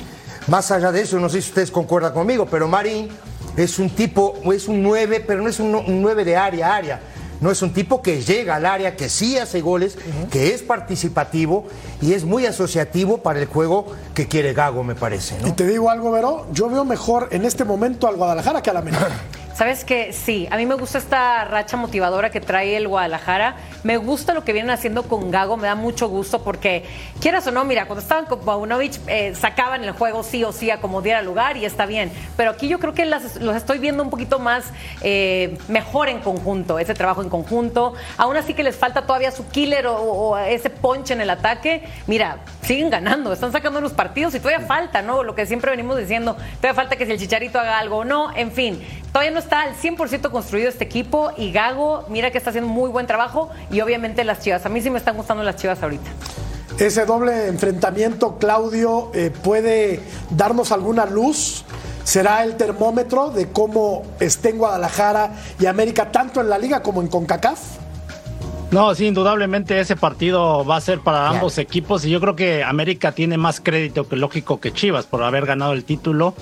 más 0.48 0.72
allá 0.72 0.92
de 0.92 1.02
eso, 1.02 1.20
no 1.20 1.30
sé 1.30 1.42
si 1.42 1.50
ustedes 1.50 1.72
concuerdan 1.72 2.14
conmigo, 2.14 2.46
pero 2.46 2.68
Marín 2.68 3.10
es 3.58 3.80
un 3.80 3.90
tipo, 3.90 4.36
es 4.52 4.68
un 4.68 4.82
9, 4.84 5.24
pero 5.26 5.42
no 5.42 5.50
es 5.50 5.60
un, 5.60 5.72
no- 5.72 5.80
un 5.82 6.02
9 6.02 6.24
de 6.26 6.36
área 6.38 6.74
a 6.74 6.76
área. 6.76 7.00
No 7.42 7.50
es 7.50 7.60
un 7.64 7.74
tipo 7.74 8.04
que 8.04 8.22
llega 8.22 8.56
al 8.58 8.68
área, 8.68 8.96
que 8.96 9.10
sí 9.10 9.36
hace 9.40 9.62
goles, 9.62 9.98
que 10.30 10.54
es 10.54 10.62
participativo 10.62 11.66
y 12.00 12.14
es 12.14 12.24
muy 12.24 12.46
asociativo 12.46 13.18
para 13.18 13.40
el 13.40 13.48
juego 13.48 13.88
que 14.14 14.28
quiere 14.28 14.54
Gago, 14.54 14.84
me 14.84 14.94
parece. 14.94 15.40
¿no? 15.42 15.48
Y 15.48 15.52
te 15.54 15.66
digo 15.66 15.90
algo, 15.90 16.12
Vero, 16.12 16.46
yo 16.54 16.70
veo 16.70 16.86
mejor 16.86 17.30
en 17.32 17.44
este 17.46 17.64
momento 17.66 18.08
al 18.08 18.16
Guadalajara 18.16 18.62
que 18.62 18.70
al 18.70 18.78
América. 18.78 19.08
Sabes 19.62 19.86
que 19.86 20.12
sí, 20.12 20.48
a 20.50 20.58
mí 20.58 20.66
me 20.66 20.74
gusta 20.74 20.98
esta 20.98 21.46
racha 21.46 21.78
motivadora 21.78 22.32
que 22.32 22.42
trae 22.42 22.76
el 22.76 22.88
Guadalajara. 22.88 23.58
Me 23.84 23.98
gusta 23.98 24.34
lo 24.34 24.44
que 24.44 24.54
vienen 24.54 24.72
haciendo 24.72 25.04
con 25.04 25.30
Gago, 25.30 25.56
me 25.56 25.68
da 25.68 25.76
mucho 25.76 26.10
gusto 26.10 26.44
porque, 26.44 26.84
quieras 27.20 27.46
o 27.46 27.52
no, 27.52 27.64
mira, 27.64 27.86
cuando 27.86 28.02
estaban 28.02 28.26
con 28.26 28.40
Paunovic, 28.40 28.94
eh, 29.06 29.36
sacaban 29.36 29.84
el 29.84 29.92
juego 29.92 30.24
sí 30.24 30.44
o 30.44 30.52
sí 30.52 30.72
a 30.72 30.82
como 30.82 31.04
diera 31.04 31.22
lugar 31.22 31.58
y 31.58 31.66
está 31.66 31.86
bien. 31.86 32.12
Pero 32.38 32.50
aquí 32.50 32.70
yo 32.70 32.80
creo 32.80 32.96
que 32.96 33.06
las- 33.06 33.36
los 33.36 33.56
estoy 33.56 33.78
viendo 33.78 34.02
un 34.02 34.10
poquito 34.10 34.40
más 34.40 34.66
eh, 35.04 35.56
mejor 35.68 36.10
en 36.10 36.22
conjunto, 36.22 36.80
ese 36.80 36.96
trabajo 36.96 37.22
en 37.22 37.30
conjunto. 37.30 37.94
Aún 38.18 38.38
así 38.38 38.56
que 38.56 38.64
les 38.64 38.76
falta 38.76 39.04
todavía 39.06 39.30
su 39.30 39.48
killer 39.48 39.86
o, 39.86 39.96
o 39.96 40.38
ese 40.40 40.72
punch 40.72 41.12
en 41.12 41.22
el 41.22 41.30
ataque. 41.30 41.84
Mira, 42.08 42.40
siguen 42.64 42.90
ganando, 42.90 43.32
están 43.32 43.52
sacando 43.52 43.78
unos 43.78 43.94
partidos 43.94 44.34
y 44.34 44.40
todavía 44.40 44.66
falta, 44.66 45.04
¿no? 45.04 45.22
Lo 45.22 45.36
que 45.36 45.46
siempre 45.46 45.70
venimos 45.70 46.00
diciendo, 46.00 46.36
todavía 46.56 46.74
falta 46.74 46.96
que 46.96 47.06
si 47.06 47.12
el 47.12 47.20
Chicharito 47.20 47.60
haga 47.60 47.78
algo 47.78 47.98
o 47.98 48.04
no, 48.04 48.36
en 48.36 48.52
fin, 48.52 48.82
todavía 49.12 49.32
no 49.32 49.38
está 49.40 49.51
al 49.60 49.76
100% 49.76 50.32
construido 50.32 50.70
este 50.70 50.86
equipo 50.86 51.32
y 51.38 51.52
Gago, 51.52 52.06
mira 52.10 52.32
que 52.32 52.38
está 52.38 52.52
haciendo 52.52 52.70
muy 52.70 52.90
buen 52.90 53.08
trabajo 53.08 53.50
y 53.70 53.82
obviamente 53.82 54.24
las 54.24 54.40
chivas, 54.40 54.66
a 54.66 54.70
mí 54.70 54.82
sí 54.82 54.90
me 54.90 54.98
están 54.98 55.18
gustando 55.18 55.44
las 55.44 55.58
chivas 55.58 55.84
ahorita. 55.84 56.10
Ese 56.80 57.06
doble 57.06 57.48
enfrentamiento, 57.48 58.38
Claudio, 58.38 59.12
eh, 59.14 59.32
puede 59.44 60.02
darnos 60.32 60.72
alguna 60.72 61.06
luz. 61.06 61.64
¿Será 62.04 62.44
el 62.44 62.58
termómetro 62.58 63.30
de 63.30 63.52
cómo 63.52 64.04
esté 64.20 64.50
en 64.50 64.58
Guadalajara 64.58 65.34
y 65.60 65.68
América, 65.68 66.12
tanto 66.12 66.42
en 66.42 66.50
la 66.50 66.58
liga 66.58 66.82
como 66.82 67.02
en 67.02 67.08
CONCACAF? 67.08 67.60
No, 68.72 68.96
sí, 68.96 69.06
indudablemente 69.06 69.80
ese 69.82 69.98
partido 69.98 70.66
va 70.66 70.78
a 70.78 70.82
ser 70.82 71.02
para 71.02 71.28
ambos 71.28 71.58
equipos 71.58 72.06
y 72.06 72.10
yo 72.10 72.22
creo 72.22 72.38
que 72.38 72.64
América 72.64 73.12
tiene 73.12 73.38
más 73.38 73.60
crédito 73.60 74.08
que 74.08 74.16
lógico 74.16 74.62
que 74.62 74.72
Chivas 74.72 75.06
por 75.06 75.24
haber 75.24 75.46
ganado 75.46 75.74
el 75.74 75.84
título, 75.84 76.34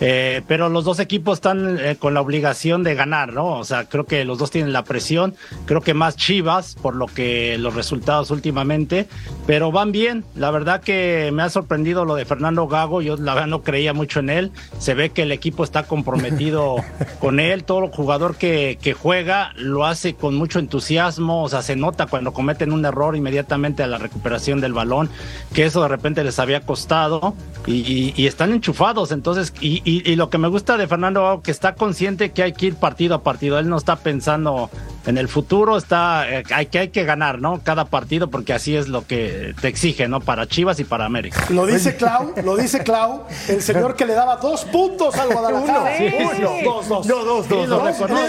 eh, 0.00 0.42
pero 0.46 0.68
los 0.68 0.84
dos 0.84 1.00
equipos 1.00 1.38
están 1.38 1.78
eh, 1.80 1.96
con 1.98 2.14
la 2.14 2.20
obligación 2.20 2.82
de 2.84 2.94
ganar, 2.94 3.32
¿no? 3.32 3.58
O 3.58 3.64
sea, 3.64 3.84
creo 3.88 4.04
que 4.06 4.24
los 4.24 4.38
dos 4.38 4.50
tienen 4.50 4.72
la 4.72 4.84
presión, 4.84 5.34
creo 5.66 5.80
que 5.80 5.94
más 5.94 6.16
Chivas 6.16 6.76
por 6.80 6.94
lo 6.94 7.06
que 7.06 7.58
los 7.58 7.74
resultados 7.74 8.30
últimamente, 8.30 9.08
pero 9.46 9.72
van 9.72 9.92
bien, 9.92 10.24
la 10.34 10.50
verdad 10.50 10.80
que 10.80 11.30
me 11.32 11.42
ha 11.42 11.50
sorprendido 11.50 12.04
lo 12.04 12.14
de 12.14 12.24
Fernando 12.24 12.66
Gago, 12.68 13.02
yo 13.02 13.16
la 13.16 13.34
verdad 13.34 13.48
no 13.48 13.62
creía 13.62 13.92
mucho 13.92 14.20
en 14.20 14.30
él, 14.30 14.52
se 14.78 14.94
ve 14.94 15.10
que 15.10 15.22
el 15.22 15.32
equipo 15.32 15.64
está 15.64 15.82
comprometido 15.84 16.76
con 17.20 17.40
él, 17.40 17.64
todo 17.64 17.88
jugador 17.88 18.36
que, 18.36 18.78
que 18.80 18.92
juega 18.94 19.52
lo 19.56 19.84
hace 19.86 20.14
con 20.14 20.34
mucho 20.36 20.58
entusiasmo, 20.58 21.42
o 21.42 21.48
sea, 21.48 21.62
se 21.62 21.76
nota 21.76 22.06
cuando 22.06 22.32
cometen 22.32 22.72
un 22.72 22.84
error 22.84 23.16
inmediatamente 23.16 23.82
a 23.82 23.86
la 23.86 23.98
recuperación 23.98 24.60
del 24.60 24.72
balón, 24.72 25.10
que 25.54 25.64
eso 25.64 25.82
de 25.82 25.88
repente 25.88 26.22
les 26.24 26.38
había 26.38 26.60
costado. 26.60 27.34
Y, 27.66 27.72
y- 27.92 28.14
y 28.16 28.26
están 28.26 28.52
enchufados, 28.52 29.12
entonces, 29.12 29.52
y, 29.60 29.82
y- 29.88 30.02
y 30.12 30.16
lo 30.16 30.28
que 30.30 30.38
me 30.38 30.48
gusta 30.48 30.76
de 30.76 30.86
Fernando 30.86 31.40
que 31.42 31.50
está 31.50 31.74
consciente 31.74 32.30
que 32.32 32.42
hay 32.42 32.52
que 32.52 32.66
ir 32.66 32.74
partido 32.76 33.14
a 33.14 33.22
partido, 33.22 33.58
él 33.58 33.68
no 33.68 33.76
está 33.76 33.96
pensando 33.96 34.70
en 35.06 35.16
el 35.16 35.28
futuro, 35.28 35.76
está, 35.78 36.28
eh, 36.28 36.42
hay, 36.52 36.66
que 36.66 36.78
hay 36.80 36.88
que 36.88 37.04
ganar, 37.04 37.40
¿no? 37.40 37.60
Cada 37.64 37.86
partido, 37.86 38.28
porque 38.28 38.52
así 38.52 38.76
es 38.76 38.88
lo 38.88 39.06
que 39.06 39.54
te 39.60 39.68
exige, 39.68 40.06
¿no? 40.08 40.20
Para 40.20 40.46
Chivas 40.46 40.78
y 40.80 40.84
para 40.84 41.06
América. 41.06 41.46
Lo 41.48 41.64
dice 41.64 41.96
Clau, 41.96 42.34
lo 42.44 42.56
dice 42.56 42.82
Clau, 42.84 43.24
el 43.48 43.62
señor 43.62 43.96
que 43.96 44.04
le 44.04 44.12
daba 44.14 44.36
dos 44.36 44.64
puntos 44.66 45.14
al 45.16 45.28
Guadalajara. 45.32 45.80
Uno, 45.80 45.88
sí, 45.96 46.14
Uno, 46.20 46.30
sí. 46.58 46.64
dos, 46.64 46.88
dos. 46.88 47.06
No, 47.06 47.24
dos, 47.24 47.48
dos, 47.48 47.62
Sí, 47.64 47.66
lo 47.70 47.76
dos. 47.78 47.86
reconozco. 47.86 48.22
Le 48.22 48.28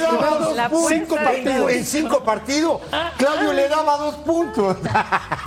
daba 0.55 0.69
dos 0.69 0.87
cinco 0.87 1.17
En- 1.17 1.23
partidos. 1.25 1.71
En 1.71 1.85
cinco 1.85 2.23
partidos, 2.23 2.81
Claudio 3.17 3.53
le 3.53 3.67
daba 3.67 3.97
dos 3.97 4.15
puntos. 4.15 4.77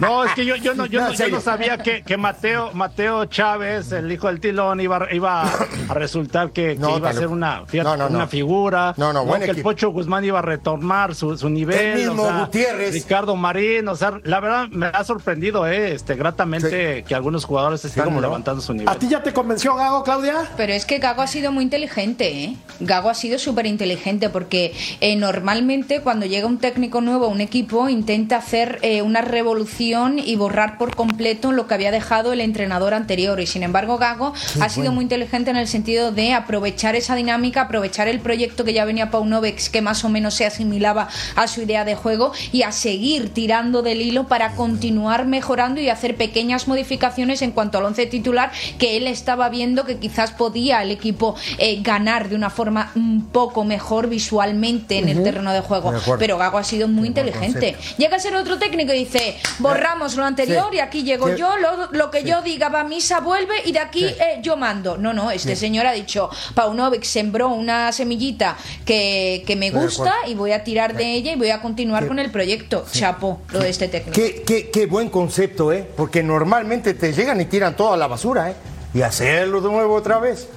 No, 0.00 0.24
es 0.24 0.32
que 0.34 0.44
yo, 0.44 0.56
yo 0.56 0.74
no, 0.74 0.84
yo 0.86 1.00
No, 1.00 1.06
no, 1.06 1.12
en 1.12 1.16
yo 1.16 1.24
serio. 1.24 1.36
no 1.36 1.40
sabía 1.40 1.78
que, 1.78 2.02
que 2.02 2.16
Mateo, 2.16 2.70
Mateo 2.74 3.24
Chávez, 3.26 3.90
el 3.92 4.10
hijo 4.12 4.26
del 4.26 4.40
Tilón, 4.40 4.80
iba, 4.80 5.06
iba 5.12 5.42
a 5.88 5.94
resultar 6.02 6.50
que, 6.50 6.74
iba 6.74 7.08
a 7.08 7.12
ser 7.12 7.28
una, 7.28 7.64
fíjate, 7.66 7.88
No, 7.88 7.96
no, 7.96 8.08
no. 8.08 8.16
una 8.16 8.26
figura. 8.26 8.94
No, 8.96 9.12
no, 9.12 9.24
buen 9.24 9.42
que 9.42 9.50
el. 9.50 9.62
Pocho 9.62 9.90
Guzmán 9.90 10.24
iba 10.24 10.40
a 10.40 10.42
retomar 10.42 11.14
su, 11.14 11.36
su 11.38 11.48
nivel. 11.48 11.78
El 11.78 11.98
mismo 12.08 12.22
o 12.22 12.26
sea, 12.26 12.40
Gutiérrez. 12.40 12.92
Ricardo 12.92 13.36
Marín, 13.36 13.86
o 13.88 13.96
sea, 13.96 14.20
la 14.24 14.40
verdad 14.40 14.68
me 14.68 14.86
ha 14.86 15.04
sorprendido, 15.04 15.66
eh, 15.66 15.92
este, 15.92 16.14
gratamente 16.14 17.04
que 17.06 17.14
algunos 17.14 17.44
jugadores 17.44 17.84
están 17.84 18.04
cómo 18.04 18.20
no. 18.20 18.26
levantando 18.26 18.60
su 18.60 18.72
nivel. 18.72 18.88
¿A 18.88 18.96
ti 18.96 19.08
ya 19.08 19.22
te 19.22 19.32
convenció 19.32 19.74
Gago, 19.76 20.02
Claudia? 20.02 20.50
Pero 20.56 20.72
es 20.72 20.84
que 20.86 20.98
Gago 20.98 21.22
ha 21.22 21.26
sido 21.26 21.52
muy 21.52 21.64
inteligente, 21.64 22.44
¿eh? 22.44 22.56
Gago 22.80 23.08
ha 23.08 23.14
sido 23.14 23.38
súper 23.38 23.66
inteligente 23.66 24.28
porque 24.28 24.74
eh, 25.00 25.16
normalmente 25.16 26.00
cuando 26.00 26.26
llega 26.26 26.46
un 26.46 26.58
técnico 26.58 27.00
nuevo 27.00 27.26
a 27.26 27.28
un 27.28 27.40
equipo 27.40 27.88
intenta 27.88 28.36
hacer 28.36 28.78
eh, 28.82 29.02
una 29.02 29.20
revolución 29.20 30.18
y 30.18 30.36
borrar 30.36 30.78
por 30.78 30.96
completo 30.96 31.52
lo 31.52 31.66
que 31.66 31.74
había 31.74 31.90
dejado 31.90 32.32
el 32.32 32.40
entrenador 32.40 32.94
anterior. 32.94 33.38
Y 33.40 33.46
sin 33.46 33.62
embargo 33.62 33.98
Gago 33.98 34.32
ha 34.60 34.68
sido 34.68 34.92
muy 34.92 35.02
inteligente 35.04 35.50
en 35.50 35.56
el 35.56 35.68
sentido 35.68 35.91
sentido 35.92 36.12
de 36.12 36.32
aprovechar 36.32 36.96
esa 36.96 37.14
dinámica, 37.14 37.62
aprovechar 37.62 38.08
el 38.08 38.20
proyecto 38.20 38.64
que 38.64 38.72
ya 38.72 38.84
venía 38.84 39.10
Paunovex, 39.10 39.68
que 39.68 39.82
más 39.82 40.04
o 40.04 40.08
menos 40.08 40.34
se 40.34 40.46
asimilaba 40.46 41.08
a 41.36 41.46
su 41.48 41.62
idea 41.62 41.84
de 41.84 41.94
juego, 41.94 42.32
y 42.50 42.62
a 42.62 42.72
seguir 42.72 43.34
tirando 43.34 43.82
del 43.82 44.00
hilo 44.00 44.26
para 44.26 44.52
continuar 44.54 45.26
mejorando 45.26 45.80
y 45.80 45.90
hacer 45.90 46.16
pequeñas 46.16 46.66
modificaciones 46.66 47.42
en 47.42 47.50
cuanto 47.52 47.78
al 47.78 47.84
once 47.84 48.06
titular 48.06 48.52
que 48.78 48.96
él 48.96 49.06
estaba 49.06 49.48
viendo 49.50 49.84
que 49.84 49.98
quizás 49.98 50.30
podía 50.30 50.82
el 50.82 50.90
equipo 50.90 51.34
eh, 51.58 51.80
ganar 51.82 52.28
de 52.28 52.36
una 52.36 52.48
forma 52.48 52.90
un 52.94 53.26
poco 53.26 53.64
mejor 53.64 54.08
visualmente 54.08 54.98
en 54.98 55.08
el 55.08 55.22
terreno 55.22 55.52
de 55.52 55.60
juego. 55.60 55.92
Pero 56.18 56.38
Gago 56.38 56.58
ha 56.58 56.64
sido 56.64 56.88
muy 56.88 57.08
inteligente. 57.08 57.76
Llega 57.98 58.16
a 58.16 58.20
ser 58.20 58.34
otro 58.34 58.58
técnico 58.58 58.94
y 58.94 59.00
dice, 59.00 59.36
borramos 59.58 60.16
lo 60.16 60.24
anterior 60.24 60.74
y 60.74 60.78
aquí 60.78 61.02
llego 61.02 61.34
yo, 61.34 61.50
lo, 61.90 62.10
que 62.10 62.24
yo 62.24 62.40
diga 62.42 62.68
va 62.68 62.80
a 62.80 62.84
misa, 62.84 63.20
vuelve 63.20 63.54
y 63.64 63.72
de 63.72 63.78
aquí 63.78 64.04
eh, 64.04 64.40
yo 64.42 64.56
mando. 64.56 64.96
No, 64.96 65.12
no, 65.12 65.30
este 65.30 65.56
señor 65.56 65.81
ha 65.86 65.92
dicho, 65.92 66.30
Paunovic 66.54 67.04
sembró 67.04 67.48
una 67.48 67.92
semillita 67.92 68.56
que, 68.84 69.44
que 69.46 69.56
me 69.56 69.70
gusta 69.70 70.12
y 70.26 70.34
voy 70.34 70.52
a 70.52 70.64
tirar 70.64 70.96
de 70.96 71.12
ella 71.12 71.32
y 71.32 71.36
voy 71.36 71.50
a 71.50 71.60
continuar 71.60 72.06
con 72.06 72.18
el 72.18 72.30
proyecto. 72.30 72.84
Chapo, 72.90 73.40
lo 73.50 73.60
de 73.60 73.70
este 73.70 73.88
técnico. 73.88 74.14
Qué, 74.14 74.42
qué, 74.46 74.70
qué 74.70 74.86
buen 74.86 75.08
concepto, 75.10 75.72
¿eh? 75.72 75.86
Porque 75.96 76.22
normalmente 76.22 76.94
te 76.94 77.12
llegan 77.12 77.40
y 77.40 77.46
tiran 77.46 77.76
toda 77.76 77.96
la 77.96 78.06
basura, 78.06 78.50
¿eh? 78.50 78.56
Y 78.94 79.02
hacerlo 79.02 79.60
de 79.60 79.70
nuevo 79.70 79.94
otra 79.94 80.18
vez. 80.18 80.48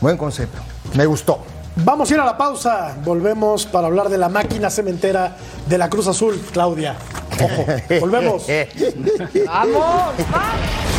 Buen 0.00 0.16
concepto. 0.16 0.60
Me 0.94 1.06
gustó. 1.06 1.42
Vamos 1.76 2.10
a 2.10 2.14
ir 2.14 2.20
a 2.20 2.24
la 2.24 2.36
pausa. 2.36 2.96
Volvemos 3.04 3.66
para 3.66 3.88
hablar 3.88 4.08
de 4.08 4.18
la 4.18 4.28
máquina 4.28 4.70
cementera 4.70 5.36
de 5.68 5.78
la 5.78 5.90
Cruz 5.90 6.06
Azul, 6.06 6.40
Claudia. 6.52 6.96
Ojo, 7.42 7.66
volvemos. 8.00 8.46
¡Vamos! 9.46 10.14
¡Vamos! 10.30 10.93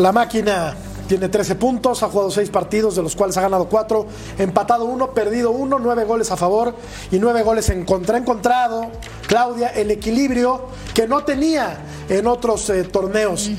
La 0.00 0.12
máquina 0.12 0.74
tiene 1.08 1.28
13 1.28 1.56
puntos, 1.56 2.02
ha 2.02 2.08
jugado 2.08 2.30
6 2.30 2.48
partidos, 2.48 2.96
de 2.96 3.02
los 3.02 3.14
cuales 3.14 3.36
ha 3.36 3.42
ganado 3.42 3.66
4, 3.68 4.06
empatado 4.38 4.86
1, 4.86 5.10
perdido 5.10 5.50
1, 5.50 5.78
9 5.78 6.04
goles 6.04 6.30
a 6.30 6.38
favor 6.38 6.74
y 7.10 7.18
9 7.18 7.42
goles 7.42 7.68
en 7.68 7.84
contra. 7.84 8.16
Ha 8.16 8.20
encontrado, 8.20 8.86
Claudia, 9.26 9.68
el 9.68 9.90
equilibrio 9.90 10.68
que 10.94 11.06
no 11.06 11.22
tenía 11.24 11.80
en 12.08 12.26
otros 12.26 12.70
eh, 12.70 12.84
torneos. 12.84 13.50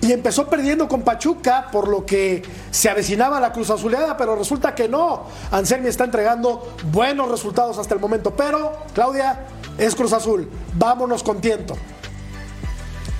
Y 0.00 0.10
empezó 0.10 0.48
perdiendo 0.48 0.88
con 0.88 1.02
Pachuca, 1.02 1.68
por 1.70 1.86
lo 1.86 2.06
que 2.06 2.42
se 2.70 2.88
avecinaba 2.88 3.38
la 3.38 3.52
Cruz 3.52 3.68
Azuleada, 3.68 4.16
pero 4.16 4.36
resulta 4.36 4.74
que 4.74 4.88
no. 4.88 5.24
Anselmi 5.50 5.88
está 5.88 6.04
entregando 6.04 6.76
buenos 6.90 7.30
resultados 7.30 7.76
hasta 7.76 7.92
el 7.92 8.00
momento. 8.00 8.30
Pero, 8.34 8.72
Claudia, 8.94 9.46
es 9.76 9.94
Cruz 9.94 10.14
Azul. 10.14 10.48
Vámonos 10.78 11.22
con 11.22 11.42
tiento. 11.42 11.76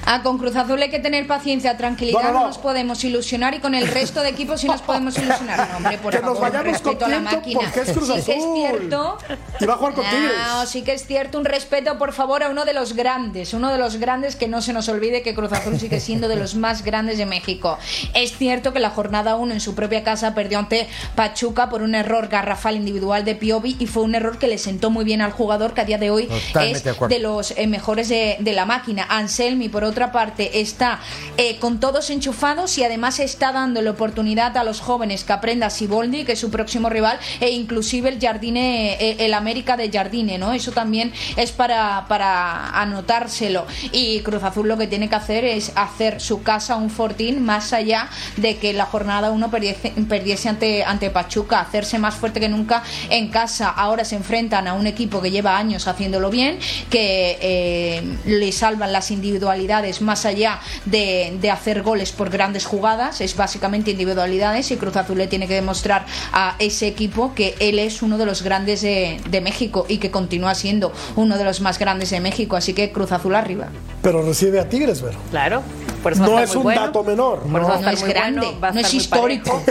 Ah, 0.07 0.23
con 0.23 0.39
Cruz 0.39 0.57
Azul 0.57 0.81
hay 0.83 0.91
que 0.91 0.99
tener 0.99 1.27
paciencia, 1.27 1.77
tranquilidad, 1.77 2.33
no, 2.33 2.47
nos 2.47 2.59
podemos 2.59 3.03
ilusionar 3.05 3.55
y 3.55 3.61
con 3.61 3.75
el 3.75 3.87
resto 3.87 4.23
de 4.23 4.31
equipos 4.31 4.61
sí 4.61 4.67
nos 4.67 4.83
podemos 4.83 5.17
ilusionar. 5.19 5.69
No, 5.71 5.77
hombre, 5.77 5.99
por 5.99 6.13
que 6.13 6.19
favor, 6.19 6.35
nos 6.35 6.41
vayamos 6.41 6.73
respeto 6.73 7.05
a 7.05 7.09
la 7.09 7.21
máquina. 7.21 7.61
Porque 7.61 7.81
es 7.81 7.93
Cruz 7.93 8.07
sí 8.07 8.13
Azul. 8.13 8.25
que 8.25 8.37
es 8.37 8.45
cierto. 8.55 9.19
Y 9.61 9.67
va 9.67 9.75
a 9.75 9.77
jugar 9.77 9.95
con 9.95 10.05
Tigres. 10.05 10.33
No, 10.49 10.67
sí 10.67 10.83
que 10.83 10.93
es 10.95 11.07
cierto, 11.07 11.39
un 11.39 11.45
respeto, 11.45 11.99
por 11.99 12.13
favor, 12.13 12.43
a 12.43 12.49
uno 12.51 12.65
de 12.65 12.73
los 12.73 12.95
grandes, 12.95 13.55
uno 13.55 13.71
de 13.71 13.79
los 13.79 13.97
grandes 13.97 14.37
que 14.37 14.49
no 14.49 14.63
se 14.63 14.73
nos 14.73 14.89
olvide 14.89 15.23
que 15.23 15.35
Cruz 15.35 15.53
Azul 15.53 15.79
sigue 15.79 16.01
siendo 16.01 16.29
de 16.29 16.37
los 16.37 16.55
más 16.55 16.83
grandes 16.85 17.19
de 17.19 17.27
México. 17.27 17.79
Es 18.15 18.37
cierto 18.37 18.73
que 18.73 18.81
la 18.81 18.91
jornada 18.91 19.37
1 19.37 19.55
en 19.55 19.61
su 19.61 19.75
propia 19.75 20.03
casa 20.03 20.35
perdió 20.35 20.59
ante 20.59 20.89
Pachuca 21.15 21.69
por 21.69 21.83
un 21.83 21.95
error 21.95 22.29
garrafal 22.29 22.77
individual 22.77 23.25
de 23.25 23.35
Piovi 23.35 23.77
y 23.79 23.87
fue 23.87 24.03
un 24.03 24.15
error 24.15 24.39
que 24.39 24.47
le 24.47 24.59
sentó 24.59 24.91
muy 24.91 25.05
bien 25.05 25.21
al 25.21 25.33
jugador 25.33 25.75
que 25.75 25.83
a 25.83 25.85
día 25.85 25.99
de 25.99 26.11
hoy 26.11 26.27
Totalmente 26.27 26.91
es 26.91 27.09
de 27.09 27.19
los 27.19 27.53
eh, 27.57 27.67
mejores 27.67 28.09
de, 28.09 28.37
de 28.41 28.53
la 28.53 28.65
máquina. 28.65 29.07
Anselmi, 29.09 29.69
por 29.69 29.85
otra 29.91 30.13
parte, 30.13 30.61
está 30.61 31.01
eh, 31.37 31.59
con 31.59 31.81
todos 31.81 32.11
enchufados 32.11 32.77
y 32.79 32.85
además 32.85 33.21
está 33.21 33.53
dando 33.53 33.83
la 33.83 33.91
oportunidad 33.91 34.57
a 34.57 34.65
los 34.65 34.81
jóvenes 34.81 35.25
que 35.25 35.33
aprenda 35.33 35.71
Siboldi, 35.71 36.25
que 36.25 36.33
es 36.33 36.39
su 36.39 36.51
próximo 36.51 36.89
rival, 36.89 37.19
e 37.41 37.51
inclusive 37.51 38.09
el 38.09 38.21
Jardine, 38.21 38.95
eh, 38.95 39.17
el 39.21 39.35
América 39.35 39.77
de 39.77 39.91
Jardine, 39.91 40.39
¿no? 40.39 40.53
Eso 40.53 40.73
también 40.73 41.13
es 41.37 41.53
para, 41.53 42.07
para 42.09 42.81
anotárselo. 42.81 43.67
Y 43.93 44.21
Cruz 44.21 44.43
Azul 44.43 44.69
lo 44.69 44.79
que 44.79 44.87
tiene 44.87 45.09
que 45.09 45.17
hacer 45.17 45.45
es 45.45 45.73
hacer 45.75 46.21
su 46.21 46.43
casa 46.43 46.77
un 46.77 46.91
fortín 46.91 47.43
más 47.43 47.73
allá 47.73 48.09
de 48.37 48.57
que 48.57 48.73
la 48.73 48.87
jornada 48.87 49.31
uno 49.31 49.51
perdiese, 49.51 49.93
perdiese 50.09 50.49
ante, 50.49 50.85
ante 50.85 51.11
Pachuca, 51.11 51.61
hacerse 51.61 51.99
más 51.99 52.15
fuerte 52.15 52.41
que 52.41 52.49
nunca 52.49 52.83
en 53.11 53.29
casa. 53.29 53.69
Ahora 53.69 54.05
se 54.05 54.17
enfrentan 54.17 54.69
a 54.69 54.75
un 54.75 54.87
equipo 54.87 55.21
que 55.21 55.31
lleva 55.31 55.57
años 55.57 55.89
haciéndolo 55.89 56.31
bien, 56.31 56.59
que 56.91 57.39
eh, 57.41 58.03
le 58.27 58.53
salvan 58.53 58.93
las 58.93 59.11
individualidades 59.11 59.80
más 60.01 60.25
allá 60.25 60.61
de, 60.85 61.37
de 61.41 61.51
hacer 61.51 61.83
goles 61.83 62.13
por 62.13 62.31
grandes 62.31 62.65
jugadas, 62.67 63.21
es 63.21 63.37
básicamente 63.37 63.91
individualidades 63.91 64.71
y 64.71 64.77
Cruz 64.77 64.97
Azul 64.97 65.19
le 65.19 65.27
tiene 65.27 65.47
que 65.47 65.55
demostrar 65.55 66.07
a 66.33 66.57
ese 66.59 66.87
equipo 66.87 67.35
que 67.35 67.55
él 67.61 67.79
es 67.79 68.03
uno 68.03 68.19
de 68.19 68.27
los 68.27 68.43
grandes 68.43 68.83
de, 68.83 69.21
de 69.29 69.41
México 69.41 69.87
y 69.89 69.99
que 69.99 70.11
continúa 70.11 70.55
siendo 70.55 70.93
uno 71.17 71.37
de 71.39 71.45
los 71.45 71.61
más 71.61 71.79
grandes 71.79 72.11
de 72.11 72.21
México, 72.21 72.57
así 72.57 72.73
que 72.73 72.93
Cruz 72.93 73.13
Azul 73.13 73.35
arriba. 73.35 73.69
Pero 74.03 74.23
recibe 74.23 74.61
a 74.61 74.69
Tigres, 74.69 75.03
Vero. 75.03 75.19
Claro. 75.31 75.63
Por 76.03 76.15
eso 76.15 76.23
va 76.23 76.27
a 76.27 76.31
No 76.31 76.39
es 76.41 76.57
un 76.57 76.63
bueno. 76.63 76.81
dato 76.81 77.05
menor. 77.05 77.41
Por 77.43 77.61
eso 77.61 77.69
va 77.69 77.77
a 77.77 77.81
No 77.83 77.91
estar 77.91 77.95
es 77.95 78.05
grande, 78.15 78.41
bueno, 78.41 78.61
va 78.61 78.71
no 78.73 78.81
es 78.81 78.95
histórico. 78.95 79.63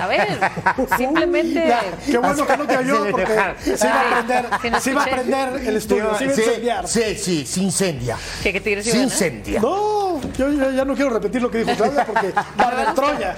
A 0.00 0.06
ver, 0.06 0.38
simplemente. 0.96 1.64
Ya, 1.66 1.82
qué 2.06 2.18
bueno 2.18 2.46
que 2.46 2.56
no 2.56 2.64
te 2.66 2.84
le 2.84 2.92
porque 3.10 3.26
se 3.76 3.86
iba 3.86 4.00
a 4.00 4.14
prender, 4.14 4.46
Sí, 4.62 4.68
no 4.68 4.68
iba 4.68 4.76
a 4.76 4.78
escuché. 4.78 5.10
prender 5.10 5.68
el 5.68 5.76
estudio, 5.76 6.14
se 6.16 6.24
iba 6.24 6.32
a 6.34 6.36
incendiar. 6.36 6.88
Sí, 6.88 7.02
sí, 7.18 7.46
se 7.46 7.60
incendia. 7.60 8.16
Que, 8.44 8.52
que 8.52 8.60
Tigres 8.60 8.86
iba 8.86 8.94
Se 8.94 9.00
a 9.00 9.02
No, 9.60 10.20
yo, 10.38 10.50
yo 10.52 10.70
ya 10.70 10.84
no 10.84 10.94
quiero 10.94 11.10
repetir 11.10 11.42
lo 11.42 11.50
que 11.50 11.58
dijo 11.58 11.72
Claudia 11.76 12.04
porque 12.06 12.32
va 12.32 12.94
Troya. 12.94 13.36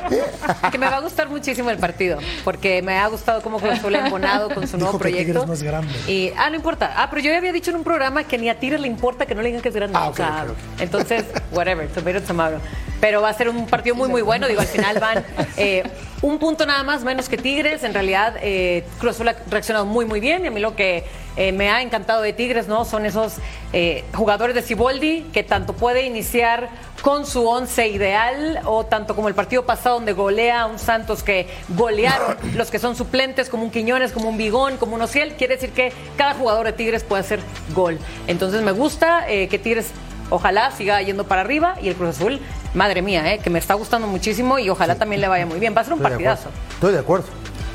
Que 0.70 0.78
me 0.78 0.86
va 0.88 0.96
a 0.96 1.00
gustar 1.00 1.28
muchísimo 1.28 1.70
el 1.70 1.78
partido, 1.78 2.18
porque 2.44 2.82
me 2.82 2.98
ha 2.98 3.06
gustado 3.08 3.40
cómo 3.42 3.58
ha 3.98 4.06
embonado 4.06 4.48
con 4.54 4.66
su 4.66 4.76
Dijo 4.76 4.78
nuevo 4.78 4.98
que 4.98 5.02
proyecto. 5.02 5.46
grande. 5.62 5.92
Y, 6.08 6.30
ah, 6.36 6.50
no 6.50 6.56
importa. 6.56 6.92
Ah, 6.96 7.08
pero 7.10 7.22
yo 7.22 7.30
ya 7.30 7.38
había 7.38 7.52
dicho 7.52 7.70
en 7.70 7.76
un 7.76 7.84
programa 7.84 8.24
que 8.24 8.38
ni 8.38 8.48
a 8.48 8.58
Tigres 8.58 8.80
le 8.80 8.88
importa 8.88 9.26
que 9.26 9.34
no 9.34 9.42
le 9.42 9.48
digan 9.48 9.62
que 9.62 9.68
es 9.70 9.74
grande. 9.74 9.96
Ah, 9.98 10.06
O 10.06 10.10
ok, 10.10 10.16
sea, 10.16 10.44
ok, 10.44 10.50
ok. 10.50 10.80
Entonces, 10.80 11.24
whatever, 11.52 11.88
tomato, 11.88 12.20
tomato. 12.22 12.56
Pero 13.04 13.20
va 13.20 13.28
a 13.28 13.34
ser 13.34 13.50
un 13.50 13.66
partido 13.66 13.94
muy, 13.94 14.08
muy 14.08 14.22
bueno. 14.22 14.48
Digo, 14.48 14.62
al 14.62 14.66
final 14.66 14.98
van 14.98 15.22
eh, 15.58 15.82
un 16.22 16.38
punto 16.38 16.64
nada 16.64 16.82
más 16.84 17.04
menos 17.04 17.28
que 17.28 17.36
Tigres. 17.36 17.84
En 17.84 17.92
realidad, 17.92 18.36
eh, 18.40 18.82
Cruz 18.98 19.16
Azul 19.16 19.28
ha 19.28 19.36
reaccionado 19.50 19.84
muy, 19.84 20.06
muy 20.06 20.20
bien. 20.20 20.42
Y 20.42 20.48
a 20.48 20.50
mí 20.50 20.58
lo 20.58 20.74
que 20.74 21.04
eh, 21.36 21.52
me 21.52 21.68
ha 21.68 21.82
encantado 21.82 22.22
de 22.22 22.32
Tigres, 22.32 22.66
¿no? 22.66 22.86
Son 22.86 23.04
esos 23.04 23.34
eh, 23.74 24.04
jugadores 24.14 24.54
de 24.54 24.62
Ciboldi 24.62 25.22
que 25.34 25.42
tanto 25.42 25.74
puede 25.74 26.06
iniciar 26.06 26.70
con 27.02 27.26
su 27.26 27.46
once 27.46 27.88
ideal 27.88 28.62
o 28.64 28.86
tanto 28.86 29.14
como 29.14 29.28
el 29.28 29.34
partido 29.34 29.66
pasado 29.66 29.96
donde 29.96 30.14
golea 30.14 30.62
a 30.62 30.66
un 30.66 30.78
Santos 30.78 31.22
que 31.22 31.46
golearon 31.76 32.38
los 32.54 32.70
que 32.70 32.78
son 32.78 32.96
suplentes 32.96 33.50
como 33.50 33.64
un 33.64 33.70
Quiñones, 33.70 34.12
como 34.12 34.30
un 34.30 34.38
Bigón, 34.38 34.78
como 34.78 34.94
un 34.94 35.02
Ociel, 35.02 35.34
quiere 35.34 35.56
decir 35.56 35.72
que 35.72 35.92
cada 36.16 36.32
jugador 36.32 36.64
de 36.64 36.72
Tigres 36.72 37.04
puede 37.04 37.20
hacer 37.20 37.40
gol. 37.74 37.98
Entonces 38.28 38.62
me 38.62 38.72
gusta 38.72 39.28
eh, 39.28 39.48
que 39.48 39.58
Tigres 39.58 39.90
ojalá 40.30 40.70
siga 40.70 41.02
yendo 41.02 41.24
para 41.26 41.42
arriba 41.42 41.76
y 41.82 41.88
el 41.88 41.96
Cruz 41.96 42.16
Azul, 42.16 42.40
madre 42.74 43.02
mía, 43.02 43.32
eh, 43.32 43.38
que 43.38 43.50
me 43.50 43.58
está 43.58 43.74
gustando 43.74 44.06
muchísimo 44.06 44.58
y 44.58 44.68
ojalá 44.68 44.96
también 44.96 45.20
le 45.20 45.28
vaya 45.28 45.46
muy 45.46 45.58
bien. 45.58 45.74
Va 45.76 45.80
a 45.80 45.84
ser 45.84 45.92
un 45.94 46.00
Estoy 46.00 46.10
partidazo. 46.10 46.48
Estoy 46.74 46.92
de 46.92 46.98
acuerdo. 46.98 47.26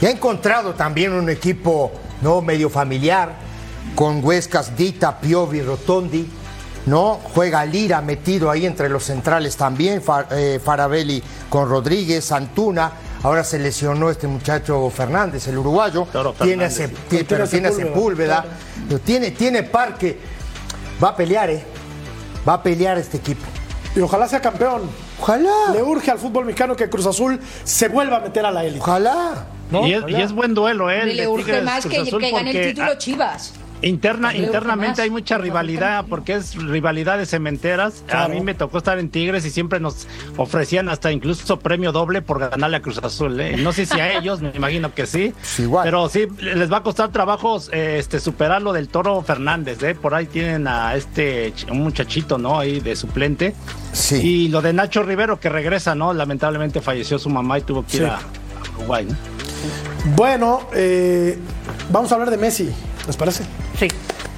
Y 0.01 0.05
ha 0.05 0.11
encontrado 0.11 0.73
también 0.75 1.13
un 1.13 1.29
equipo 1.29 1.91
no 2.21 2.41
medio 2.41 2.69
familiar 2.69 3.33
con 3.95 4.23
Huescas, 4.23 4.75
Dita, 4.77 5.19
Piovi, 5.19 5.61
Rotondi. 5.61 6.29
¿no? 6.85 7.19
Juega 7.35 7.65
Lira 7.65 8.01
metido 8.01 8.49
ahí 8.49 8.65
entre 8.65 8.89
los 8.89 9.03
centrales 9.03 9.55
también, 9.57 10.01
Fa- 10.01 10.25
eh, 10.31 10.59
Farabelli 10.63 11.21
con 11.49 11.69
Rodríguez, 11.69 12.31
Antuna. 12.31 12.91
Ahora 13.21 13.43
se 13.43 13.59
lesionó 13.59 14.09
este 14.09 14.27
muchacho 14.27 14.89
Fernández, 14.89 15.45
el 15.49 15.57
uruguayo. 15.57 16.05
Claro, 16.05 16.33
tiene 16.33 16.65
a 16.65 16.69
tiene- 16.69 17.25
pero 17.25 17.47
tiene 17.47 17.67
a 17.67 17.71
Sepúlveda. 17.73 18.45
Pero 18.87 18.99
Tiene, 19.01 19.31
tiene 19.31 19.63
par 19.63 19.97
que 19.97 20.17
va 21.03 21.09
a 21.09 21.15
pelear, 21.15 21.49
¿eh? 21.51 21.63
Va 22.47 22.53
a 22.53 22.63
pelear 22.63 22.97
este 22.97 23.17
equipo. 23.17 23.45
Y 23.99 24.01
ojalá 24.01 24.29
sea 24.29 24.39
campeón. 24.39 24.83
Ojalá. 25.19 25.73
Le 25.73 25.83
urge 25.83 26.09
al 26.09 26.17
fútbol 26.17 26.45
mexicano 26.45 26.73
que 26.73 26.89
Cruz 26.89 27.05
Azul 27.05 27.37
se 27.65 27.89
vuelva 27.89 28.15
a 28.15 28.19
meter 28.21 28.45
a 28.45 28.51
la 28.51 28.63
élite. 28.63 28.79
Ojalá. 28.79 29.45
¿no? 29.71 29.85
Y, 29.85 29.93
es, 29.93 30.03
y 30.07 30.15
es 30.15 30.31
buen 30.31 30.53
duelo, 30.53 30.89
¿eh? 30.89 31.05
le 31.05 31.27
urge 31.27 31.61
más 31.61 31.81
Cruz 31.81 31.93
que, 31.93 31.99
Azul, 31.99 32.21
que 32.21 32.31
gane 32.31 32.51
el 32.51 32.67
título 32.69 32.91
ah, 32.93 32.97
Chivas. 32.97 33.53
Interna, 33.81 34.35
internamente 34.35 35.01
hay 35.01 35.09
mucha 35.09 35.37
rivalidad 35.37 36.05
porque 36.09 36.33
es 36.33 36.55
rivalidad 36.55 37.17
de 37.17 37.25
cementeras. 37.25 38.03
A 38.11 38.27
mí 38.27 38.41
me 38.41 38.53
tocó 38.53 38.77
estar 38.77 38.99
en 38.99 39.09
Tigres 39.09 39.45
y 39.45 39.49
siempre 39.49 39.79
nos 39.79 40.07
ofrecían 40.37 40.89
hasta 40.89 41.11
incluso 41.11 41.59
premio 41.59 41.91
doble 41.91 42.21
por 42.21 42.39
ganarle 42.39 42.77
a 42.77 42.81
Cruz 42.81 42.97
Azul. 42.97 43.39
¿eh? 43.39 43.55
No 43.57 43.71
sé 43.71 43.85
si 43.85 43.99
a 43.99 44.17
ellos, 44.17 44.41
me 44.41 44.51
imagino 44.53 44.93
que 44.93 45.05
sí. 45.05 45.33
Pero 45.83 46.09
sí, 46.09 46.27
les 46.39 46.71
va 46.71 46.77
a 46.77 46.83
costar 46.83 47.11
trabajos 47.11 47.69
este, 47.71 48.19
superar 48.19 48.61
lo 48.61 48.73
del 48.73 48.89
Toro 48.89 49.21
Fernández. 49.21 49.81
¿eh? 49.83 49.95
Por 49.95 50.13
ahí 50.13 50.25
tienen 50.25 50.67
a 50.67 50.95
este 50.95 51.53
un 51.71 51.81
muchachito, 51.81 52.37
¿no? 52.37 52.59
Ahí 52.59 52.81
de 52.81 52.95
suplente. 52.95 53.55
Sí. 53.93 54.15
Y 54.15 54.47
lo 54.49 54.61
de 54.61 54.73
Nacho 54.73 55.03
Rivero 55.03 55.39
que 55.39 55.49
regresa, 55.49 55.95
¿no? 55.95 56.13
Lamentablemente 56.13 56.81
falleció 56.81 57.17
su 57.17 57.29
mamá 57.29 57.59
y 57.59 57.61
tuvo 57.61 57.85
que 57.85 57.97
ir 57.97 58.05
a 58.05 58.19
Uruguay. 58.77 59.07
Bueno, 60.15 60.61
eh, 60.73 61.37
vamos 61.91 62.11
a 62.11 62.15
hablar 62.15 62.29
de 62.29 62.37
Messi, 62.37 62.69
¿les 63.09 63.17
parece? 63.17 63.43
Sí. 63.79 63.87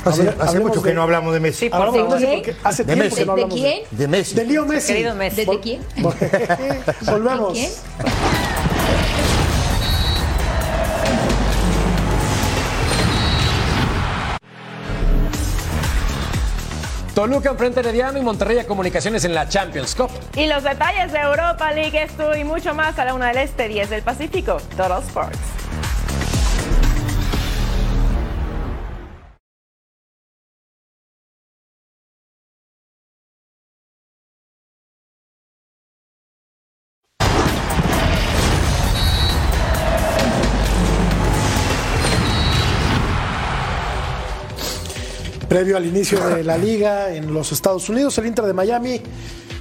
Hace, 0.05 0.59
mucho 0.61 0.81
que 0.81 0.93
no 0.93 1.01
hablamos 1.01 1.33
de 1.33 1.41
Messi. 1.41 1.67
Sí, 1.67 1.69
hablamos 1.73 1.93
de 1.93 2.03
Messi 2.03 2.25
porque 2.25 2.55
hace 2.63 2.83
de 2.85 2.93
tiempo 2.93 3.03
Messi. 3.03 3.19
que 3.19 3.25
no 3.25 3.35
¿De 3.35 3.47
quién? 3.49 3.81
De 3.91 4.07
Messi. 4.07 4.35
De 4.35 4.45
Leo 4.45 4.65
Messi. 4.65 4.93
Querido 4.93 5.13
Messi. 5.13 5.43
¿De 5.43 5.59
quién? 5.59 5.81
Volvemos. 7.01 7.51
¿Quién? 7.51 7.69
Toluca 17.13 17.49
enfrenta 17.49 17.81
a 17.81 17.83
Herediano 17.83 18.19
y 18.19 18.21
Monterrey 18.21 18.57
a 18.57 18.65
Comunicaciones 18.65 19.25
en 19.25 19.35
la 19.35 19.49
Champions 19.49 19.93
Cup. 19.95 20.11
Y 20.33 20.47
los 20.47 20.63
detalles 20.63 21.11
de 21.11 21.19
Europa 21.19 21.73
League, 21.73 22.01
esto 22.01 22.37
y 22.37 22.45
mucho 22.45 22.73
más 22.73 22.97
a 22.97 23.03
la 23.03 23.13
una 23.13 23.27
del 23.27 23.39
Este, 23.39 23.67
10 23.67 23.89
del 23.89 24.01
Pacífico. 24.01 24.61
Total 24.77 25.03
Sports. 25.03 25.60
Previo 45.51 45.75
al 45.75 45.85
inicio 45.85 46.17
de 46.29 46.45
la 46.45 46.57
liga 46.57 47.13
en 47.13 47.33
los 47.33 47.51
Estados 47.51 47.89
Unidos, 47.89 48.17
el 48.17 48.25
Inter 48.27 48.45
de 48.45 48.53
Miami 48.53 49.01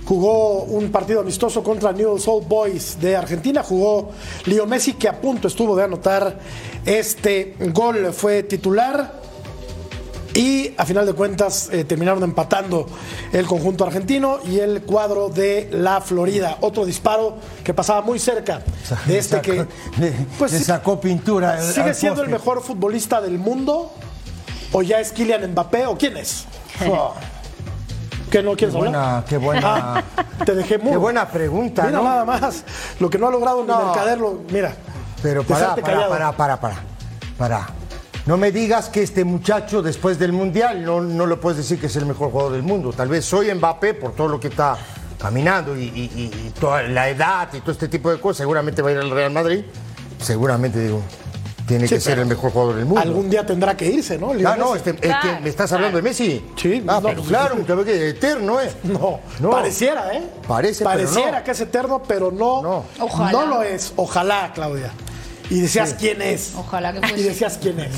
jugó 0.04 0.62
un 0.62 0.92
partido 0.92 1.18
amistoso 1.18 1.64
contra 1.64 1.90
Newell's 1.92 2.28
Old 2.28 2.46
Boys 2.46 3.00
de 3.00 3.16
Argentina. 3.16 3.64
Jugó 3.64 4.10
Leo 4.46 4.66
Messi, 4.66 4.92
que 4.92 5.08
a 5.08 5.20
punto 5.20 5.48
estuvo 5.48 5.74
de 5.74 5.82
anotar 5.82 6.38
este 6.86 7.56
gol. 7.74 8.12
Fue 8.12 8.44
titular 8.44 9.20
y 10.32 10.74
a 10.76 10.86
final 10.86 11.06
de 11.06 11.12
cuentas 11.12 11.68
eh, 11.72 11.82
terminaron 11.82 12.22
empatando 12.22 12.86
el 13.32 13.44
conjunto 13.46 13.84
argentino 13.84 14.38
y 14.48 14.60
el 14.60 14.82
cuadro 14.82 15.28
de 15.28 15.70
la 15.72 16.00
Florida. 16.00 16.58
Otro 16.60 16.86
disparo 16.86 17.34
que 17.64 17.74
pasaba 17.74 18.00
muy 18.02 18.20
cerca 18.20 18.62
de 19.06 19.18
este 19.18 19.36
Sacó- 19.42 19.42
que 19.42 19.66
le- 20.00 20.12
pues, 20.38 20.52
le 20.52 20.60
sacó 20.60 21.00
pintura. 21.00 21.60
sigue 21.60 21.88
al 21.88 21.94
siendo 21.96 22.22
el 22.22 22.28
mejor 22.28 22.62
futbolista 22.62 23.20
del 23.20 23.38
mundo 23.40 23.90
o 24.72 24.82
ya 24.82 25.00
es 25.00 25.12
Kylian 25.12 25.50
Mbappé 25.52 25.86
o 25.86 25.96
quién 25.96 26.16
es. 26.16 26.44
Oh. 26.88 27.14
¿Qué 28.30 28.42
no 28.44 28.54
quieres 28.56 28.74
Qué 28.74 28.78
hablar? 28.78 28.92
buena, 28.92 29.24
qué 29.28 29.36
buena. 29.38 29.94
Ah, 29.96 30.02
te 30.46 30.54
dejé 30.54 30.78
muy 30.78 30.92
Qué 30.92 30.96
buena 30.96 31.28
pregunta, 31.28 31.82
Mira 31.82 31.98
¿no? 31.98 32.04
nada 32.04 32.24
más 32.24 32.64
lo 33.00 33.10
que 33.10 33.18
no 33.18 33.26
ha 33.26 33.30
logrado 33.30 33.64
No. 33.64 33.78
ni 33.78 33.84
Mercader, 33.86 34.18
lo- 34.18 34.40
mira. 34.50 34.72
Pero 35.20 35.42
para, 35.42 35.74
para, 35.74 36.08
para, 36.08 36.32
para, 36.36 36.60
para, 36.60 36.76
para. 37.36 37.66
No 38.26 38.36
me 38.36 38.52
digas 38.52 38.88
que 38.88 39.02
este 39.02 39.24
muchacho 39.24 39.82
después 39.82 40.18
del 40.18 40.32
Mundial 40.32 40.84
no, 40.84 41.00
no 41.00 41.26
lo 41.26 41.40
puedes 41.40 41.58
decir 41.58 41.80
que 41.80 41.86
es 41.86 41.96
el 41.96 42.06
mejor 42.06 42.30
jugador 42.30 42.52
del 42.52 42.62
mundo. 42.62 42.92
Tal 42.92 43.08
vez 43.08 43.24
soy 43.24 43.52
Mbappé 43.52 43.94
por 43.94 44.12
todo 44.14 44.28
lo 44.28 44.38
que 44.38 44.46
está 44.48 44.76
caminando 45.18 45.76
y, 45.76 45.82
y- 45.86 46.10
y- 46.14 46.46
y 46.46 46.52
toda 46.58 46.82
la 46.84 47.08
edad 47.08 47.48
y 47.52 47.60
todo 47.60 47.72
este 47.72 47.88
tipo 47.88 48.10
de 48.12 48.20
cosas. 48.20 48.38
Seguramente 48.38 48.80
va 48.80 48.90
a 48.90 48.92
ir 48.92 48.98
al 48.98 49.10
Real 49.10 49.32
Madrid. 49.32 49.64
Seguramente, 50.22 50.78
digo, 50.78 51.02
tiene 51.70 51.86
Sí, 51.86 51.94
que 51.94 52.00
ser 52.00 52.18
el 52.18 52.26
mejor 52.26 52.50
jugador 52.50 52.74
del 52.74 52.84
mundo. 52.84 53.00
Algún 53.00 53.30
día 53.30 53.46
tendrá 53.46 53.76
que 53.76 53.86
irse, 53.86 54.18
¿no? 54.18 54.34
Leo 54.34 54.48
Ah, 54.48 54.56
no, 54.56 54.74
este, 54.74 54.92
¿me 55.40 55.48
estás 55.48 55.70
hablando 55.72 55.98
de 55.98 56.02
Messi? 56.02 56.44
Sí, 56.56 56.82
Ah, 56.88 56.98
no, 57.00 57.08
pero 57.08 57.22
claro, 57.22 57.54
un 57.54 57.62
cabrón 57.62 57.84
que 57.86 58.08
eterno, 58.08 58.60
¿eh? 58.60 58.72
No, 58.82 59.20
No. 59.38 59.50
pareciera, 59.50 60.12
¿eh? 60.12 60.24
Parece, 60.48 60.78
pero 60.84 60.90
Pareciera 60.90 61.38
no. 61.38 61.44
que 61.44 61.50
es 61.52 61.60
eterno, 61.60 62.02
pero 62.06 62.32
no, 62.32 62.60
no, 62.60 62.84
Ojalá. 62.98 63.44
lo 63.44 63.62
es. 63.62 63.92
Ojalá, 63.94 64.50
Claudia. 64.52 64.90
Y 65.50 65.60
decías 65.60 65.94
quién 65.98 66.22
es. 66.22 66.52
Ojalá 66.56 66.92
que 66.92 66.98
Y 66.98 67.08
fuese. 67.10 67.24
decías 67.24 67.58
quién 67.60 67.80
es. 67.80 67.92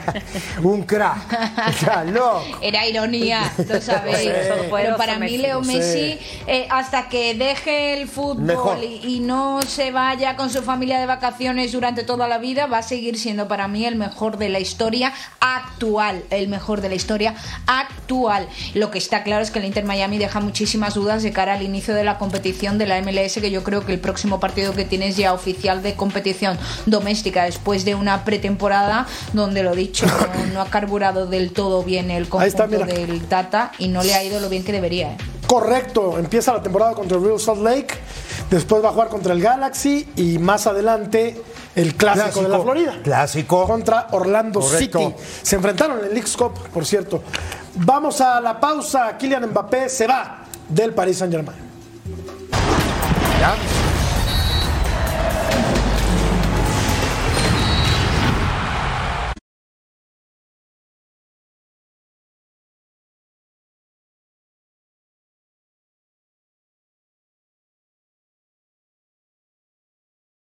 un 0.62 0.82
crack. 0.82 1.80
Ya, 1.80 2.04
loco. 2.04 2.42
Era 2.60 2.86
ironía, 2.86 3.52
lo 3.68 3.80
sabéis. 3.80 4.18
Sí. 4.20 4.28
Pero 4.70 4.96
para 4.96 5.18
mí. 5.18 5.38
Leo. 5.38 5.60
Messi, 5.62 6.18
eh, 6.46 6.66
hasta 6.70 7.08
que 7.08 7.34
deje 7.34 7.94
el 8.00 8.08
fútbol 8.08 8.82
y, 8.82 9.16
y 9.16 9.20
no 9.20 9.62
se 9.62 9.90
vaya 9.92 10.36
con 10.36 10.50
su 10.50 10.62
familia 10.62 10.98
de 10.98 11.06
vacaciones 11.06 11.72
durante 11.72 12.02
toda 12.02 12.26
la 12.28 12.38
vida, 12.38 12.66
va 12.66 12.78
a 12.78 12.82
seguir 12.82 13.18
siendo 13.18 13.46
para 13.46 13.68
mí 13.68 13.84
el 13.86 13.96
mejor 13.96 14.36
de 14.38 14.48
la 14.48 14.58
historia 14.58 15.12
actual. 15.40 16.24
El 16.30 16.48
mejor 16.48 16.80
de 16.80 16.88
la 16.88 16.94
historia 16.96 17.34
actual. 17.66 18.48
Lo 18.74 18.90
que 18.90 18.98
está 18.98 19.22
claro 19.22 19.42
es 19.42 19.50
que 19.50 19.58
el 19.60 19.64
Inter 19.66 19.84
Miami 19.84 20.18
deja 20.18 20.40
muchísimas 20.40 20.94
dudas 20.94 21.22
de 21.22 21.32
cara 21.32 21.54
al 21.54 21.62
inicio 21.62 21.94
de 21.94 22.04
la 22.04 22.18
competición 22.18 22.78
de 22.78 22.86
la 22.86 23.00
MLS, 23.00 23.34
que 23.34 23.50
yo 23.50 23.62
creo 23.62 23.84
que 23.86 23.92
el 23.92 24.00
próximo 24.00 24.40
partido 24.40 24.74
que 24.74 24.84
tienes 24.84 25.16
ya 25.16 25.32
oficial 25.32 25.82
de 25.82 25.94
competición 25.94 26.58
doméstica 26.86 27.44
después 27.44 27.84
de 27.84 27.94
una 27.94 28.24
pretemporada 28.24 29.06
donde 29.32 29.62
lo 29.62 29.74
dicho 29.74 30.06
no, 30.06 30.46
no 30.54 30.60
ha 30.60 30.66
carburado 30.66 31.26
del 31.26 31.52
todo 31.52 31.82
bien 31.82 32.10
el 32.10 32.24
está, 32.24 32.66
conjunto 32.66 32.86
del 32.86 33.22
Tata 33.26 33.72
y 33.78 33.88
no 33.88 34.02
le 34.02 34.14
ha 34.14 34.22
ido 34.22 34.40
lo 34.40 34.48
bien 34.48 34.64
que 34.64 34.72
debería. 34.72 35.12
¿eh? 35.12 35.16
Correcto, 35.46 36.18
empieza 36.18 36.52
la 36.52 36.62
temporada 36.62 36.94
contra 36.94 37.18
el 37.18 37.24
Real 37.24 37.40
Salt 37.40 37.62
Lake, 37.62 37.94
después 38.50 38.84
va 38.84 38.90
a 38.90 38.92
jugar 38.92 39.08
contra 39.08 39.32
el 39.32 39.40
Galaxy 39.40 40.08
y 40.16 40.38
más 40.38 40.66
adelante 40.66 41.42
el 41.74 41.94
clásico, 41.94 42.24
Clásico. 42.24 42.42
de 42.42 42.48
la 42.48 42.60
Florida. 42.60 42.98
Clásico. 43.02 43.66
Contra 43.66 44.08
Orlando 44.10 44.60
Correcto. 44.60 44.98
City. 44.98 45.14
Se 45.42 45.56
enfrentaron 45.56 46.00
en 46.00 46.06
el 46.06 46.14
Leagues 46.14 46.36
Cup, 46.36 46.52
por 46.72 46.84
cierto. 46.84 47.22
Vamos 47.76 48.20
a 48.20 48.40
la 48.40 48.58
pausa. 48.58 49.16
Kylian 49.16 49.50
Mbappé 49.50 49.88
se 49.88 50.06
va 50.06 50.44
del 50.68 50.92
Paris 50.92 51.18
Saint 51.18 51.34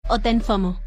o 0.10 0.20
ten 0.20 0.42
FOMO. 0.42 0.80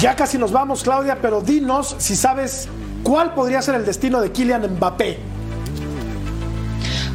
Ya 0.00 0.16
casi 0.16 0.38
nos 0.38 0.50
vamos, 0.50 0.82
Claudia, 0.82 1.18
pero 1.20 1.42
dinos 1.42 1.94
si 1.98 2.16
sabes 2.16 2.68
cuál 3.02 3.34
podría 3.34 3.60
ser 3.60 3.74
el 3.74 3.84
destino 3.84 4.22
de 4.22 4.32
Kylian 4.32 4.76
Mbappé. 4.76 5.18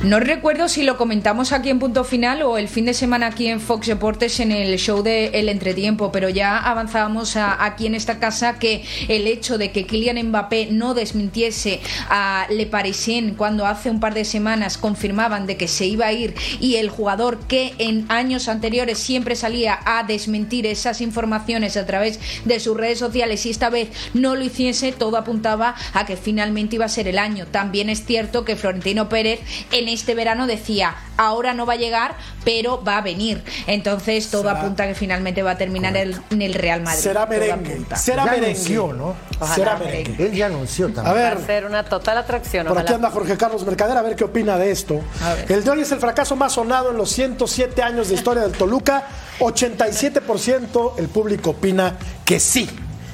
No 0.06 0.20
recuerdo 0.20 0.70
si 0.70 0.84
lo 0.84 0.98
comentamos 0.98 1.52
aquí 1.52 1.72
en 1.72 1.80
Punto 1.80 2.04
Final 2.04 2.44
o 2.44 2.60
el 2.60 2.68
fin 2.68 2.86
de 2.86 2.94
semana 2.94 3.26
aquí 3.26 3.48
en 3.48 3.60
Fox 3.60 3.88
Deportes 3.88 4.40
en 4.40 4.52
el 4.52 4.78
show 4.78 5.02
de 5.02 5.30
El 5.30 5.50
Entretiempo, 5.50 6.12
pero 6.12 6.30
ya 6.30 6.60
avanzábamos 6.60 7.36
aquí 7.38 7.88
en 7.88 7.96
esta 7.96 8.20
casa 8.20 8.60
que 8.60 8.84
el 9.08 9.26
hecho 9.26 9.58
de 9.58 9.72
que 9.72 9.88
Kylian 9.88 10.28
Mbappé 10.28 10.68
no 10.70 10.94
desmintiese 10.94 11.82
a 12.08 12.46
Le 12.52 12.68
Parisien 12.68 13.34
cuando 13.34 13.66
hace 13.66 13.90
un 13.90 14.00
par 14.00 14.14
de 14.14 14.26
semanas 14.26 14.78
confirmaban 14.78 15.48
de 15.48 15.58
que 15.58 15.68
se 15.68 15.88
iba 15.88 16.06
a 16.06 16.14
ir 16.14 16.36
y 16.60 16.76
el 16.76 16.90
jugador 16.90 17.40
que 17.48 17.74
en 17.80 18.06
años 18.10 18.48
anteriores 18.48 19.00
siempre 19.00 19.36
salía 19.36 19.80
a 19.86 20.04
desmentir 20.04 20.68
esas 20.68 21.02
informaciones 21.02 21.78
a 21.78 21.88
través 21.88 22.20
de 22.46 22.60
sus 22.60 22.78
redes 22.78 23.00
sociales 23.00 23.44
y 23.48 23.50
esta 23.50 23.72
vez 23.72 23.90
no 24.14 24.36
lo 24.36 24.44
hiciese, 24.44 24.92
todo 24.92 25.18
apuntaba 25.18 25.74
a 25.94 26.06
que 26.06 26.16
finalmente 26.16 26.76
iba 26.76 26.86
a 26.86 26.90
ser 26.90 27.08
el 27.08 27.18
año. 27.18 27.48
También 27.48 27.90
es 27.90 28.06
cierto 28.06 28.46
que 28.46 28.56
Florentino 28.56 29.10
Pérez 29.10 29.40
en 29.72 29.95
este 29.96 30.14
verano 30.16 30.46
decía, 30.48 30.96
ahora 31.18 31.54
no 31.54 31.66
va 31.66 31.74
a 31.74 31.78
llegar, 31.78 32.16
pero 32.44 32.84
va 32.84 32.98
a 32.98 33.02
venir. 33.02 33.44
Entonces 33.68 34.30
todo 34.30 34.44
Será- 34.44 34.60
apunta 34.60 34.88
que 34.88 34.96
finalmente 34.96 35.42
va 35.44 35.52
a 35.52 35.58
terminar 35.58 35.96
el- 35.98 36.16
en 36.30 36.42
el 36.42 36.54
Real 36.54 36.82
Madrid. 36.82 37.02
Será 37.02 37.26
merengue. 37.26 37.82
Será 37.96 38.26
ya 38.26 38.32
merengue. 38.32 38.52
anunció, 38.52 38.94
¿no? 38.94 39.16
Será 39.56 39.78
merengue. 39.78 40.26
Él 40.26 40.32
ya 40.34 40.46
anunció 40.48 40.88
A 40.88 40.94
también. 40.94 41.16
ver, 41.16 41.38
Va 41.38 41.42
a 41.42 41.46
ser 41.46 41.66
una 41.66 41.84
total 41.84 42.18
atracción. 42.20 42.68
Por 42.68 42.78
aquí 42.78 42.86
ojalá. 42.86 42.96
anda 42.98 43.10
Jorge 43.12 43.38
Carlos 43.38 43.66
Mercader, 43.66 43.98
a 43.98 44.02
ver 44.02 44.16
qué 44.16 44.24
opina 44.24 44.58
de 44.58 44.72
esto. 44.72 45.02
A. 45.22 45.36
El 45.52 45.64
de 45.64 45.70
hoy 45.72 45.82
es 45.82 45.92
el 45.92 46.00
fracaso 46.00 46.36
más 46.36 46.54
sonado 46.54 46.92
en 46.92 46.98
los 46.98 47.10
107 47.12 47.82
años 47.82 48.10
de 48.10 48.16
historia 48.16 48.44
del 48.44 48.52
Toluca. 48.54 49.04
87% 49.40 50.96
el 50.98 51.08
público 51.10 51.52
opina 51.52 51.96
que 52.26 52.40
sí. 52.40 52.70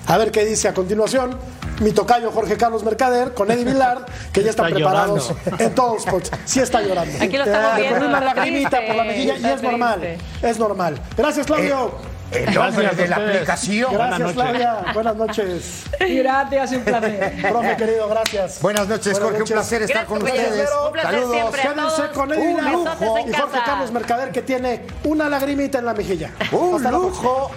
A 0.07 0.17
ver 0.17 0.31
qué 0.31 0.45
dice 0.45 0.67
a 0.67 0.73
continuación 0.73 1.37
mi 1.81 1.91
tocayo 1.91 2.31
Jorge 2.31 2.57
Carlos 2.57 2.83
Mercader 2.83 3.33
con 3.33 3.49
Eddie 3.51 3.65
Villard, 3.65 4.05
que 4.31 4.43
ya 4.43 4.51
están 4.51 4.67
Está 4.67 4.75
preparados 4.75 5.33
en 5.57 5.75
todos 5.75 5.97
sports. 5.97 6.31
Sí 6.45 6.59
está 6.59 6.81
llorando. 6.81 7.17
Aquí 7.21 7.37
lo 7.37 7.43
estamos 7.43 7.75
viendo, 7.75 7.95
corrió 7.95 8.09
una 8.09 8.21
lagrimita 8.21 8.85
por 8.85 8.95
la 8.95 9.03
mejilla 9.03 9.37
y 9.37 9.45
es 9.45 9.61
normal. 9.61 10.17
Es 10.41 10.59
normal. 10.59 11.01
Gracias, 11.17 11.45
Claudio. 11.45 11.91
El 12.31 12.57
hombre 12.57 12.87
de 12.95 13.07
la 13.09 13.15
aplicación. 13.17 13.93
Gracias, 13.93 14.33
Claudia. 14.33 14.85
Buenas 14.93 15.15
noches. 15.17 15.83
Gracias, 15.99 16.71
un 16.71 16.83
placer. 16.83 17.41
Profe 17.41 17.75
querido, 17.75 18.07
gracias. 18.07 18.61
Buenas 18.61 18.87
noches, 18.87 19.19
Jorge. 19.19 19.41
Un 19.41 19.47
placer 19.49 19.81
estar 19.81 20.05
con 20.05 20.23
ustedes. 20.23 20.69
Un 20.85 20.91
placer 20.93 21.23
siempre. 21.29 21.61
Quédense 21.61 22.09
con 22.13 22.31
él. 22.31 22.39
Un 22.39 22.71
lujo. 22.71 23.19
Y 23.27 23.33
Jorge 23.33 23.59
Carlos 23.65 23.91
Mercader 23.91 24.31
que 24.31 24.41
tiene 24.41 24.85
una 25.03 25.27
lagrimita 25.27 25.79
en 25.79 25.85
la 25.85 25.93
mejilla. 25.93 26.31
Un 26.51 26.81
lujo. 26.83 27.51